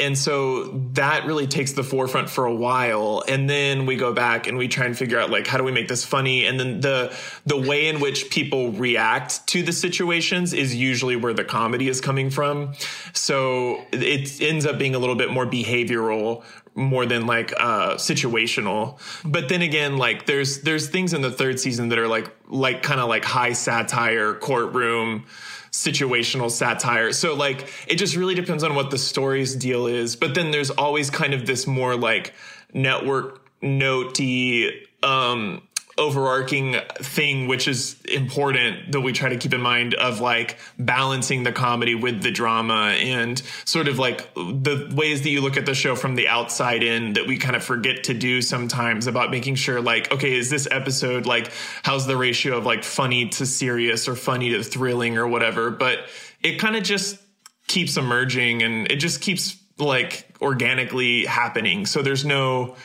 and 0.00 0.16
so 0.16 0.64
that 0.94 1.26
really 1.26 1.46
takes 1.46 1.72
the 1.72 1.84
forefront 1.84 2.30
for 2.30 2.46
a 2.46 2.54
while. 2.54 3.22
And 3.28 3.48
then 3.48 3.86
we 3.86 3.96
go 3.96 4.12
back 4.12 4.46
and 4.46 4.56
we 4.56 4.66
try 4.66 4.86
and 4.86 4.96
figure 4.96 5.18
out 5.18 5.30
like 5.30 5.46
how 5.46 5.58
do 5.58 5.64
we 5.64 5.72
make 5.72 5.88
this 5.88 6.04
funny? 6.04 6.46
And 6.46 6.58
then 6.58 6.80
the 6.80 7.16
the 7.46 7.56
way 7.56 7.88
in 7.88 8.00
which 8.00 8.30
people 8.30 8.72
react 8.72 9.46
to 9.48 9.62
the 9.62 9.72
situations 9.72 10.52
is 10.52 10.74
usually 10.74 11.16
where 11.16 11.34
the 11.34 11.44
comedy 11.44 11.88
is 11.88 12.00
coming 12.00 12.30
from. 12.30 12.72
So 13.12 13.84
it 13.92 14.40
ends 14.40 14.66
up 14.66 14.78
being 14.78 14.94
a 14.94 14.98
little 14.98 15.16
bit 15.16 15.30
more 15.30 15.46
behavioral 15.46 16.42
more 16.74 17.04
than 17.04 17.26
like 17.26 17.52
uh 17.58 17.94
situational. 17.94 18.98
But 19.24 19.48
then 19.48 19.60
again 19.62 19.98
like 19.98 20.26
there's 20.26 20.62
there's 20.62 20.88
things 20.88 21.12
in 21.12 21.20
the 21.20 21.30
third 21.30 21.60
season 21.60 21.90
that 21.90 21.98
are 21.98 22.08
like 22.08 22.34
like 22.48 22.82
kind 22.82 23.00
of 23.00 23.08
like 23.08 23.24
high 23.24 23.52
satire 23.52 24.34
courtroom 24.34 25.26
situational 25.72 26.50
satire. 26.50 27.12
So 27.12 27.34
like 27.34 27.68
it 27.86 27.96
just 27.96 28.16
really 28.16 28.34
depends 28.34 28.64
on 28.64 28.74
what 28.74 28.90
the 28.90 28.98
story's 28.98 29.54
deal 29.54 29.86
is. 29.86 30.16
But 30.16 30.34
then 30.34 30.50
there's 30.50 30.70
always 30.70 31.10
kind 31.10 31.34
of 31.34 31.46
this 31.46 31.66
more 31.66 31.96
like 31.96 32.34
network 32.72 33.40
notey 33.62 34.86
um 35.02 35.62
overarching 35.98 36.76
thing 36.96 37.46
which 37.46 37.68
is 37.68 38.00
important 38.02 38.92
that 38.92 39.00
we 39.00 39.12
try 39.12 39.28
to 39.28 39.36
keep 39.36 39.52
in 39.52 39.60
mind 39.60 39.94
of 39.94 40.20
like 40.20 40.58
balancing 40.78 41.42
the 41.42 41.52
comedy 41.52 41.94
with 41.94 42.22
the 42.22 42.30
drama 42.30 42.94
and 42.98 43.42
sort 43.64 43.88
of 43.88 43.98
like 43.98 44.32
the 44.34 44.90
ways 44.94 45.22
that 45.22 45.30
you 45.30 45.40
look 45.40 45.56
at 45.56 45.66
the 45.66 45.74
show 45.74 45.94
from 45.94 46.14
the 46.14 46.28
outside 46.28 46.82
in 46.82 47.12
that 47.14 47.26
we 47.26 47.36
kind 47.36 47.56
of 47.56 47.62
forget 47.62 48.04
to 48.04 48.14
do 48.14 48.40
sometimes 48.40 49.06
about 49.06 49.30
making 49.30 49.54
sure 49.54 49.80
like 49.80 50.10
okay 50.12 50.32
is 50.32 50.48
this 50.48 50.66
episode 50.70 51.26
like 51.26 51.50
how's 51.82 52.06
the 52.06 52.16
ratio 52.16 52.56
of 52.56 52.64
like 52.64 52.84
funny 52.84 53.28
to 53.28 53.46
serious 53.46 54.08
or 54.08 54.14
funny 54.14 54.50
to 54.50 54.62
thrilling 54.62 55.18
or 55.18 55.26
whatever? 55.26 55.70
But 55.70 56.00
it 56.42 56.58
kind 56.58 56.76
of 56.76 56.82
just 56.82 57.18
keeps 57.66 57.96
emerging 57.96 58.62
and 58.62 58.90
it 58.90 58.96
just 58.96 59.20
keeps 59.20 59.56
like 59.78 60.26
organically 60.42 61.24
happening. 61.24 61.86
So 61.86 62.02
there's 62.02 62.24
no 62.24 62.76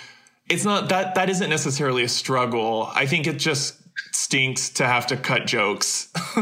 it's 0.49 0.63
not 0.63 0.89
that 0.89 1.15
that 1.15 1.29
isn't 1.29 1.49
necessarily 1.49 2.03
a 2.03 2.09
struggle. 2.09 2.89
I 2.93 3.05
think 3.05 3.27
it 3.27 3.37
just 3.39 3.75
stinks 4.13 4.69
to 4.71 4.85
have 4.85 5.07
to 5.07 5.17
cut 5.17 5.45
jokes. 5.45 6.09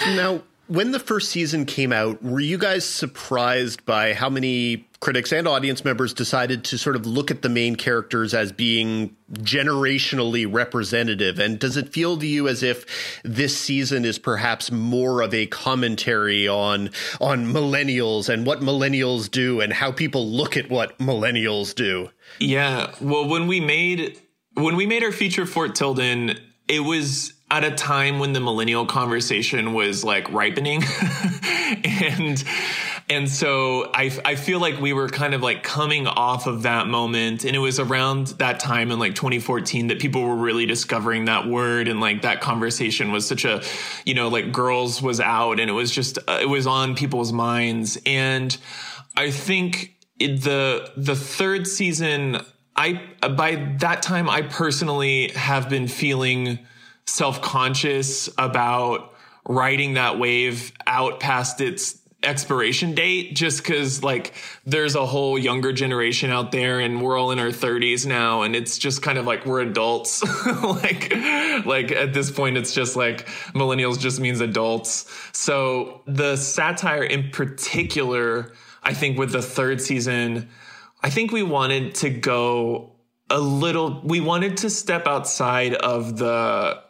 now, 0.00 0.42
when 0.66 0.92
the 0.92 1.00
first 1.00 1.30
season 1.30 1.66
came 1.66 1.92
out, 1.92 2.22
were 2.22 2.40
you 2.40 2.58
guys 2.58 2.84
surprised 2.84 3.84
by 3.84 4.14
how 4.14 4.28
many 4.28 4.86
critics 5.04 5.32
and 5.32 5.46
audience 5.46 5.84
members 5.84 6.14
decided 6.14 6.64
to 6.64 6.78
sort 6.78 6.96
of 6.96 7.04
look 7.04 7.30
at 7.30 7.42
the 7.42 7.48
main 7.50 7.76
characters 7.76 8.32
as 8.32 8.52
being 8.52 9.14
generationally 9.34 10.50
representative? 10.50 11.38
And 11.38 11.58
does 11.58 11.76
it 11.76 11.90
feel 11.90 12.16
to 12.16 12.26
you 12.26 12.48
as 12.48 12.62
if 12.62 13.20
this 13.22 13.54
season 13.54 14.06
is 14.06 14.18
perhaps 14.18 14.72
more 14.72 15.20
of 15.20 15.34
a 15.34 15.44
commentary 15.46 16.48
on 16.48 16.88
on 17.20 17.44
millennials 17.44 18.30
and 18.30 18.46
what 18.46 18.60
millennials 18.60 19.30
do 19.30 19.60
and 19.60 19.74
how 19.74 19.92
people 19.92 20.26
look 20.26 20.56
at 20.56 20.70
what 20.70 20.98
millennials 20.98 21.74
do? 21.74 22.08
Yeah. 22.38 22.94
Well, 22.98 23.28
when 23.28 23.46
we 23.46 23.60
made 23.60 24.18
when 24.54 24.74
we 24.74 24.86
made 24.86 25.04
our 25.04 25.12
feature 25.12 25.44
Fort 25.44 25.74
Tilden, 25.74 26.38
it 26.66 26.80
was 26.80 27.34
at 27.50 27.62
a 27.62 27.72
time 27.72 28.20
when 28.20 28.32
the 28.32 28.40
millennial 28.40 28.86
conversation 28.86 29.74
was 29.74 30.02
like 30.02 30.32
ripening 30.32 30.82
and 31.84 32.42
and 33.10 33.28
so 33.28 33.90
I, 33.92 34.10
I 34.24 34.34
feel 34.34 34.60
like 34.60 34.80
we 34.80 34.94
were 34.94 35.08
kind 35.08 35.34
of 35.34 35.42
like 35.42 35.62
coming 35.62 36.06
off 36.06 36.46
of 36.46 36.62
that 36.62 36.86
moment. 36.86 37.44
And 37.44 37.54
it 37.54 37.58
was 37.58 37.78
around 37.78 38.28
that 38.38 38.60
time 38.60 38.90
in 38.90 38.98
like 38.98 39.14
2014 39.14 39.88
that 39.88 39.98
people 39.98 40.22
were 40.22 40.36
really 40.36 40.64
discovering 40.64 41.26
that 41.26 41.46
word. 41.46 41.86
And 41.86 42.00
like 42.00 42.22
that 42.22 42.40
conversation 42.40 43.12
was 43.12 43.26
such 43.26 43.44
a, 43.44 43.62
you 44.06 44.14
know, 44.14 44.28
like 44.28 44.52
girls 44.52 45.02
was 45.02 45.20
out 45.20 45.60
and 45.60 45.68
it 45.68 45.74
was 45.74 45.90
just, 45.90 46.16
uh, 46.26 46.38
it 46.40 46.48
was 46.48 46.66
on 46.66 46.96
people's 46.96 47.30
minds. 47.30 47.98
And 48.06 48.56
I 49.16 49.30
think 49.30 49.96
the, 50.18 50.90
the 50.96 51.14
third 51.14 51.66
season, 51.66 52.40
I, 52.74 53.02
by 53.20 53.76
that 53.80 54.00
time, 54.00 54.30
I 54.30 54.42
personally 54.42 55.30
have 55.32 55.68
been 55.68 55.88
feeling 55.88 56.58
self 57.06 57.42
conscious 57.42 58.30
about 58.38 59.12
riding 59.46 59.94
that 59.94 60.18
wave 60.18 60.72
out 60.86 61.20
past 61.20 61.60
its 61.60 62.00
expiration 62.24 62.94
date 62.94 63.34
just 63.34 63.62
because 63.62 64.02
like 64.02 64.34
there's 64.64 64.94
a 64.94 65.04
whole 65.04 65.38
younger 65.38 65.72
generation 65.72 66.30
out 66.30 66.52
there 66.52 66.80
and 66.80 67.02
we're 67.02 67.18
all 67.18 67.30
in 67.30 67.38
our 67.38 67.48
30s 67.48 68.06
now 68.06 68.42
and 68.42 68.56
it's 68.56 68.78
just 68.78 69.02
kind 69.02 69.18
of 69.18 69.26
like 69.26 69.46
we're 69.46 69.60
adults. 69.60 70.22
Like 70.64 71.14
like 71.66 71.92
at 71.92 72.12
this 72.14 72.30
point 72.30 72.56
it's 72.56 72.72
just 72.74 72.96
like 72.96 73.26
millennials 73.54 73.98
just 73.98 74.20
means 74.20 74.40
adults. 74.40 75.10
So 75.32 76.02
the 76.06 76.36
satire 76.36 77.02
in 77.02 77.30
particular 77.30 78.52
i 78.82 78.92
think 78.92 79.18
with 79.18 79.32
the 79.32 79.42
third 79.42 79.80
season 79.80 80.48
i 81.02 81.10
think 81.10 81.32
we 81.32 81.42
wanted 81.42 81.94
to 81.94 82.10
go 82.10 82.92
a 83.30 83.38
little 83.38 84.00
we 84.04 84.20
wanted 84.20 84.56
to 84.58 84.70
step 84.70 85.06
outside 85.06 85.74
of 85.74 86.18
the 86.18 86.80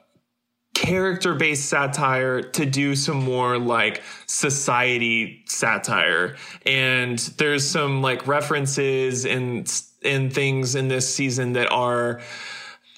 character 0.75 1.35
based 1.35 1.68
satire 1.68 2.43
to 2.43 2.66
do 2.66 2.95
some 2.95 3.25
more 3.25 3.59
like 3.59 4.03
society 4.27 5.43
satire. 5.47 6.37
And 6.66 7.18
there's 7.39 7.66
some 7.66 8.03
like 8.03 8.27
references 8.27 9.25
and 9.25 9.70
and 10.05 10.33
things 10.33 10.75
in 10.75 10.89
this 10.89 11.12
season 11.12 11.55
that 11.55 11.70
are 11.72 12.20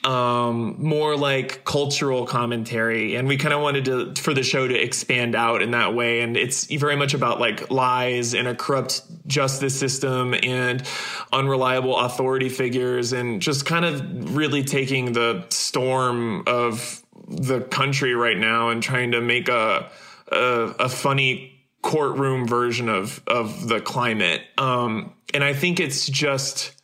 um, 0.07 0.77
more 0.79 1.17
like 1.17 1.65
cultural 1.65 2.27
commentary. 2.27 3.17
And 3.17 3.27
we 3.27 3.37
kind 3.37 3.53
of 3.53 3.61
wanted 3.61 3.85
to, 3.87 4.15
for 4.15 4.33
the 4.33 4.45
show 4.45 4.67
to 4.67 4.75
expand 4.75 5.35
out 5.35 5.63
in 5.63 5.73
that 5.73 5.95
way. 5.95 6.21
And 6.21 6.37
it's 6.37 6.65
very 6.67 6.97
much 6.97 7.13
about 7.13 7.41
like 7.41 7.71
lies 7.71 8.33
and 8.35 8.47
a 8.47 8.55
corrupt 8.55 9.03
justice 9.27 9.79
system 9.79 10.35
and 10.43 10.87
unreliable 11.33 11.99
authority 11.99 12.49
figures 12.49 13.13
and 13.13 13.43
just 13.43 13.67
kind 13.67 13.85
of 13.85 14.37
really 14.37 14.63
taking 14.63 15.13
the 15.13 15.45
storm 15.51 16.45
of 16.47 17.03
the 17.29 17.61
country 17.61 18.15
right 18.15 18.39
now 18.39 18.71
and 18.71 18.83
trying 18.83 19.13
to 19.13 19.21
make 19.21 19.49
a, 19.49 19.91
a, 20.31 20.39
a 20.79 20.89
funny 20.89 21.53
courtroom 21.83 22.47
version 22.47 22.89
of, 22.89 23.23
of 23.27 23.69
the 23.69 23.81
climate. 23.81 24.43
Um, 24.59 25.15
and 25.35 25.43
I 25.45 25.53
think 25.53 25.81
it's 25.81 26.07
just, 26.07 26.77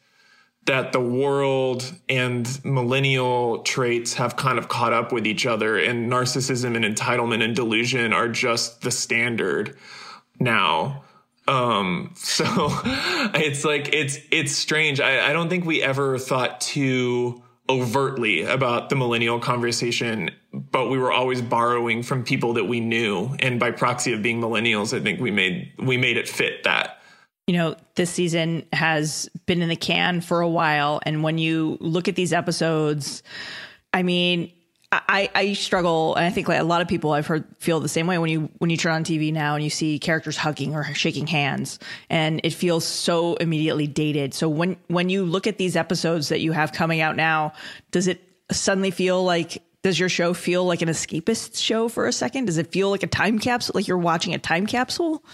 that 0.66 0.92
the 0.92 1.00
world 1.00 1.92
and 2.08 2.60
millennial 2.64 3.58
traits 3.62 4.14
have 4.14 4.36
kind 4.36 4.58
of 4.58 4.68
caught 4.68 4.92
up 4.92 5.12
with 5.12 5.26
each 5.26 5.46
other 5.46 5.76
and 5.76 6.10
narcissism 6.10 6.76
and 6.76 6.84
entitlement 6.84 7.42
and 7.42 7.56
delusion 7.56 8.12
are 8.12 8.28
just 8.28 8.82
the 8.82 8.90
standard 8.90 9.76
now 10.38 11.02
um 11.48 12.12
so 12.16 12.44
it's 13.34 13.64
like 13.64 13.92
it's 13.92 14.18
it's 14.30 14.52
strange 14.52 15.00
I, 15.00 15.30
I 15.30 15.32
don't 15.32 15.48
think 15.48 15.64
we 15.64 15.82
ever 15.82 16.18
thought 16.18 16.60
too 16.60 17.42
overtly 17.80 18.42
about 18.42 18.88
the 18.88 18.96
millennial 18.96 19.40
conversation 19.40 20.30
but 20.52 20.90
we 20.90 20.98
were 20.98 21.10
always 21.10 21.40
borrowing 21.40 22.02
from 22.02 22.22
people 22.22 22.52
that 22.52 22.64
we 22.64 22.78
knew 22.78 23.34
and 23.40 23.58
by 23.58 23.70
proxy 23.70 24.12
of 24.12 24.22
being 24.22 24.40
millennials 24.40 24.96
i 24.96 25.02
think 25.02 25.20
we 25.20 25.30
made 25.30 25.72
we 25.78 25.96
made 25.96 26.16
it 26.16 26.28
fit 26.28 26.62
that 26.64 26.98
you 27.46 27.54
know, 27.54 27.74
this 27.96 28.10
season 28.10 28.64
has 28.72 29.28
been 29.46 29.62
in 29.62 29.68
the 29.68 29.76
can 29.76 30.20
for 30.20 30.40
a 30.40 30.48
while. 30.48 31.00
And 31.04 31.22
when 31.22 31.38
you 31.38 31.76
look 31.80 32.08
at 32.08 32.14
these 32.14 32.32
episodes, 32.32 33.22
I 33.92 34.02
mean, 34.02 34.52
I, 34.92 35.30
I 35.34 35.52
struggle, 35.54 36.14
and 36.16 36.26
I 36.26 36.30
think 36.30 36.48
like 36.48 36.60
a 36.60 36.64
lot 36.64 36.82
of 36.82 36.88
people 36.88 37.12
I've 37.12 37.26
heard 37.26 37.44
feel 37.58 37.80
the 37.80 37.88
same 37.88 38.06
way 38.06 38.18
when 38.18 38.28
you 38.28 38.50
when 38.58 38.68
you 38.68 38.76
turn 38.76 38.92
on 38.92 39.04
TV 39.04 39.32
now 39.32 39.54
and 39.54 39.64
you 39.64 39.70
see 39.70 39.98
characters 39.98 40.36
hugging 40.36 40.74
or 40.74 40.84
shaking 40.92 41.26
hands, 41.26 41.78
and 42.10 42.40
it 42.44 42.52
feels 42.52 42.84
so 42.84 43.34
immediately 43.36 43.86
dated. 43.86 44.34
So 44.34 44.50
when 44.50 44.76
when 44.88 45.08
you 45.08 45.24
look 45.24 45.46
at 45.46 45.56
these 45.56 45.76
episodes 45.76 46.28
that 46.28 46.40
you 46.40 46.52
have 46.52 46.72
coming 46.72 47.00
out 47.00 47.16
now, 47.16 47.54
does 47.90 48.06
it 48.06 48.22
suddenly 48.50 48.90
feel 48.90 49.24
like 49.24 49.62
does 49.82 49.98
your 49.98 50.10
show 50.10 50.34
feel 50.34 50.64
like 50.64 50.82
an 50.82 50.88
escapist 50.88 51.56
show 51.56 51.88
for 51.88 52.06
a 52.06 52.12
second? 52.12 52.44
Does 52.44 52.58
it 52.58 52.70
feel 52.70 52.90
like 52.90 53.02
a 53.02 53.08
time 53.08 53.38
capsule, 53.38 53.72
like 53.74 53.88
you're 53.88 53.96
watching 53.98 54.34
a 54.34 54.38
time 54.38 54.66
capsule? 54.66 55.24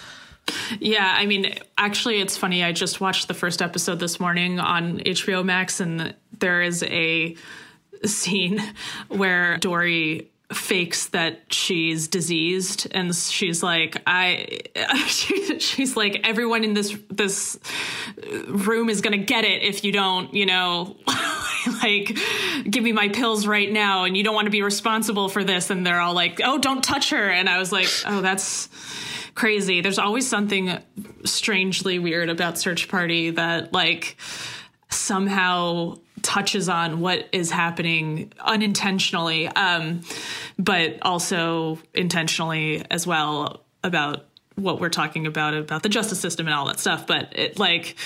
Yeah, 0.78 1.14
I 1.16 1.26
mean, 1.26 1.58
actually, 1.76 2.20
it's 2.20 2.36
funny. 2.36 2.64
I 2.64 2.72
just 2.72 3.00
watched 3.00 3.28
the 3.28 3.34
first 3.34 3.60
episode 3.60 4.00
this 4.00 4.18
morning 4.18 4.60
on 4.60 4.98
HBO 5.00 5.44
Max, 5.44 5.80
and 5.80 6.14
there 6.38 6.62
is 6.62 6.82
a 6.84 7.36
scene 8.04 8.62
where 9.08 9.58
Dory 9.58 10.30
fakes 10.50 11.08
that 11.08 11.52
she's 11.52 12.08
diseased 12.08 12.88
and 12.92 13.14
she's 13.14 13.62
like 13.62 14.00
i 14.06 14.58
she, 15.06 15.58
she's 15.58 15.94
like 15.94 16.26
everyone 16.26 16.64
in 16.64 16.72
this 16.72 16.96
this 17.10 17.58
room 18.46 18.88
is 18.88 19.02
gonna 19.02 19.18
get 19.18 19.44
it 19.44 19.62
if 19.62 19.84
you 19.84 19.92
don't 19.92 20.32
you 20.32 20.46
know 20.46 20.96
like 21.82 22.16
give 22.64 22.82
me 22.82 22.92
my 22.92 23.10
pills 23.10 23.46
right 23.46 23.70
now 23.70 24.04
and 24.04 24.16
you 24.16 24.24
don't 24.24 24.34
want 24.34 24.46
to 24.46 24.50
be 24.50 24.62
responsible 24.62 25.28
for 25.28 25.44
this 25.44 25.68
and 25.68 25.86
they're 25.86 26.00
all 26.00 26.14
like 26.14 26.40
oh 26.42 26.56
don't 26.56 26.82
touch 26.82 27.10
her 27.10 27.28
and 27.28 27.46
i 27.46 27.58
was 27.58 27.70
like 27.70 27.88
oh 28.06 28.22
that's 28.22 28.70
crazy. 29.38 29.80
There's 29.80 30.00
always 30.00 30.28
something 30.28 30.78
strangely 31.24 31.98
weird 31.98 32.28
about 32.28 32.58
Search 32.58 32.88
Party 32.88 33.30
that 33.30 33.72
like 33.72 34.16
somehow 34.90 35.98
touches 36.22 36.68
on 36.68 37.00
what 37.00 37.28
is 37.32 37.50
happening 37.50 38.32
unintentionally, 38.40 39.48
um, 39.48 40.02
but 40.58 40.98
also 41.02 41.78
intentionally 41.94 42.84
as 42.90 43.06
well 43.06 43.64
about 43.82 44.24
what 44.54 44.80
we're 44.80 44.88
talking 44.88 45.26
about 45.26 45.54
about 45.54 45.82
the 45.82 45.88
justice 45.88 46.20
system 46.20 46.46
and 46.46 46.54
all 46.54 46.66
that 46.66 46.80
stuff. 46.80 47.06
But 47.06 47.32
it 47.36 47.58
like 47.58 47.96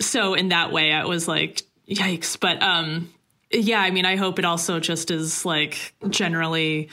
so 0.00 0.34
in 0.34 0.48
that 0.48 0.72
way, 0.72 0.92
I 0.92 1.04
was 1.04 1.26
like, 1.26 1.62
yikes. 1.88 2.38
But 2.38 2.62
um, 2.62 3.12
yeah, 3.50 3.80
I 3.80 3.90
mean, 3.90 4.04
I 4.04 4.16
hope 4.16 4.38
it 4.38 4.44
also 4.44 4.80
just 4.80 5.10
is 5.10 5.44
like 5.44 5.94
generally 6.08 6.88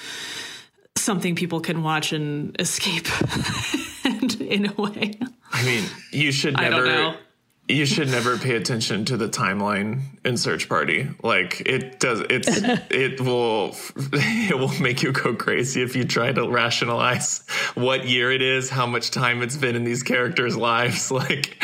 something 0.95 1.35
people 1.35 1.59
can 1.59 1.83
watch 1.83 2.13
and 2.13 2.55
escape 2.59 3.07
in 4.41 4.67
a 4.67 4.73
way. 4.73 5.19
I 5.51 5.63
mean, 5.63 5.85
you 6.11 6.31
should 6.31 6.57
never 6.57 7.15
you 7.67 7.85
should 7.85 8.09
never 8.09 8.37
pay 8.37 8.55
attention 8.55 9.05
to 9.05 9.15
the 9.15 9.29
timeline 9.29 10.01
in 10.25 10.35
search 10.35 10.67
party. 10.67 11.07
Like 11.23 11.61
it 11.65 11.99
does 11.99 12.19
it's 12.29 12.49
it 12.91 13.21
will 13.21 13.75
it 13.95 14.57
will 14.57 14.81
make 14.81 15.01
you 15.01 15.13
go 15.13 15.33
crazy 15.33 15.81
if 15.81 15.95
you 15.95 16.03
try 16.03 16.33
to 16.33 16.49
rationalize 16.49 17.45
what 17.75 18.05
year 18.05 18.31
it 18.31 18.41
is 18.41 18.69
how 18.69 18.85
much 18.85 19.11
time 19.11 19.41
it's 19.41 19.55
been 19.55 19.77
in 19.77 19.85
these 19.85 20.03
characters 20.03 20.57
lives. 20.57 21.11
Like 21.23 21.63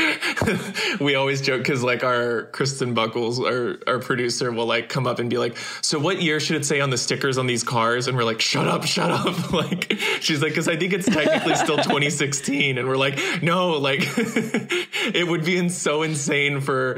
we 1.02 1.16
always 1.16 1.42
joke 1.42 1.60
because 1.60 1.84
like 1.84 2.04
our 2.04 2.44
kristen 2.54 2.94
buckles 2.94 3.42
our 3.42 3.78
our 3.88 4.00
producer 4.00 4.52
will 4.52 4.68
like 4.68 4.88
come 4.88 5.06
up 5.06 5.20
and 5.20 5.30
be 5.30 5.38
like 5.38 5.58
so 5.82 6.00
what 6.00 6.22
year 6.22 6.40
should 6.40 6.56
it 6.56 6.66
say 6.66 6.80
on 6.80 6.92
the 6.92 6.98
stickers 6.98 7.38
on 7.38 7.46
these 7.46 7.64
cars? 7.64 8.08
And 8.08 8.16
we're 8.16 8.24
like 8.24 8.40
shut 8.40 8.68
up 8.68 8.86
shut 8.86 9.12
up. 9.12 9.36
Like 9.60 9.92
she's 10.22 10.42
like 10.42 10.52
because 10.52 10.68
i 10.68 10.78
think 10.78 10.94
it's 10.94 11.06
technically 11.06 11.56
still 11.56 11.78
2016 11.78 12.78
and 12.78 12.88
we're 12.88 12.96
like 12.96 13.20
no 13.42 13.72
like 13.72 14.02
it 14.08 15.28
would 15.28 15.44
be 15.44 15.58
in 15.58 15.70
so 15.90 16.04
insane 16.04 16.62
for 16.62 16.94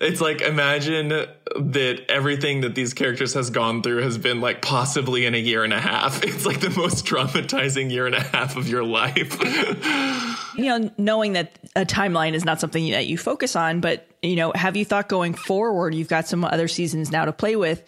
it's 0.00 0.20
like 0.20 0.40
imagine 0.40 1.08
that 1.08 2.04
everything 2.08 2.60
that 2.60 2.76
these 2.76 2.94
characters 2.94 3.34
has 3.34 3.50
gone 3.50 3.82
through 3.82 4.02
has 4.02 4.18
been 4.18 4.40
like 4.40 4.62
possibly 4.62 5.26
in 5.26 5.34
a 5.34 5.38
year 5.38 5.64
and 5.64 5.72
a 5.72 5.80
half. 5.80 6.22
It's 6.30 6.46
like 6.46 6.60
the 6.60 6.70
most 6.70 7.04
traumatizing 7.04 7.90
year 7.90 8.06
and 8.06 8.14
a 8.14 8.20
half 8.20 8.56
of 8.56 8.68
your 8.68 8.84
life. 8.84 9.36
you 10.56 10.66
know, 10.66 10.92
knowing 10.96 11.32
that 11.32 11.58
a 11.74 11.84
timeline 11.84 12.34
is 12.34 12.44
not 12.44 12.60
something 12.60 12.92
that 12.92 13.08
you 13.08 13.18
focus 13.18 13.56
on, 13.56 13.80
but 13.80 14.06
you 14.22 14.36
know, 14.36 14.52
have 14.54 14.76
you 14.76 14.84
thought 14.84 15.08
going 15.08 15.34
forward, 15.34 15.92
you've 15.92 16.08
got 16.08 16.28
some 16.28 16.44
other 16.44 16.68
seasons 16.68 17.10
now 17.10 17.24
to 17.24 17.32
play 17.32 17.56
with. 17.56 17.82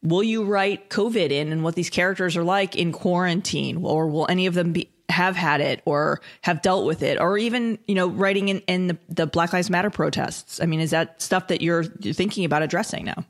Will 0.00 0.22
you 0.22 0.44
write 0.44 0.90
COVID 0.90 1.32
in 1.32 1.50
and 1.50 1.64
what 1.64 1.74
these 1.74 1.90
characters 1.90 2.36
are 2.36 2.44
like 2.44 2.76
in 2.76 2.92
quarantine, 2.92 3.84
or 3.84 4.06
will 4.06 4.28
any 4.30 4.46
of 4.46 4.54
them 4.54 4.72
be 4.72 4.90
have 5.08 5.36
had 5.36 5.60
it 5.60 5.80
or 5.84 6.20
have 6.42 6.60
dealt 6.62 6.84
with 6.84 7.02
it 7.02 7.18
or 7.18 7.38
even 7.38 7.78
you 7.86 7.94
know 7.94 8.08
writing 8.08 8.48
in, 8.48 8.58
in 8.60 8.88
the, 8.88 8.98
the 9.08 9.26
black 9.26 9.52
lives 9.52 9.70
matter 9.70 9.90
protests. 9.90 10.60
I 10.60 10.66
mean 10.66 10.80
is 10.80 10.90
that 10.90 11.20
stuff 11.22 11.48
that 11.48 11.62
you're, 11.62 11.84
thinking 11.84 12.44
about 12.44 12.62
addressing 12.62 13.04
now? 13.04 13.24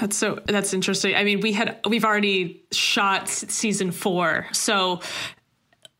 That's 0.00 0.16
so 0.16 0.40
that's 0.46 0.74
interesting. 0.74 1.14
I 1.14 1.24
mean 1.24 1.40
we 1.40 1.52
had 1.52 1.78
we've 1.88 2.04
already 2.04 2.64
shot 2.72 3.28
season 3.28 3.92
four. 3.92 4.46
So 4.52 5.00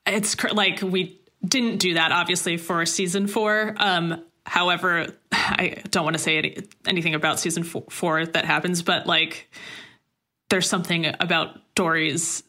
it's 0.06 0.42
like 0.52 0.82
we 0.82 1.20
didn't 1.44 1.78
do 1.78 1.94
that 1.94 2.12
obviously 2.12 2.56
for 2.56 2.84
season 2.86 3.26
four. 3.26 3.74
Um 3.78 4.24
however 4.46 5.06
i 5.32 5.76
don't 5.90 6.04
want 6.04 6.16
to 6.16 6.22
say 6.22 6.38
any, 6.38 6.56
anything 6.86 7.14
about 7.14 7.38
season 7.38 7.62
four, 7.62 7.84
four 7.90 8.24
that 8.24 8.46
happens 8.46 8.82
but 8.82 9.06
like 9.06 9.50
there's 10.48 10.68
something 10.68 11.14
about 11.20 11.60
dory's 11.74 12.42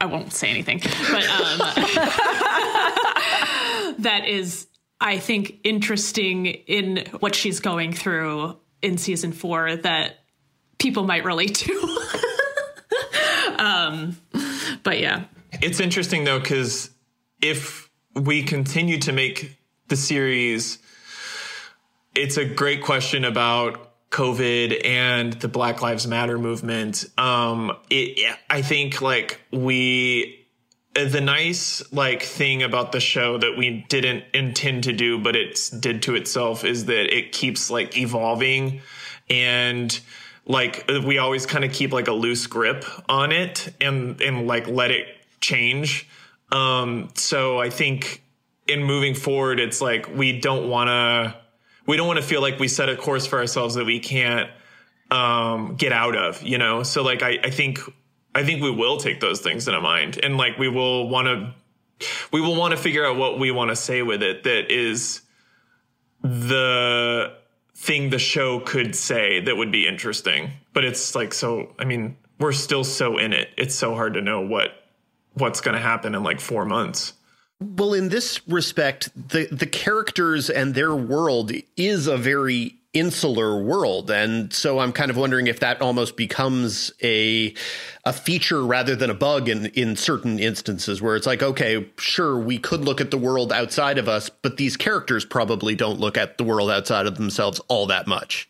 I 0.00 0.06
won't 0.06 0.32
say 0.32 0.50
anything, 0.50 0.80
but 0.80 0.90
um, 0.90 1.58
that 3.98 4.24
is, 4.26 4.66
I 5.00 5.18
think, 5.18 5.60
interesting 5.64 6.46
in 6.46 7.06
what 7.20 7.34
she's 7.34 7.60
going 7.60 7.92
through 7.92 8.58
in 8.82 8.98
season 8.98 9.32
four 9.32 9.76
that 9.76 10.18
people 10.78 11.04
might 11.04 11.24
relate 11.24 11.54
to. 11.54 11.98
um, 13.58 14.16
but 14.82 14.98
yeah, 14.98 15.24
it's 15.62 15.80
interesting 15.80 16.24
though 16.24 16.40
because 16.40 16.90
if 17.40 17.88
we 18.14 18.42
continue 18.42 18.98
to 18.98 19.12
make 19.12 19.56
the 19.88 19.96
series, 19.96 20.78
it's 22.14 22.36
a 22.36 22.44
great 22.44 22.82
question 22.82 23.24
about 23.24 23.93
COVID 24.14 24.86
and 24.86 25.32
the 25.32 25.48
Black 25.48 25.82
Lives 25.82 26.06
Matter 26.06 26.38
movement, 26.38 27.04
um, 27.18 27.76
it, 27.90 28.36
I 28.48 28.62
think 28.62 29.02
like 29.02 29.40
we, 29.50 30.46
the 30.94 31.20
nice 31.20 31.82
like 31.92 32.22
thing 32.22 32.62
about 32.62 32.92
the 32.92 33.00
show 33.00 33.38
that 33.38 33.58
we 33.58 33.84
didn't 33.88 34.22
intend 34.32 34.84
to 34.84 34.92
do, 34.92 35.18
but 35.18 35.34
it 35.34 35.58
did 35.80 36.02
to 36.02 36.14
itself 36.14 36.64
is 36.64 36.84
that 36.84 37.12
it 37.12 37.32
keeps 37.32 37.70
like 37.70 37.98
evolving 37.98 38.82
and 39.28 39.98
like 40.46 40.88
we 41.04 41.18
always 41.18 41.44
kind 41.44 41.64
of 41.64 41.72
keep 41.72 41.92
like 41.92 42.06
a 42.06 42.12
loose 42.12 42.46
grip 42.46 42.84
on 43.08 43.32
it 43.32 43.74
and, 43.80 44.20
and 44.20 44.46
like 44.46 44.68
let 44.68 44.92
it 44.92 45.08
change. 45.40 46.08
Um, 46.52 47.08
so 47.14 47.58
I 47.58 47.68
think 47.68 48.22
in 48.68 48.84
moving 48.84 49.16
forward, 49.16 49.58
it's 49.58 49.80
like 49.80 50.14
we 50.14 50.38
don't 50.38 50.68
want 50.68 50.86
to, 50.86 51.43
we 51.86 51.96
don't 51.96 52.06
want 52.06 52.18
to 52.18 52.24
feel 52.24 52.40
like 52.40 52.58
we 52.58 52.68
set 52.68 52.88
a 52.88 52.96
course 52.96 53.26
for 53.26 53.38
ourselves 53.38 53.74
that 53.74 53.84
we 53.84 54.00
can't 54.00 54.50
um, 55.10 55.76
get 55.76 55.92
out 55.92 56.16
of, 56.16 56.42
you 56.42 56.58
know? 56.58 56.82
So 56.82 57.02
like, 57.02 57.22
I, 57.22 57.38
I 57.42 57.50
think 57.50 57.78
I 58.34 58.44
think 58.44 58.62
we 58.62 58.70
will 58.70 58.96
take 58.96 59.20
those 59.20 59.40
things 59.40 59.68
into 59.68 59.80
mind 59.80 60.18
and 60.22 60.36
like 60.36 60.58
we 60.58 60.68
will 60.68 61.08
want 61.08 61.26
to 61.26 61.54
we 62.32 62.40
will 62.40 62.56
want 62.56 62.72
to 62.72 62.76
figure 62.76 63.06
out 63.06 63.16
what 63.16 63.38
we 63.38 63.52
want 63.52 63.70
to 63.70 63.76
say 63.76 64.02
with 64.02 64.22
it 64.22 64.42
that 64.42 64.72
is 64.72 65.22
the 66.22 67.32
thing 67.76 68.10
the 68.10 68.18
show 68.18 68.58
could 68.60 68.96
say 68.96 69.40
that 69.40 69.56
would 69.56 69.70
be 69.70 69.86
interesting. 69.86 70.50
But 70.72 70.84
it's 70.84 71.14
like 71.14 71.32
so 71.32 71.74
I 71.78 71.84
mean, 71.84 72.16
we're 72.40 72.52
still 72.52 72.82
so 72.82 73.18
in 73.18 73.32
it. 73.32 73.50
It's 73.56 73.74
so 73.74 73.94
hard 73.94 74.14
to 74.14 74.20
know 74.20 74.40
what 74.40 74.70
what's 75.34 75.60
going 75.60 75.74
to 75.74 75.80
happen 75.80 76.14
in 76.14 76.22
like 76.22 76.40
4 76.40 76.64
months. 76.64 77.12
Well, 77.64 77.94
in 77.94 78.10
this 78.10 78.46
respect, 78.46 79.10
the 79.30 79.46
the 79.46 79.66
characters 79.66 80.50
and 80.50 80.74
their 80.74 80.94
world 80.94 81.50
is 81.76 82.06
a 82.06 82.18
very 82.18 82.76
insular 82.92 83.62
world, 83.62 84.10
and 84.10 84.52
so 84.52 84.80
I'm 84.80 84.92
kind 84.92 85.10
of 85.10 85.16
wondering 85.16 85.46
if 85.46 85.60
that 85.60 85.80
almost 85.80 86.16
becomes 86.16 86.92
a 87.02 87.54
a 88.04 88.12
feature 88.12 88.62
rather 88.66 88.94
than 88.94 89.08
a 89.08 89.14
bug 89.14 89.48
in 89.48 89.66
in 89.66 89.96
certain 89.96 90.38
instances 90.38 91.00
where 91.00 91.16
it's 91.16 91.26
like, 91.26 91.42
okay, 91.42 91.88
sure, 91.96 92.38
we 92.38 92.58
could 92.58 92.84
look 92.84 93.00
at 93.00 93.10
the 93.10 93.18
world 93.18 93.50
outside 93.50 93.96
of 93.96 94.08
us, 94.08 94.28
but 94.28 94.58
these 94.58 94.76
characters 94.76 95.24
probably 95.24 95.74
don't 95.74 95.98
look 95.98 96.18
at 96.18 96.36
the 96.36 96.44
world 96.44 96.70
outside 96.70 97.06
of 97.06 97.16
themselves 97.16 97.62
all 97.68 97.86
that 97.86 98.06
much. 98.06 98.46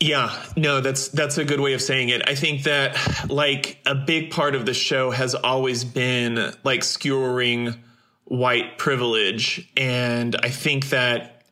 Yeah, 0.00 0.36
no, 0.56 0.80
that's 0.80 1.06
that's 1.08 1.38
a 1.38 1.44
good 1.44 1.60
way 1.60 1.74
of 1.74 1.80
saying 1.80 2.08
it. 2.08 2.28
I 2.28 2.34
think 2.34 2.64
that 2.64 3.30
like 3.30 3.78
a 3.86 3.94
big 3.94 4.32
part 4.32 4.56
of 4.56 4.66
the 4.66 4.74
show 4.74 5.12
has 5.12 5.36
always 5.36 5.84
been 5.84 6.52
like 6.64 6.82
skewering 6.82 7.76
white 8.32 8.78
privilege 8.78 9.70
and 9.76 10.34
I 10.42 10.48
think 10.48 10.88
that 10.88 11.42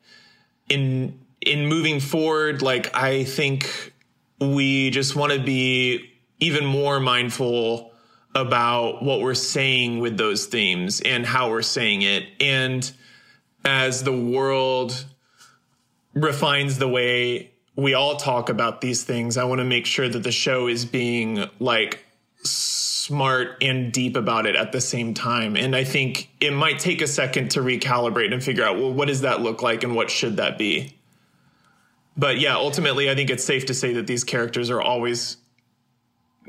in 0.71 1.21
in 1.43 1.67
moving 1.67 2.01
forward 2.01 2.63
like 2.63 2.97
I 2.97 3.25
think 3.25 3.93
we 4.41 4.89
just 4.89 5.15
want 5.15 5.35
to 5.35 5.39
be 5.39 6.11
even 6.39 6.65
more 6.65 6.99
mindful 6.99 7.93
about 8.35 9.03
what 9.03 9.21
we're 9.21 9.35
saying 9.35 9.99
with 9.99 10.17
those 10.17 10.47
themes 10.47 11.03
and 11.03 11.27
how 11.27 11.51
we're 11.51 11.61
saying 11.61 12.01
it 12.01 12.25
and 12.41 12.91
as 13.63 14.03
the 14.03 14.17
world 14.17 15.05
refines 16.15 16.79
the 16.79 16.89
way 16.89 17.51
we 17.77 17.93
all 17.93 18.17
talk 18.17 18.49
about 18.49 18.81
these 18.81 19.05
things. 19.05 19.37
I 19.37 19.45
want 19.45 19.59
to 19.59 19.65
make 19.65 19.85
sure 19.85 20.09
that 20.09 20.23
the 20.23 20.33
show 20.33 20.67
is 20.67 20.87
being 20.87 21.45
like 21.59 22.05
smart 23.01 23.57
and 23.63 23.93
deep 23.93 24.15
about 24.15 24.45
it 24.47 24.57
at 24.57 24.73
the 24.73 24.81
same 24.81 25.15
time. 25.15 25.57
And 25.57 25.75
I 25.75 25.85
think 25.85 26.29
it 26.41 26.53
might 26.53 26.79
take 26.79 27.01
a 27.01 27.07
second 27.07 27.53
to 27.53 27.61
recalibrate 27.61 28.33
and 28.33 28.45
figure 28.45 28.63
out, 28.63 28.77
well, 28.77 28.93
what 28.93 29.09
does 29.09 29.23
that 29.23 29.41
look 29.41 29.63
like 29.63 29.83
and 29.85 29.97
what 29.97 30.11
should 30.11 30.37
that 30.37 30.59
be? 30.59 30.97
But 32.17 32.41
yeah, 32.41 32.57
ultimately, 32.57 33.11
I 33.11 33.15
think 33.15 33.31
it's 33.31 33.45
safe 33.45 33.67
to 33.67 33.75
say 33.75 33.95
that 33.95 34.07
these 34.07 34.25
characters 34.25 34.69
are 34.69 34.83
always 34.83 35.39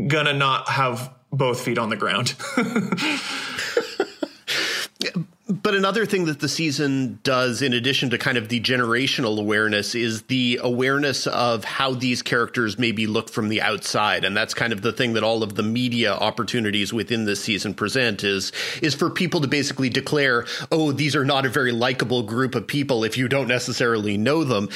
gonna 0.07 0.33
not 0.33 0.67
have 0.67 1.13
both 1.31 1.61
feet 1.61 1.77
on 1.77 1.89
the 1.89 1.95
ground. 1.95 2.35
But 5.63 5.75
another 5.75 6.07
thing 6.07 6.25
that 6.25 6.39
the 6.39 6.49
season 6.49 7.19
does, 7.23 7.61
in 7.61 7.73
addition 7.73 8.09
to 8.11 8.17
kind 8.17 8.37
of 8.37 8.49
the 8.49 8.59
generational 8.59 9.37
awareness, 9.39 9.93
is 9.93 10.23
the 10.23 10.59
awareness 10.63 11.27
of 11.27 11.63
how 11.63 11.93
these 11.93 12.23
characters 12.23 12.79
maybe 12.79 13.05
look 13.05 13.29
from 13.29 13.49
the 13.49 13.61
outside, 13.61 14.25
and 14.25 14.35
that's 14.35 14.55
kind 14.55 14.73
of 14.73 14.81
the 14.81 14.91
thing 14.91 15.13
that 15.13 15.23
all 15.23 15.43
of 15.43 15.55
the 15.55 15.63
media 15.63 16.13
opportunities 16.13 16.91
within 16.91 17.25
this 17.25 17.43
season 17.43 17.75
present 17.75 18.23
is 18.23 18.51
is 18.81 18.95
for 18.95 19.09
people 19.09 19.41
to 19.41 19.47
basically 19.47 19.89
declare, 19.89 20.45
"Oh, 20.71 20.91
these 20.91 21.15
are 21.15 21.25
not 21.25 21.45
a 21.45 21.49
very 21.49 21.71
likable 21.71 22.23
group 22.23 22.55
of 22.55 22.65
people 22.65 23.03
if 23.03 23.15
you 23.15 23.27
don't 23.27 23.47
necessarily 23.47 24.17
know 24.17 24.43
them." 24.43 24.69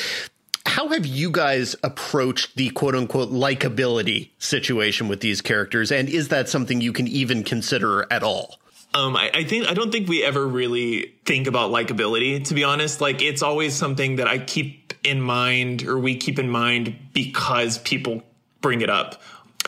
How 0.68 0.90
have 0.90 1.06
you 1.06 1.32
guys 1.32 1.76
approached 1.84 2.58
the 2.58 2.70
quote 2.70 2.96
unquote 2.96 3.32
likability 3.32 4.30
situation 4.38 5.08
with 5.08 5.22
these 5.22 5.42
characters, 5.42 5.92
and 5.92 6.10
is 6.10 6.28
that 6.28 6.48
something 6.48 6.82
you 6.82 6.94
can 6.94 7.08
even 7.08 7.44
consider 7.44 8.06
at 8.12 8.22
all? 8.22 8.60
Um, 8.96 9.18
I, 9.18 9.30
I, 9.34 9.44
think 9.44 9.68
I 9.68 9.74
don't 9.74 9.92
think 9.92 10.08
we 10.08 10.24
ever 10.24 10.48
really 10.48 11.16
think 11.26 11.48
about 11.48 11.70
likability. 11.70 12.46
To 12.46 12.54
be 12.54 12.64
honest, 12.64 13.02
like 13.02 13.22
it's 13.22 13.44
always 13.44 13.76
something 13.76 14.16
that 14.16 14.28
I 14.28 14.38
keep 14.38 14.94
in 15.04 15.22
mind, 15.22 15.84
or 15.84 16.00
we 16.00 16.16
keep 16.16 16.40
in 16.40 16.50
mind 16.50 16.96
because 17.14 17.78
people 17.80 18.24
bring 18.62 18.80
it 18.80 18.90
up, 18.90 19.22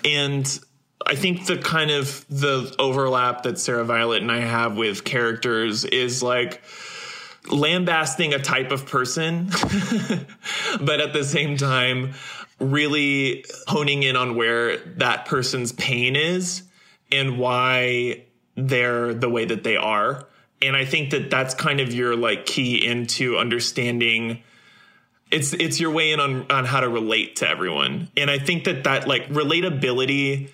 and 0.06 0.60
I 1.06 1.16
think 1.16 1.46
the 1.46 1.58
kind 1.58 1.92
of 1.92 2.26
the 2.30 2.74
overlap 2.80 3.44
that 3.44 3.60
Sarah 3.60 3.84
Violet 3.84 4.22
and 4.22 4.32
I 4.32 4.40
have 4.40 4.78
with 4.78 5.04
characters 5.04 5.84
is 5.84 6.24
like 6.24 6.62
lambasting 7.52 8.34
a 8.34 8.40
type 8.40 8.72
of 8.72 8.86
person, 8.86 9.48
but 10.82 11.02
at 11.02 11.12
the 11.12 11.26
same 11.26 11.58
time, 11.58 12.14
really 12.62 13.44
honing 13.68 14.04
in 14.04 14.16
on 14.16 14.36
where 14.36 14.78
that 14.78 15.26
person's 15.26 15.74
pain 15.74 16.16
is 16.16 16.64
and 17.12 17.38
why 17.38 18.24
they're 18.58 19.14
the 19.14 19.30
way 19.30 19.46
that 19.46 19.64
they 19.64 19.78
are. 19.78 20.26
And 20.62 20.76
I 20.76 20.86
think 20.86 21.12
that 21.12 21.30
that's 21.30 21.54
kind 21.54 21.80
of 21.80 21.94
your 21.94 22.16
like 22.16 22.46
key 22.46 22.84
into 22.86 23.38
understanding 23.38 24.44
it's 25.30 25.54
it's 25.54 25.80
your 25.80 25.92
way 25.92 26.12
in 26.12 26.20
on 26.20 26.50
on 26.50 26.66
how 26.66 26.80
to 26.80 26.90
relate 26.90 27.38
to 27.38 27.50
everyone. 27.50 28.10
And 28.18 28.32
I 28.32 28.40
think 28.40 28.64
that 28.64 28.86
that 28.86 29.08
like 29.08 29.30
relatability 29.30 30.50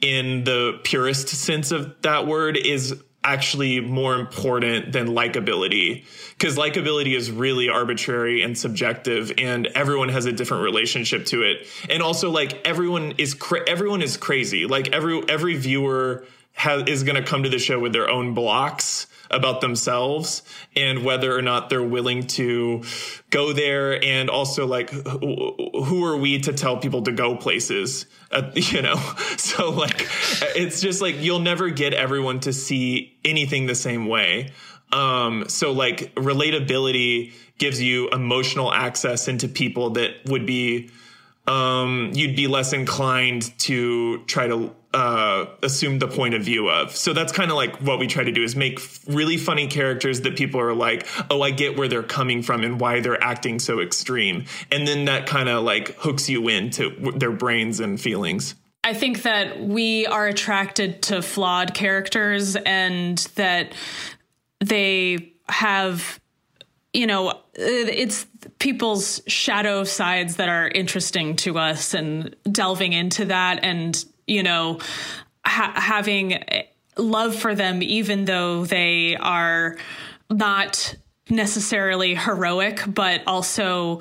in 0.00 0.44
the 0.44 0.78
purest 0.84 1.28
sense 1.28 1.72
of 1.72 2.00
that 2.02 2.26
word 2.26 2.56
is 2.56 3.02
actually 3.24 3.80
more 3.80 4.14
important 4.14 4.92
than 4.92 5.08
likability 5.08 6.04
because 6.38 6.56
likability 6.56 7.16
is 7.16 7.32
really 7.32 7.68
arbitrary 7.68 8.42
and 8.42 8.56
subjective 8.56 9.32
and 9.38 9.66
everyone 9.74 10.08
has 10.08 10.24
a 10.24 10.32
different 10.32 10.62
relationship 10.62 11.26
to 11.26 11.42
it 11.42 11.66
and 11.90 12.00
also 12.00 12.30
like 12.30 12.64
everyone 12.64 13.12
is 13.18 13.34
cra- 13.34 13.68
everyone 13.68 14.02
is 14.02 14.16
crazy 14.16 14.66
like 14.66 14.92
every 14.92 15.20
every 15.28 15.56
viewer 15.56 16.24
has, 16.58 16.82
is 16.88 17.04
going 17.04 17.14
to 17.14 17.22
come 17.22 17.44
to 17.44 17.48
the 17.48 17.58
show 17.58 17.78
with 17.78 17.92
their 17.92 18.10
own 18.10 18.34
blocks 18.34 19.06
about 19.30 19.60
themselves 19.60 20.42
and 20.74 21.04
whether 21.04 21.36
or 21.36 21.40
not 21.40 21.70
they're 21.70 21.82
willing 21.82 22.26
to 22.26 22.82
go 23.30 23.52
there 23.52 24.02
and 24.02 24.28
also 24.28 24.66
like 24.66 24.90
who 24.90 26.04
are 26.04 26.16
we 26.16 26.40
to 26.40 26.52
tell 26.52 26.78
people 26.78 27.02
to 27.02 27.12
go 27.12 27.36
places? 27.36 28.06
Uh, 28.32 28.50
you 28.54 28.82
know? 28.82 28.96
So 29.38 29.70
like 29.70 30.08
it's 30.56 30.80
just 30.80 31.00
like 31.00 31.16
you'll 31.20 31.38
never 31.38 31.70
get 31.70 31.94
everyone 31.94 32.40
to 32.40 32.52
see 32.52 33.16
anything 33.24 33.66
the 33.66 33.74
same 33.74 34.06
way. 34.06 34.52
Um 34.92 35.48
so 35.48 35.72
like 35.72 36.14
relatability 36.16 37.32
gives 37.58 37.80
you 37.80 38.08
emotional 38.10 38.72
access 38.72 39.28
into 39.28 39.48
people 39.48 39.90
that 39.90 40.16
would 40.26 40.44
be 40.44 40.90
um 41.46 42.10
you'd 42.14 42.36
be 42.36 42.46
less 42.46 42.72
inclined 42.72 43.56
to 43.60 44.24
try 44.24 44.48
to 44.48 44.74
uh, 44.94 45.46
assume 45.62 45.98
the 45.98 46.08
point 46.08 46.34
of 46.34 46.42
view 46.42 46.68
of. 46.70 46.96
So 46.96 47.12
that's 47.12 47.32
kind 47.32 47.50
of 47.50 47.56
like 47.56 47.76
what 47.82 47.98
we 47.98 48.06
try 48.06 48.24
to 48.24 48.32
do 48.32 48.42
is 48.42 48.56
make 48.56 48.80
really 49.06 49.36
funny 49.36 49.66
characters 49.66 50.22
that 50.22 50.36
people 50.36 50.60
are 50.60 50.74
like, 50.74 51.06
oh, 51.30 51.42
I 51.42 51.50
get 51.50 51.76
where 51.76 51.88
they're 51.88 52.02
coming 52.02 52.42
from 52.42 52.64
and 52.64 52.80
why 52.80 53.00
they're 53.00 53.22
acting 53.22 53.58
so 53.58 53.80
extreme. 53.80 54.46
And 54.72 54.86
then 54.86 55.04
that 55.04 55.26
kind 55.26 55.48
of 55.48 55.62
like 55.62 55.94
hooks 55.98 56.28
you 56.28 56.48
into 56.48 56.90
their 57.16 57.32
brains 57.32 57.80
and 57.80 58.00
feelings. 58.00 58.54
I 58.82 58.94
think 58.94 59.22
that 59.22 59.60
we 59.60 60.06
are 60.06 60.26
attracted 60.26 61.02
to 61.02 61.20
flawed 61.20 61.74
characters 61.74 62.56
and 62.56 63.18
that 63.34 63.74
they 64.60 65.34
have 65.48 66.20
you 66.92 67.06
know 67.06 67.34
it's 67.54 68.26
people's 68.58 69.20
shadow 69.26 69.84
sides 69.84 70.36
that 70.36 70.48
are 70.48 70.68
interesting 70.68 71.36
to 71.36 71.58
us 71.58 71.94
and 71.94 72.34
delving 72.50 72.92
into 72.92 73.26
that 73.26 73.62
and 73.62 74.04
you 74.28 74.42
know, 74.42 74.78
ha- 75.44 75.72
having 75.74 76.42
love 76.96 77.34
for 77.34 77.54
them, 77.54 77.82
even 77.82 78.24
though 78.24 78.64
they 78.64 79.16
are 79.16 79.76
not 80.30 80.94
necessarily 81.30 82.14
heroic, 82.14 82.80
but 82.86 83.22
also 83.26 84.00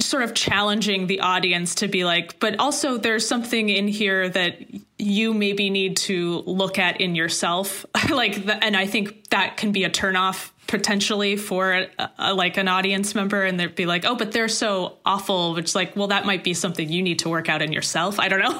sort 0.00 0.22
of 0.22 0.34
challenging 0.34 1.06
the 1.06 1.20
audience 1.20 1.76
to 1.76 1.88
be 1.88 2.04
like, 2.04 2.38
but 2.40 2.58
also 2.58 2.98
there's 2.98 3.26
something 3.26 3.68
in 3.68 3.88
here 3.88 4.28
that 4.28 4.58
you 4.98 5.32
maybe 5.34 5.70
need 5.70 5.96
to 5.96 6.42
look 6.46 6.78
at 6.78 7.00
in 7.00 7.14
yourself. 7.14 7.86
like, 8.10 8.46
the, 8.46 8.62
and 8.62 8.76
I 8.76 8.86
think 8.86 9.30
that 9.30 9.56
can 9.56 9.72
be 9.72 9.84
a 9.84 9.90
turnoff 9.90 10.50
potentially 10.68 11.36
for 11.36 11.72
a, 11.72 11.88
a, 12.18 12.34
like 12.34 12.58
an 12.58 12.68
audience 12.68 13.14
member 13.14 13.42
and 13.42 13.58
they'd 13.58 13.74
be 13.74 13.86
like 13.86 14.04
oh 14.04 14.14
but 14.14 14.32
they're 14.32 14.48
so 14.48 14.98
awful 15.04 15.54
which 15.54 15.74
like 15.74 15.96
well 15.96 16.08
that 16.08 16.26
might 16.26 16.44
be 16.44 16.52
something 16.52 16.92
you 16.92 17.02
need 17.02 17.18
to 17.18 17.30
work 17.30 17.48
out 17.48 17.62
in 17.62 17.72
yourself 17.72 18.20
i 18.20 18.28
don't 18.28 18.40
know 18.40 18.50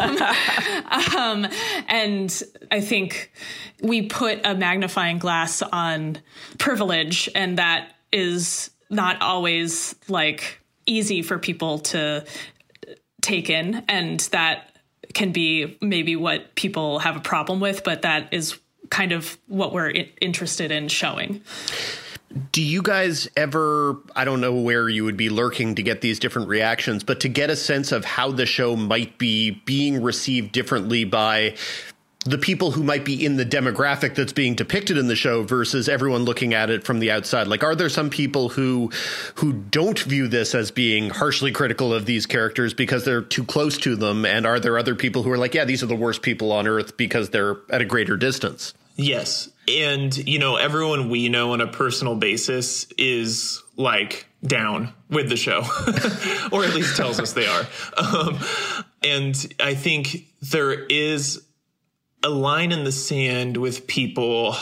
um, 0.00 1.44
um, 1.44 1.52
and 1.86 2.42
i 2.72 2.80
think 2.80 3.30
we 3.82 4.08
put 4.08 4.40
a 4.46 4.54
magnifying 4.54 5.18
glass 5.18 5.60
on 5.60 6.16
privilege 6.56 7.28
and 7.34 7.58
that 7.58 7.92
is 8.10 8.70
not 8.90 9.20
always 9.20 9.94
like 10.08 10.60
easy 10.86 11.22
for 11.22 11.38
people 11.38 11.78
to 11.78 12.24
take 13.20 13.50
in 13.50 13.84
and 13.88 14.20
that 14.32 14.76
can 15.14 15.32
be 15.32 15.76
maybe 15.80 16.16
what 16.16 16.54
people 16.54 16.98
have 16.98 17.16
a 17.16 17.20
problem 17.20 17.60
with 17.60 17.84
but 17.84 18.02
that 18.02 18.32
is 18.32 18.58
kind 18.90 19.12
of 19.12 19.38
what 19.46 19.72
we're 19.72 19.92
interested 20.20 20.70
in 20.70 20.88
showing. 20.88 21.42
Do 22.52 22.62
you 22.62 22.82
guys 22.82 23.28
ever, 23.36 23.96
I 24.14 24.24
don't 24.24 24.40
know 24.40 24.54
where 24.54 24.88
you 24.88 25.04
would 25.04 25.16
be 25.16 25.30
lurking 25.30 25.76
to 25.76 25.82
get 25.82 26.02
these 26.02 26.18
different 26.18 26.48
reactions, 26.48 27.02
but 27.02 27.20
to 27.20 27.28
get 27.28 27.48
a 27.48 27.56
sense 27.56 27.90
of 27.90 28.04
how 28.04 28.30
the 28.30 28.44
show 28.44 28.76
might 28.76 29.16
be 29.18 29.62
being 29.64 30.02
received 30.02 30.52
differently 30.52 31.04
by 31.04 31.56
the 32.28 32.38
people 32.38 32.72
who 32.72 32.82
might 32.82 33.04
be 33.04 33.24
in 33.24 33.36
the 33.36 33.46
demographic 33.46 34.14
that's 34.14 34.32
being 34.32 34.54
depicted 34.54 34.98
in 34.98 35.08
the 35.08 35.16
show 35.16 35.42
versus 35.42 35.88
everyone 35.88 36.24
looking 36.24 36.54
at 36.54 36.70
it 36.70 36.84
from 36.84 36.98
the 36.98 37.10
outside. 37.10 37.46
Like 37.48 37.64
are 37.64 37.74
there 37.74 37.88
some 37.88 38.10
people 38.10 38.50
who 38.50 38.90
who 39.36 39.52
don't 39.52 39.98
view 39.98 40.28
this 40.28 40.54
as 40.54 40.70
being 40.70 41.10
harshly 41.10 41.52
critical 41.52 41.94
of 41.94 42.06
these 42.06 42.26
characters 42.26 42.74
because 42.74 43.04
they're 43.04 43.22
too 43.22 43.44
close 43.44 43.78
to 43.78 43.96
them? 43.96 44.24
And 44.24 44.46
are 44.46 44.60
there 44.60 44.78
other 44.78 44.94
people 44.94 45.22
who 45.22 45.30
are 45.30 45.38
like 45.38 45.54
yeah 45.54 45.64
these 45.64 45.82
are 45.82 45.86
the 45.86 45.96
worst 45.96 46.22
people 46.22 46.52
on 46.52 46.66
earth 46.66 46.96
because 46.96 47.30
they're 47.30 47.56
at 47.70 47.80
a 47.80 47.86
greater 47.86 48.16
distance? 48.16 48.74
Yes. 48.96 49.48
And 49.68 50.16
you 50.16 50.38
know 50.38 50.56
everyone 50.56 51.08
we 51.08 51.28
know 51.28 51.52
on 51.52 51.60
a 51.60 51.66
personal 51.66 52.14
basis 52.14 52.86
is 52.98 53.62
like 53.76 54.26
down 54.44 54.92
with 55.08 55.28
the 55.28 55.36
show. 55.36 55.64
Or 56.50 56.64
at 56.64 56.74
least 56.74 56.96
tells 56.96 57.20
us 57.20 57.34
they 57.34 57.46
are. 57.46 57.66
Um, 57.98 58.38
and 59.02 59.54
i 59.60 59.74
think 59.74 60.26
there 60.42 60.72
is 60.72 61.42
a 62.22 62.28
line 62.28 62.72
in 62.72 62.84
the 62.84 62.92
sand 62.92 63.56
with 63.56 63.86
people. 63.86 64.56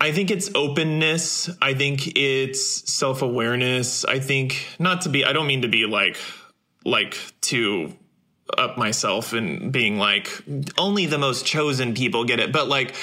I 0.00 0.12
think 0.12 0.30
it's 0.30 0.50
openness. 0.54 1.48
I 1.60 1.74
think 1.74 2.16
it's 2.18 2.92
self 2.92 3.22
awareness. 3.22 4.04
I 4.04 4.18
think 4.18 4.66
not 4.78 5.02
to 5.02 5.08
be, 5.08 5.24
I 5.24 5.32
don't 5.32 5.46
mean 5.46 5.62
to 5.62 5.68
be 5.68 5.86
like, 5.86 6.16
like 6.84 7.16
to 7.42 7.92
up 8.58 8.76
myself 8.76 9.32
and 9.32 9.72
being 9.72 9.98
like, 9.98 10.28
only 10.76 11.06
the 11.06 11.18
most 11.18 11.46
chosen 11.46 11.94
people 11.94 12.24
get 12.24 12.40
it. 12.40 12.52
But 12.52 12.68
like, 12.68 12.94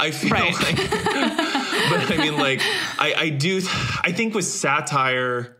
I 0.00 0.10
feel 0.10 0.30
right. 0.30 0.52
like, 0.54 0.76
but 0.90 2.12
I 2.12 2.16
mean, 2.18 2.36
like, 2.36 2.60
I, 2.98 3.14
I 3.16 3.28
do, 3.28 3.60
I 4.02 4.12
think 4.12 4.34
with 4.34 4.44
satire, 4.44 5.55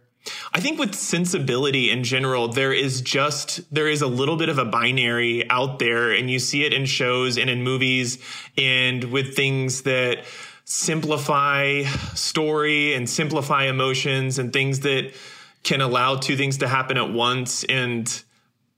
I 0.52 0.60
think 0.60 0.78
with 0.78 0.94
sensibility 0.94 1.90
in 1.90 2.04
general, 2.04 2.48
there 2.48 2.72
is 2.72 3.00
just, 3.00 3.72
there 3.72 3.88
is 3.88 4.02
a 4.02 4.06
little 4.06 4.36
bit 4.36 4.48
of 4.48 4.58
a 4.58 4.64
binary 4.64 5.48
out 5.50 5.78
there 5.78 6.12
and 6.12 6.30
you 6.30 6.38
see 6.38 6.64
it 6.64 6.72
in 6.72 6.86
shows 6.86 7.38
and 7.38 7.50
in 7.50 7.62
movies 7.62 8.18
and 8.56 9.04
with 9.04 9.36
things 9.36 9.82
that 9.82 10.24
simplify 10.64 11.82
story 12.14 12.94
and 12.94 13.08
simplify 13.08 13.64
emotions 13.64 14.38
and 14.38 14.52
things 14.52 14.80
that 14.80 15.12
can 15.62 15.80
allow 15.80 16.16
two 16.16 16.36
things 16.36 16.58
to 16.58 16.68
happen 16.68 16.96
at 16.96 17.12
once. 17.12 17.64
And, 17.64 18.22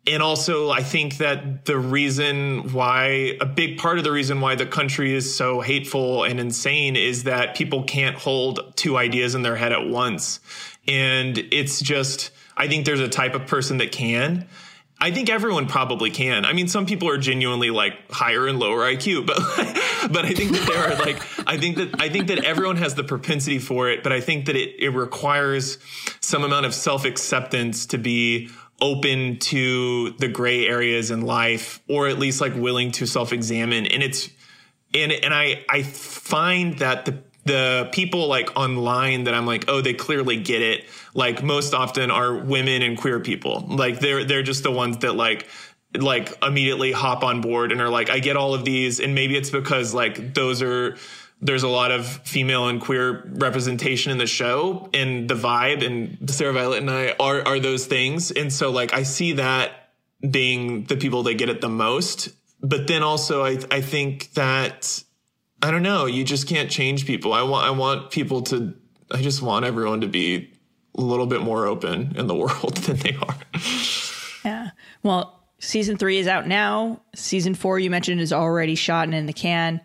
and 0.06 0.22
also 0.22 0.70
I 0.70 0.82
think 0.82 1.18
that 1.18 1.64
the 1.64 1.78
reason 1.78 2.72
why 2.72 3.36
a 3.40 3.46
big 3.46 3.78
part 3.78 3.98
of 3.98 4.04
the 4.04 4.12
reason 4.12 4.40
why 4.40 4.54
the 4.54 4.66
country 4.66 5.14
is 5.14 5.34
so 5.34 5.60
hateful 5.60 6.24
and 6.24 6.38
insane 6.38 6.96
is 6.96 7.24
that 7.24 7.56
people 7.56 7.84
can't 7.84 8.16
hold 8.16 8.72
two 8.76 8.96
ideas 8.96 9.34
in 9.34 9.42
their 9.42 9.56
head 9.56 9.72
at 9.72 9.86
once 9.86 10.40
and 10.88 11.38
it's 11.38 11.80
just, 11.80 12.30
I 12.56 12.66
think 12.66 12.86
there's 12.86 13.00
a 13.00 13.08
type 13.08 13.34
of 13.34 13.46
person 13.46 13.78
that 13.78 13.92
can. 13.92 14.48
I 15.00 15.12
think 15.12 15.30
everyone 15.30 15.68
probably 15.68 16.10
can. 16.10 16.44
I 16.44 16.52
mean, 16.52 16.66
some 16.66 16.84
people 16.84 17.08
are 17.08 17.18
genuinely 17.18 17.70
like 17.70 18.10
higher 18.10 18.48
and 18.48 18.58
lower 18.58 18.78
IQ, 18.78 19.26
but 19.26 19.36
but 20.12 20.24
I 20.24 20.32
think 20.32 20.52
that 20.52 20.66
there 20.66 20.92
are 20.92 20.96
like 20.96 21.22
I 21.46 21.56
think 21.56 21.76
that 21.76 22.00
I 22.00 22.08
think 22.08 22.28
that 22.28 22.44
everyone 22.44 22.76
has 22.76 22.94
the 22.94 23.04
propensity 23.04 23.60
for 23.60 23.88
it, 23.90 24.02
but 24.02 24.12
I 24.12 24.20
think 24.20 24.46
that 24.46 24.56
it 24.56 24.74
it 24.80 24.90
requires 24.90 25.78
some 26.20 26.42
amount 26.42 26.66
of 26.66 26.74
self 26.74 27.04
acceptance 27.04 27.86
to 27.86 27.98
be 27.98 28.50
open 28.80 29.38
to 29.38 30.10
the 30.18 30.28
gray 30.28 30.66
areas 30.66 31.10
in 31.10 31.22
life, 31.22 31.80
or 31.88 32.08
at 32.08 32.18
least 32.18 32.40
like 32.40 32.54
willing 32.56 32.90
to 32.92 33.06
self 33.06 33.32
examine. 33.32 33.86
And 33.86 34.02
it's 34.02 34.28
and 34.94 35.12
and 35.12 35.32
I 35.32 35.64
I 35.68 35.84
find 35.84 36.78
that 36.78 37.04
the 37.04 37.22
the 37.48 37.88
people 37.92 38.28
like 38.28 38.56
online 38.56 39.24
that 39.24 39.34
I'm 39.34 39.46
like, 39.46 39.64
oh, 39.66 39.80
they 39.80 39.94
clearly 39.94 40.36
get 40.36 40.62
it. 40.62 40.84
Like 41.14 41.42
most 41.42 41.74
often 41.74 42.10
are 42.10 42.34
women 42.34 42.82
and 42.82 42.96
queer 42.96 43.18
people. 43.18 43.64
Like 43.68 43.98
they're 43.98 44.24
they're 44.24 44.44
just 44.44 44.62
the 44.62 44.70
ones 44.70 44.98
that 44.98 45.14
like 45.14 45.48
like 45.96 46.40
immediately 46.44 46.92
hop 46.92 47.24
on 47.24 47.40
board 47.40 47.72
and 47.72 47.80
are 47.80 47.88
like, 47.88 48.10
I 48.10 48.20
get 48.20 48.36
all 48.36 48.54
of 48.54 48.64
these. 48.64 49.00
And 49.00 49.14
maybe 49.14 49.36
it's 49.36 49.50
because 49.50 49.94
like 49.94 50.34
those 50.34 50.62
are 50.62 50.96
there's 51.40 51.62
a 51.62 51.68
lot 51.68 51.90
of 51.90 52.06
female 52.06 52.68
and 52.68 52.80
queer 52.80 53.24
representation 53.34 54.12
in 54.12 54.18
the 54.18 54.26
show 54.26 54.90
and 54.92 55.28
the 55.28 55.34
vibe 55.34 55.84
and 55.84 56.30
Sarah 56.30 56.52
Violet 56.52 56.80
and 56.80 56.90
I 56.90 57.14
are 57.18 57.42
are 57.46 57.58
those 57.58 57.86
things. 57.86 58.30
And 58.30 58.52
so 58.52 58.70
like 58.70 58.92
I 58.92 59.02
see 59.04 59.32
that 59.32 59.90
being 60.30 60.84
the 60.84 60.96
people 60.96 61.22
that 61.24 61.34
get 61.34 61.48
it 61.48 61.60
the 61.60 61.70
most. 61.70 62.28
But 62.60 62.86
then 62.86 63.02
also 63.02 63.42
I 63.42 63.58
I 63.70 63.80
think 63.80 64.34
that 64.34 65.02
I 65.62 65.70
don't 65.70 65.82
know. 65.82 66.06
You 66.06 66.24
just 66.24 66.46
can't 66.46 66.70
change 66.70 67.06
people. 67.06 67.32
I 67.32 67.42
want 67.42 67.66
I 67.66 67.70
want 67.70 68.10
people 68.10 68.42
to 68.42 68.74
I 69.10 69.22
just 69.22 69.42
want 69.42 69.64
everyone 69.64 70.02
to 70.02 70.08
be 70.08 70.52
a 70.96 71.00
little 71.00 71.26
bit 71.26 71.40
more 71.40 71.66
open 71.66 72.14
in 72.16 72.26
the 72.26 72.34
world 72.36 72.76
than 72.78 72.96
they 72.96 73.16
are. 73.16 73.36
Yeah. 74.44 74.70
Well, 75.02 75.42
season 75.58 75.96
3 75.96 76.18
is 76.18 76.26
out 76.26 76.46
now. 76.46 77.02
Season 77.14 77.54
4 77.54 77.78
you 77.78 77.90
mentioned 77.90 78.20
is 78.20 78.32
already 78.32 78.74
shot 78.74 79.04
and 79.04 79.14
in 79.14 79.26
the 79.26 79.32
can. 79.32 79.80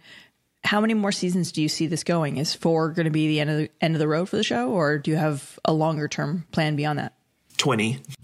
How 0.63 0.80
many 0.80 0.93
more 0.93 1.11
seasons 1.11 1.51
do 1.51 1.61
you 1.61 1.67
see 1.67 1.88
this 1.88 2.03
going? 2.03 2.38
Is 2.38 2.53
4 2.53 2.91
going 2.91 3.05
to 3.05 3.11
be 3.11 3.28
the 3.28 3.39
end 3.39 3.49
of 3.49 3.57
the 3.57 3.69
end 3.82 3.95
of 3.95 3.99
the 3.99 4.07
road 4.07 4.30
for 4.30 4.38
the 4.38 4.43
show 4.43 4.69
or 4.69 4.97
do 4.99 5.11
you 5.11 5.17
have 5.17 5.59
a 5.65 5.74
longer 5.74 6.07
term 6.07 6.45
plan 6.51 6.76
beyond 6.76 6.99
that? 6.99 7.13
20. 7.57 7.99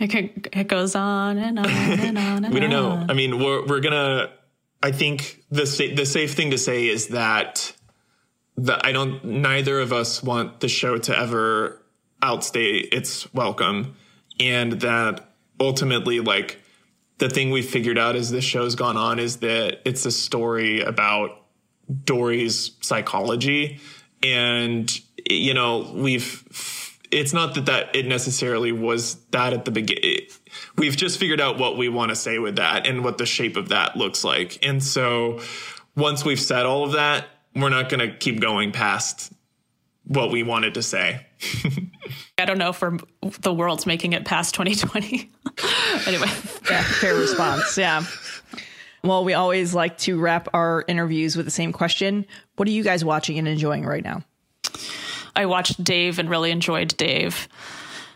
it, 0.00 0.48
it 0.52 0.68
goes 0.68 0.94
on 0.94 1.38
and 1.38 1.58
on 1.58 1.66
and 1.66 2.18
on 2.18 2.44
and 2.44 2.54
we 2.54 2.60
don't 2.60 2.70
know. 2.70 3.06
I 3.08 3.14
mean, 3.14 3.38
we're 3.38 3.66
we're 3.66 3.80
going 3.80 3.92
to 3.92 4.30
I 4.82 4.92
think 4.92 5.42
the 5.50 5.66
sa- 5.66 5.94
the 5.94 6.06
safe 6.06 6.34
thing 6.34 6.50
to 6.50 6.58
say 6.58 6.86
is 6.86 7.08
that 7.08 7.72
that 8.56 8.84
I 8.84 8.92
don't. 8.92 9.24
Neither 9.24 9.80
of 9.80 9.92
us 9.92 10.22
want 10.22 10.60
the 10.60 10.68
show 10.68 10.98
to 10.98 11.16
ever 11.16 11.82
outstay 12.22 12.78
its 12.78 13.32
welcome, 13.34 13.96
and 14.38 14.72
that 14.80 15.32
ultimately, 15.60 16.20
like 16.20 16.60
the 17.18 17.28
thing 17.28 17.50
we 17.50 17.62
figured 17.62 17.98
out 17.98 18.14
as 18.16 18.30
this 18.30 18.44
show's 18.44 18.74
gone 18.74 18.96
on 18.96 19.18
is 19.18 19.38
that 19.38 19.80
it's 19.84 20.06
a 20.06 20.12
story 20.12 20.80
about 20.80 21.30
Dory's 22.04 22.72
psychology, 22.80 23.80
and 24.22 25.00
you 25.28 25.54
know 25.54 25.92
we've 25.94 26.44
it's 27.10 27.32
not 27.32 27.54
that 27.54 27.66
that 27.66 27.96
it 27.96 28.06
necessarily 28.06 28.72
was 28.72 29.16
that 29.30 29.52
at 29.52 29.64
the 29.64 29.70
beginning. 29.70 30.20
We've 30.76 30.96
just 30.96 31.18
figured 31.18 31.40
out 31.40 31.58
what 31.58 31.76
we 31.76 31.88
want 31.88 32.10
to 32.10 32.16
say 32.16 32.38
with 32.38 32.56
that 32.56 32.86
and 32.86 33.04
what 33.04 33.18
the 33.18 33.26
shape 33.26 33.56
of 33.56 33.70
that 33.70 33.96
looks 33.96 34.24
like. 34.24 34.64
And 34.66 34.82
so 34.82 35.40
once 35.96 36.24
we've 36.24 36.40
said 36.40 36.66
all 36.66 36.84
of 36.84 36.92
that, 36.92 37.26
we're 37.54 37.68
not 37.68 37.88
going 37.88 38.00
to 38.00 38.16
keep 38.16 38.40
going 38.40 38.72
past 38.72 39.32
what 40.04 40.30
we 40.30 40.42
wanted 40.42 40.74
to 40.74 40.82
say. 40.82 41.26
I 42.38 42.44
don't 42.44 42.58
know 42.58 42.70
if 42.70 43.40
the 43.40 43.52
world's 43.52 43.86
making 43.86 44.12
it 44.12 44.24
past 44.24 44.54
2020. 44.54 45.30
anyway, 46.06 46.28
yeah, 46.70 46.82
fair 46.82 47.14
response. 47.14 47.76
Yeah. 47.76 48.04
Well, 49.04 49.24
we 49.24 49.34
always 49.34 49.74
like 49.74 49.98
to 49.98 50.18
wrap 50.18 50.48
our 50.54 50.84
interviews 50.88 51.36
with 51.36 51.46
the 51.46 51.52
same 51.52 51.72
question. 51.72 52.26
What 52.56 52.66
are 52.68 52.72
you 52.72 52.82
guys 52.82 53.04
watching 53.04 53.38
and 53.38 53.46
enjoying 53.46 53.84
right 53.84 54.02
now? 54.02 54.22
I 55.36 55.46
watched 55.46 55.82
Dave 55.82 56.18
and 56.18 56.28
really 56.28 56.50
enjoyed 56.50 56.96
Dave. 56.96 57.48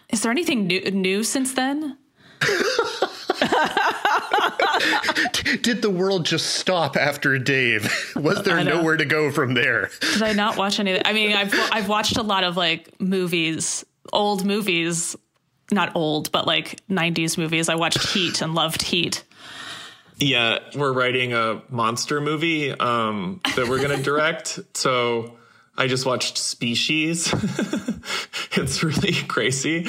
Is 0.08 0.22
there 0.22 0.32
anything 0.32 0.66
new, 0.66 0.80
new 0.90 1.22
since 1.22 1.54
then? 1.54 1.96
Did 5.62 5.82
the 5.82 5.90
world 5.90 6.24
just 6.24 6.56
stop 6.56 6.96
after 6.96 7.38
Dave? 7.38 7.92
Was 8.16 8.42
there 8.42 8.62
nowhere 8.64 8.96
to 8.96 9.04
go 9.04 9.30
from 9.30 9.54
there? 9.54 9.90
Did 10.00 10.22
I 10.22 10.32
not 10.32 10.56
watch 10.56 10.80
any? 10.80 11.04
I 11.04 11.12
mean, 11.12 11.32
I've 11.32 11.54
I've 11.72 11.88
watched 11.88 12.16
a 12.16 12.22
lot 12.22 12.44
of 12.44 12.56
like 12.56 13.00
movies, 13.00 13.84
old 14.12 14.44
movies, 14.44 15.16
not 15.70 15.94
old, 15.94 16.32
but 16.32 16.46
like 16.46 16.80
'90s 16.88 17.38
movies. 17.38 17.68
I 17.68 17.74
watched 17.74 18.08
Heat 18.08 18.42
and 18.42 18.54
loved 18.54 18.82
Heat. 18.82 19.24
Yeah, 20.18 20.58
we're 20.76 20.92
writing 20.92 21.32
a 21.32 21.62
monster 21.68 22.20
movie 22.20 22.70
um, 22.70 23.40
that 23.56 23.68
we're 23.68 23.82
going 23.82 23.96
to 23.96 24.02
direct. 24.02 24.60
so 24.74 25.36
I 25.76 25.86
just 25.86 26.06
watched 26.06 26.38
Species. 26.38 27.32
it's 28.52 28.82
really 28.82 29.14
crazy. 29.14 29.86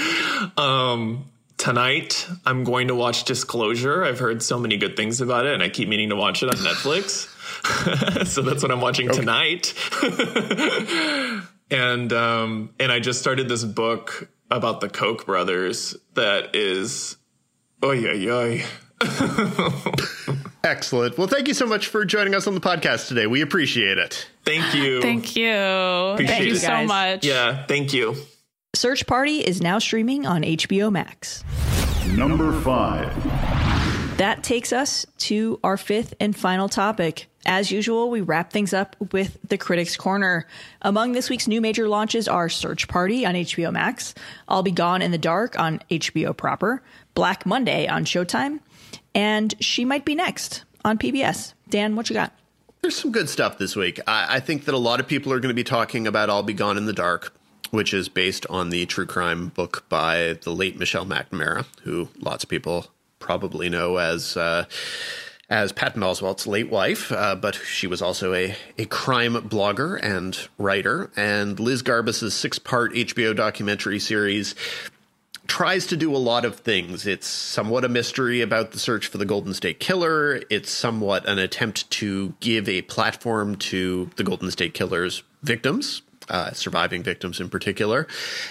Um, 0.58 1.26
tonight, 1.58 2.28
I'm 2.46 2.64
going 2.64 2.88
to 2.88 2.96
watch 2.96 3.24
Disclosure. 3.26 4.04
I've 4.04 4.20
heard 4.20 4.44
so 4.44 4.60
many 4.60 4.78
good 4.78 4.96
things 4.96 5.22
about 5.22 5.46
it, 5.46 5.54
and 5.54 5.64
I 5.64 5.70
keep 5.70 5.88
meaning 5.90 6.10
to 6.10 6.16
watch 6.16 6.44
it 6.44 6.50
on 6.50 6.56
Netflix. 6.56 7.30
so 8.28 8.42
that's 8.42 8.62
what 8.62 8.72
I'm 8.72 8.82
watching 8.82 9.10
okay. 9.10 9.20
tonight. 9.20 9.74
and 11.72 12.12
um, 12.14 12.74
and 12.80 12.92
I 12.92 13.00
just 13.00 13.20
started 13.20 13.48
this 13.48 13.64
book 13.64 14.30
about 14.52 14.82
the 14.82 14.90
Koch 14.90 15.26
brothers 15.26 15.96
that 16.16 16.56
is, 16.56 17.18
oh 17.82 17.92
yeah 17.92 18.34
oy. 18.34 18.64
Excellent. 20.64 21.18
Well, 21.18 21.28
thank 21.28 21.48
you 21.48 21.54
so 21.54 21.66
much 21.66 21.88
for 21.88 22.06
joining 22.06 22.36
us 22.36 22.48
on 22.48 22.54
the 22.54 22.62
podcast 22.62 23.10
today. 23.10 23.28
We 23.28 23.42
appreciate 23.42 23.98
it. 23.98 24.28
Thank 24.46 24.74
you. 24.74 25.02
Thank 25.02 25.36
you. 25.36 25.52
Appreciate 25.52 26.38
thank 26.38 26.50
you 26.50 26.56
so 26.56 26.86
much. 26.86 27.26
Yeah, 27.26 27.66
thank 27.66 27.94
you. 27.94 28.16
Search 28.76 29.06
Party 29.06 29.38
is 29.38 29.62
now 29.62 29.78
streaming 29.78 30.26
on 30.26 30.42
HBO 30.42 30.92
Max. 30.92 31.44
Number 32.08 32.52
five. 32.62 33.14
That 34.18 34.44
takes 34.44 34.74
us 34.74 35.06
to 35.20 35.60
our 35.64 35.78
fifth 35.78 36.16
and 36.20 36.36
final 36.36 36.68
topic. 36.68 37.28
As 37.46 37.70
usual, 37.70 38.10
we 38.10 38.22
wrap 38.22 38.52
things 38.52 38.74
up 38.74 38.96
with 39.12 39.38
the 39.48 39.60
Critics 39.60 39.96
Corner. 39.96 40.48
Among 40.82 41.12
this 41.12 41.30
week's 41.30 41.48
new 41.48 41.62
major 41.62 41.88
launches 41.88 42.28
are 42.28 42.50
Search 42.50 42.88
Party 42.88 43.28
on 43.28 43.36
HBO 43.36 43.72
Max, 43.72 44.16
I'll 44.48 44.64
Be 44.64 44.72
Gone 44.72 45.04
in 45.04 45.12
the 45.12 45.20
Dark 45.20 45.58
on 45.60 45.80
HBO 45.92 46.36
proper, 46.36 46.82
Black 47.14 47.46
Monday 47.46 47.88
on 47.88 48.06
Showtime, 48.06 48.60
and 49.14 49.54
She 49.60 49.86
Might 49.86 50.04
Be 50.04 50.16
Next 50.16 50.64
on 50.84 50.98
PBS. 50.98 51.54
Dan, 51.70 51.96
what 51.96 52.10
you 52.10 52.16
got? 52.16 52.34
There's 52.82 52.96
some 52.98 53.12
good 53.12 53.30
stuff 53.30 53.60
this 53.60 53.76
week. 53.76 54.00
I, 54.08 54.38
I 54.38 54.40
think 54.40 54.66
that 54.66 54.74
a 54.74 54.80
lot 54.80 55.00
of 55.00 55.08
people 55.08 55.32
are 55.32 55.40
going 55.40 55.52
to 55.52 55.54
be 55.54 55.64
talking 55.64 56.08
about 56.08 56.32
I'll 56.32 56.42
Be 56.42 56.54
Gone 56.54 56.78
in 56.78 56.86
the 56.86 56.94
Dark, 56.94 57.34
which 57.74 57.92
is 57.92 58.08
based 58.08 58.46
on 58.52 58.70
the 58.70 58.86
true 58.86 59.08
crime 59.08 59.48
book 59.48 59.84
by 59.90 60.38
the 60.44 60.52
late 60.52 60.78
Michelle 60.78 61.08
McNamara, 61.08 61.66
who 61.82 62.08
lots 62.20 62.44
of 62.44 62.50
people 62.50 62.86
probably 63.18 63.68
know 63.68 63.98
as. 63.98 64.38
Uh, 64.38 64.66
as 65.50 65.72
Patton 65.74 66.02
Oswalt's 66.02 66.48
late 66.48 66.70
wife, 66.70 67.12
uh, 67.12 67.36
but 67.36 67.54
she 67.54 67.86
was 67.86 68.02
also 68.02 68.34
a, 68.34 68.56
a 68.78 68.86
crime 68.86 69.34
blogger 69.34 70.02
and 70.02 70.48
writer. 70.58 71.12
And 71.16 71.60
Liz 71.60 71.84
Garbus's 71.84 72.34
six 72.34 72.58
part 72.58 72.94
HBO 72.94 73.36
documentary 73.36 74.00
series 74.00 74.56
tries 75.46 75.86
to 75.88 75.98
do 75.98 76.16
a 76.16 76.18
lot 76.18 76.46
of 76.46 76.56
things. 76.56 77.06
It's 77.06 77.28
somewhat 77.28 77.84
a 77.84 77.90
mystery 77.90 78.42
about 78.42 78.72
the 78.72 78.80
search 78.80 79.08
for 79.08 79.18
the 79.18 79.26
Golden 79.26 79.54
State 79.54 79.80
Killer. 79.80 80.42
It's 80.50 80.72
somewhat 80.72 81.28
an 81.28 81.38
attempt 81.38 81.90
to 81.92 82.34
give 82.40 82.70
a 82.70 82.82
platform 82.84 83.58
to 83.58 84.10
the 84.16 84.24
Golden 84.24 84.50
State 84.50 84.74
Killer's 84.74 85.24
victims, 85.44 86.02
uh, 86.34 86.52
surviving 86.52 87.04
victims 87.04 87.40
in 87.40 87.48
particular. 87.48 88.08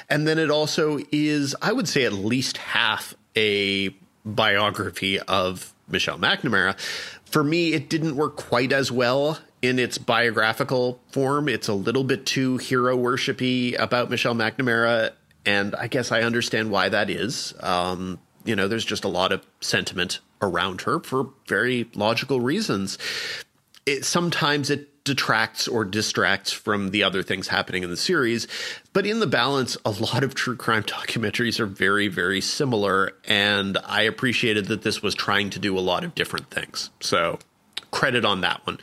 And 0.08 0.26
then 0.26 0.38
it 0.38 0.50
also 0.50 1.00
is, 1.10 1.54
I 1.60 1.72
would 1.72 1.88
say, 1.88 2.04
at 2.04 2.12
least 2.12 2.56
half 2.56 3.14
a 3.36 3.90
biography 4.24 5.18
of 5.18 5.74
Michelle 5.88 6.18
McNamara. 6.18 6.78
For 7.24 7.42
me, 7.42 7.72
it 7.72 7.90
didn't 7.90 8.14
work 8.14 8.36
quite 8.36 8.72
as 8.72 8.92
well 8.92 9.38
in 9.62 9.80
its 9.80 9.98
biographical 9.98 11.00
form. 11.10 11.48
It's 11.48 11.68
a 11.68 11.74
little 11.74 12.04
bit 12.04 12.24
too 12.24 12.56
hero 12.58 12.96
worshipy 12.96 13.78
about 13.78 14.10
Michelle 14.10 14.34
McNamara, 14.34 15.10
and 15.44 15.74
I 15.74 15.88
guess 15.88 16.12
I 16.12 16.22
understand 16.22 16.70
why 16.70 16.88
that 16.88 17.10
is. 17.10 17.52
Um, 17.60 18.20
you 18.44 18.54
know, 18.54 18.68
there's 18.68 18.84
just 18.84 19.04
a 19.04 19.08
lot 19.08 19.32
of 19.32 19.44
sentiment 19.60 20.20
around 20.40 20.82
her 20.82 21.00
for 21.00 21.30
very 21.48 21.88
logical 21.94 22.40
reasons. 22.40 22.96
It, 23.86 24.04
sometimes 24.04 24.70
it 24.70 24.88
detracts 25.04 25.66
or 25.66 25.84
distracts 25.84 26.52
from 26.52 26.90
the 26.90 27.02
other 27.02 27.22
things 27.22 27.48
happening 27.48 27.82
in 27.82 27.90
the 27.90 27.96
series. 27.96 28.46
But 28.92 29.06
in 29.06 29.20
the 29.20 29.26
balance, 29.26 29.76
a 29.84 29.90
lot 29.90 30.22
of 30.22 30.34
true 30.34 30.56
crime 30.56 30.82
documentaries 30.84 31.60
are 31.60 31.66
very, 31.66 32.08
very 32.08 32.40
similar. 32.40 33.12
And 33.26 33.78
I 33.84 34.02
appreciated 34.02 34.66
that 34.66 34.82
this 34.82 35.02
was 35.02 35.14
trying 35.14 35.50
to 35.50 35.58
do 35.58 35.78
a 35.78 35.80
lot 35.80 36.04
of 36.04 36.14
different 36.14 36.50
things. 36.50 36.90
So 37.00 37.38
credit 37.90 38.24
on 38.24 38.40
that 38.40 38.66
one. 38.66 38.78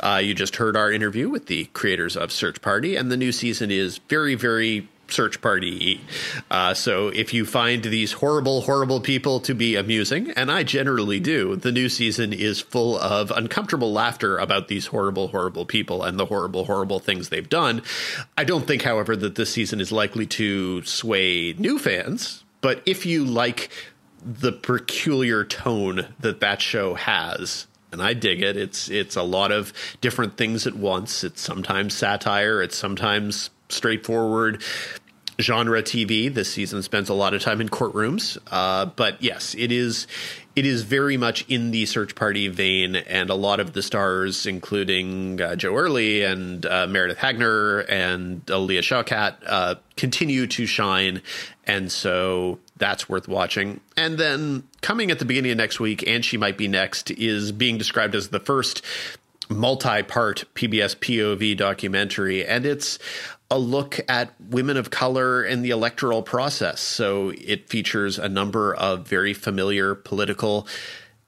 Uh, 0.00 0.20
you 0.22 0.32
just 0.32 0.56
heard 0.56 0.76
our 0.76 0.90
interview 0.90 1.28
with 1.28 1.46
the 1.46 1.66
creators 1.66 2.16
of 2.16 2.32
Search 2.32 2.62
Party, 2.62 2.96
and 2.96 3.10
the 3.10 3.16
new 3.16 3.32
season 3.32 3.70
is 3.70 3.98
very, 4.08 4.34
very 4.36 4.88
search 5.08 5.40
party. 5.40 6.00
Uh, 6.50 6.74
so 6.74 7.08
if 7.08 7.34
you 7.34 7.44
find 7.44 7.82
these 7.84 8.12
horrible, 8.12 8.62
horrible 8.62 9.00
people 9.00 9.40
to 9.40 9.54
be 9.54 9.76
amusing, 9.76 10.30
and 10.32 10.50
I 10.50 10.62
generally 10.62 11.20
do, 11.20 11.56
the 11.56 11.72
new 11.72 11.88
season 11.88 12.32
is 12.32 12.60
full 12.60 12.98
of 12.98 13.30
uncomfortable 13.30 13.92
laughter 13.92 14.38
about 14.38 14.68
these 14.68 14.86
horrible, 14.86 15.28
horrible 15.28 15.66
people 15.66 16.02
and 16.02 16.18
the 16.18 16.26
horrible, 16.26 16.64
horrible 16.64 16.98
things 16.98 17.28
they've 17.28 17.48
done. 17.48 17.82
I 18.36 18.44
don't 18.44 18.66
think, 18.66 18.82
however, 18.82 19.16
that 19.16 19.34
this 19.34 19.50
season 19.50 19.80
is 19.80 19.92
likely 19.92 20.26
to 20.26 20.82
sway 20.82 21.54
new 21.58 21.78
fans. 21.78 22.44
But 22.60 22.82
if 22.86 23.04
you 23.04 23.24
like 23.24 23.70
the 24.24 24.52
peculiar 24.52 25.44
tone 25.44 26.14
that 26.20 26.40
that 26.40 26.62
show 26.62 26.94
has, 26.94 27.66
and 27.94 28.02
I 28.02 28.12
dig 28.12 28.42
it. 28.42 28.56
It's 28.56 28.90
it's 28.90 29.14
a 29.14 29.22
lot 29.22 29.52
of 29.52 29.72
different 30.00 30.36
things 30.36 30.66
at 30.66 30.74
once. 30.74 31.22
It's 31.22 31.40
sometimes 31.40 31.94
satire. 31.94 32.60
It's 32.60 32.76
sometimes 32.76 33.50
straightforward 33.68 34.62
genre 35.40 35.82
TV. 35.82 36.32
This 36.32 36.50
season 36.50 36.82
spends 36.82 37.08
a 37.08 37.14
lot 37.14 37.34
of 37.34 37.42
time 37.42 37.60
in 37.60 37.68
courtrooms, 37.68 38.38
uh, 38.50 38.86
but 38.86 39.22
yes, 39.22 39.54
it 39.58 39.72
is 39.72 40.06
it 40.54 40.66
is 40.66 40.82
very 40.82 41.16
much 41.16 41.44
in 41.48 41.72
the 41.72 41.84
search 41.86 42.14
party 42.14 42.46
vein, 42.48 42.94
and 42.94 43.30
a 43.30 43.34
lot 43.34 43.58
of 43.58 43.72
the 43.72 43.82
stars, 43.82 44.46
including 44.46 45.40
uh, 45.40 45.56
John 45.56 45.74
Early 45.74 46.22
and 46.22 46.64
uh, 46.64 46.86
Meredith 46.86 47.18
Hagner 47.18 47.80
and 47.80 48.48
uh, 48.50 49.74
continue 49.96 50.46
to 50.46 50.66
shine, 50.66 51.22
and 51.66 51.90
so 51.90 52.60
that's 52.76 53.08
worth 53.08 53.26
watching. 53.26 53.80
And 53.96 54.18
then 54.18 54.64
coming 54.80 55.10
at 55.10 55.18
the 55.18 55.24
beginning 55.24 55.50
of 55.52 55.58
next 55.58 55.80
week, 55.80 56.06
and 56.06 56.24
she 56.24 56.36
might 56.36 56.56
be 56.56 56.68
next, 56.68 57.10
is 57.10 57.50
being 57.50 57.78
described 57.78 58.14
as 58.14 58.28
the 58.28 58.40
first 58.40 58.84
multi-part 59.48 60.44
PBS 60.54 60.96
POV 60.96 61.56
documentary, 61.56 62.46
and 62.46 62.64
it's 62.64 62.98
a 63.50 63.58
look 63.58 64.00
at 64.08 64.32
women 64.40 64.76
of 64.76 64.90
color 64.90 65.44
in 65.44 65.62
the 65.62 65.70
electoral 65.70 66.22
process. 66.22 66.80
So 66.80 67.32
it 67.36 67.68
features 67.68 68.18
a 68.18 68.28
number 68.28 68.74
of 68.74 69.06
very 69.06 69.34
familiar 69.34 69.94
political 69.94 70.66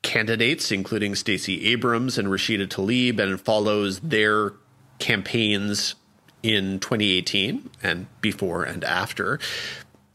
candidates, 0.03 0.73
including 0.73 1.15
Stacey 1.15 1.67
Abrams 1.67 2.19
and 2.19 2.29
Rashida 2.29 2.67
Tlaib, 2.69 3.19
and 3.19 3.41
follows 3.41 4.01
their 4.01 4.53
campaigns 4.99 5.95
in 6.43 6.79
2018 6.79 7.71
and 7.83 8.07
before 8.21 8.65
and 8.65 8.85
after. 8.85 9.39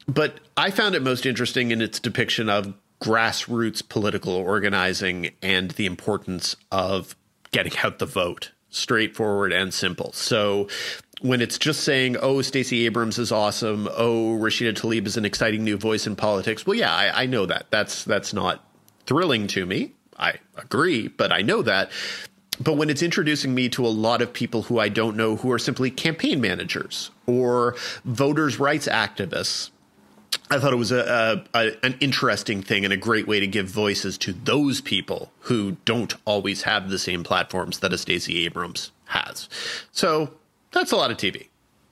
But 0.07 0.39
I 0.57 0.71
found 0.71 0.95
it 0.95 1.01
most 1.01 1.25
interesting 1.25 1.71
in 1.71 1.81
its 1.81 1.99
depiction 1.99 2.49
of 2.49 2.73
grassroots 3.01 3.87
political 3.87 4.33
organizing 4.33 5.31
and 5.41 5.71
the 5.71 5.85
importance 5.85 6.55
of 6.71 7.15
getting 7.51 7.73
out 7.83 7.99
the 7.99 8.05
vote 8.05 8.51
straightforward 8.69 9.51
and 9.51 9.73
simple. 9.73 10.13
So 10.13 10.67
when 11.21 11.41
it's 11.41 11.57
just 11.57 11.81
saying, 11.81 12.17
"Oh, 12.17 12.41
Stacey 12.41 12.85
Abrams 12.85 13.17
is 13.17 13.31
awesome," 13.31 13.87
"Oh, 13.91 14.37
Rashida 14.39 14.73
Tlaib 14.73 15.05
is 15.05 15.17
an 15.17 15.25
exciting 15.25 15.63
new 15.63 15.77
voice 15.77 16.07
in 16.07 16.15
politics," 16.15 16.65
well, 16.65 16.77
yeah, 16.77 16.93
I, 16.93 17.23
I 17.23 17.25
know 17.25 17.45
that. 17.45 17.67
That's 17.69 18.03
that's 18.03 18.33
not 18.33 18.63
thrilling 19.05 19.47
to 19.47 19.65
me. 19.65 19.93
I 20.17 20.35
agree, 20.57 21.07
but 21.07 21.31
I 21.31 21.41
know 21.41 21.61
that. 21.61 21.91
But 22.59 22.77
when 22.77 22.89
it's 22.89 23.01
introducing 23.01 23.55
me 23.55 23.69
to 23.69 23.85
a 23.85 23.89
lot 23.89 24.21
of 24.21 24.33
people 24.33 24.63
who 24.63 24.79
I 24.79 24.89
don't 24.89 25.17
know 25.17 25.37
who 25.37 25.51
are 25.51 25.59
simply 25.59 25.89
campaign 25.89 26.41
managers 26.41 27.09
or 27.25 27.75
voters' 28.05 28.59
rights 28.59 28.87
activists, 28.87 29.71
I 30.51 30.59
thought 30.59 30.73
it 30.73 30.77
was 30.77 30.91
a, 30.91 31.43
a, 31.53 31.59
a, 31.59 31.85
an 31.85 31.95
interesting 31.99 32.61
thing 32.61 32.83
and 32.83 32.93
a 32.93 32.97
great 32.97 33.27
way 33.27 33.39
to 33.39 33.47
give 33.47 33.67
voices 33.67 34.17
to 34.19 34.33
those 34.33 34.81
people 34.81 35.31
who 35.41 35.77
don't 35.85 36.13
always 36.25 36.63
have 36.63 36.89
the 36.89 36.99
same 36.99 37.23
platforms 37.23 37.79
that 37.79 37.93
a 37.93 37.97
Stacey 37.97 38.45
Abrams 38.45 38.91
has. 39.05 39.49
So 39.91 40.31
that's 40.71 40.91
a 40.91 40.97
lot 40.97 41.11
of 41.11 41.17
TV. 41.17 41.47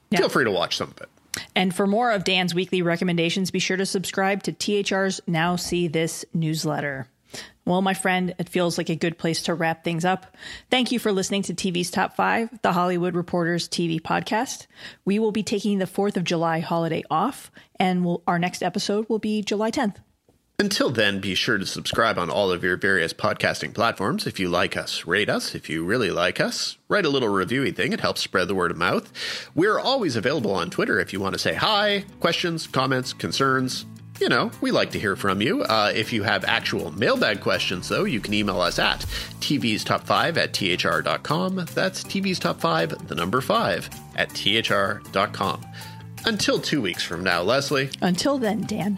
Yeah. 0.10 0.20
Feel 0.20 0.30
free 0.30 0.46
to 0.46 0.52
watch 0.52 0.78
some 0.78 0.90
of 0.90 1.02
it. 1.02 1.10
And 1.56 1.74
for 1.74 1.88
more 1.88 2.12
of 2.12 2.24
Dan's 2.24 2.56
weekly 2.56 2.82
recommendations, 2.82 3.52
be 3.52 3.60
sure 3.60 3.78
to 3.78 3.86
subscribe 3.86 4.44
to 4.44 4.52
THR's 4.52 5.22
Now 5.28 5.56
See 5.56 5.88
This 5.88 6.26
newsletter. 6.34 7.08
Well, 7.66 7.84
my 7.84 7.94
friend, 7.94 8.34
it 8.40 8.50
feels 8.50 8.80
like 8.80 8.90
a 8.90 8.96
good 8.96 9.20
place 9.20 9.44
to 9.44 9.54
wrap 9.54 9.84
things 9.84 10.04
up. 10.04 10.36
Thank 10.72 10.92
you 10.92 10.98
for 10.98 11.12
listening 11.12 11.44
to 11.44 11.54
TV's 11.54 11.92
Top 11.92 12.16
5, 12.16 12.64
the 12.64 12.74
Hollywood 12.74 13.16
Reporters 13.16 13.70
TV 13.70 14.02
podcast. 14.02 14.66
We 15.06 15.20
will 15.20 15.32
be 15.32 15.44
taking 15.44 15.78
the 15.78 15.86
4th 15.86 16.18
of 16.18 16.24
July 16.24 16.60
holiday 16.60 17.04
off, 17.12 17.52
and 17.80 18.04
we'll, 18.04 18.24
our 18.26 18.40
next 18.40 18.64
episode 18.64 19.08
will 19.08 19.20
be 19.20 19.44
July 19.44 19.70
10th. 19.70 19.98
Until 20.60 20.89
then, 20.89 21.22
be 21.22 21.36
sure 21.36 21.57
to 21.57 21.66
subscribe 21.66 22.18
on 22.18 22.30
all 22.30 22.51
of 22.51 22.66
your 22.66 22.76
various 22.76 23.14
podcasting 23.14 23.74
platforms. 23.74 24.28
If 24.28 24.41
you 24.41 24.49
like 24.49 24.76
us, 24.76 25.07
rate 25.07 25.30
us. 25.30 25.55
If 25.55 25.70
you 25.70 25.86
really 25.86 26.12
like 26.12 26.41
us, 26.41 26.78
write 26.89 27.05
a 27.05 27.10
little 27.10 27.30
reviewy 27.30 27.74
thing. 27.74 27.93
It 27.93 28.01
helps 28.01 28.20
spread 28.20 28.49
the 28.49 28.55
word 28.55 28.70
of 28.70 28.76
mouth. 28.76 29.09
We're 29.55 29.79
always 29.79 30.17
available 30.17 30.51
on 30.51 30.70
Twitter 30.70 31.00
if 31.00 31.13
you 31.13 31.21
want 31.21 31.32
to 31.32 31.39
say 31.39 31.54
hi, 31.54 32.04
questions, 32.20 32.67
comments, 32.67 33.13
concerns. 33.13 33.86
You 34.20 34.28
know, 34.28 34.51
we 34.59 34.71
like 34.71 34.92
to 34.92 35.00
hear 35.00 35.16
from 35.16 35.42
you. 35.42 35.62
Uh, 35.62 35.93
if 35.96 36.12
you 36.12 36.24
have 36.24 36.43
actual 36.43 36.92
mailbag 36.92 37.39
questions, 37.39 37.88
though, 37.88 38.04
you 38.04 38.20
can 38.20 38.34
email 38.34 38.59
us 38.59 38.79
at 38.79 39.05
TV's 39.39 39.86
Top 39.86 40.05
5 40.05 40.38
at 40.38 40.51
THR.com. 40.51 41.67
That's 41.74 42.04
TV's 42.04 42.38
Top 42.38 42.59
5, 42.59 43.08
the 43.08 43.16
number 43.16 43.39
5, 43.39 43.89
at 44.17 44.29
THR.com. 44.32 45.66
Until 46.25 46.59
two 46.59 46.82
weeks 46.82 47.01
from 47.01 47.24
now, 47.24 47.42
Leslie. 47.43 47.92
Until 48.01 48.38
then, 48.38 48.63
Dan. 48.63 48.97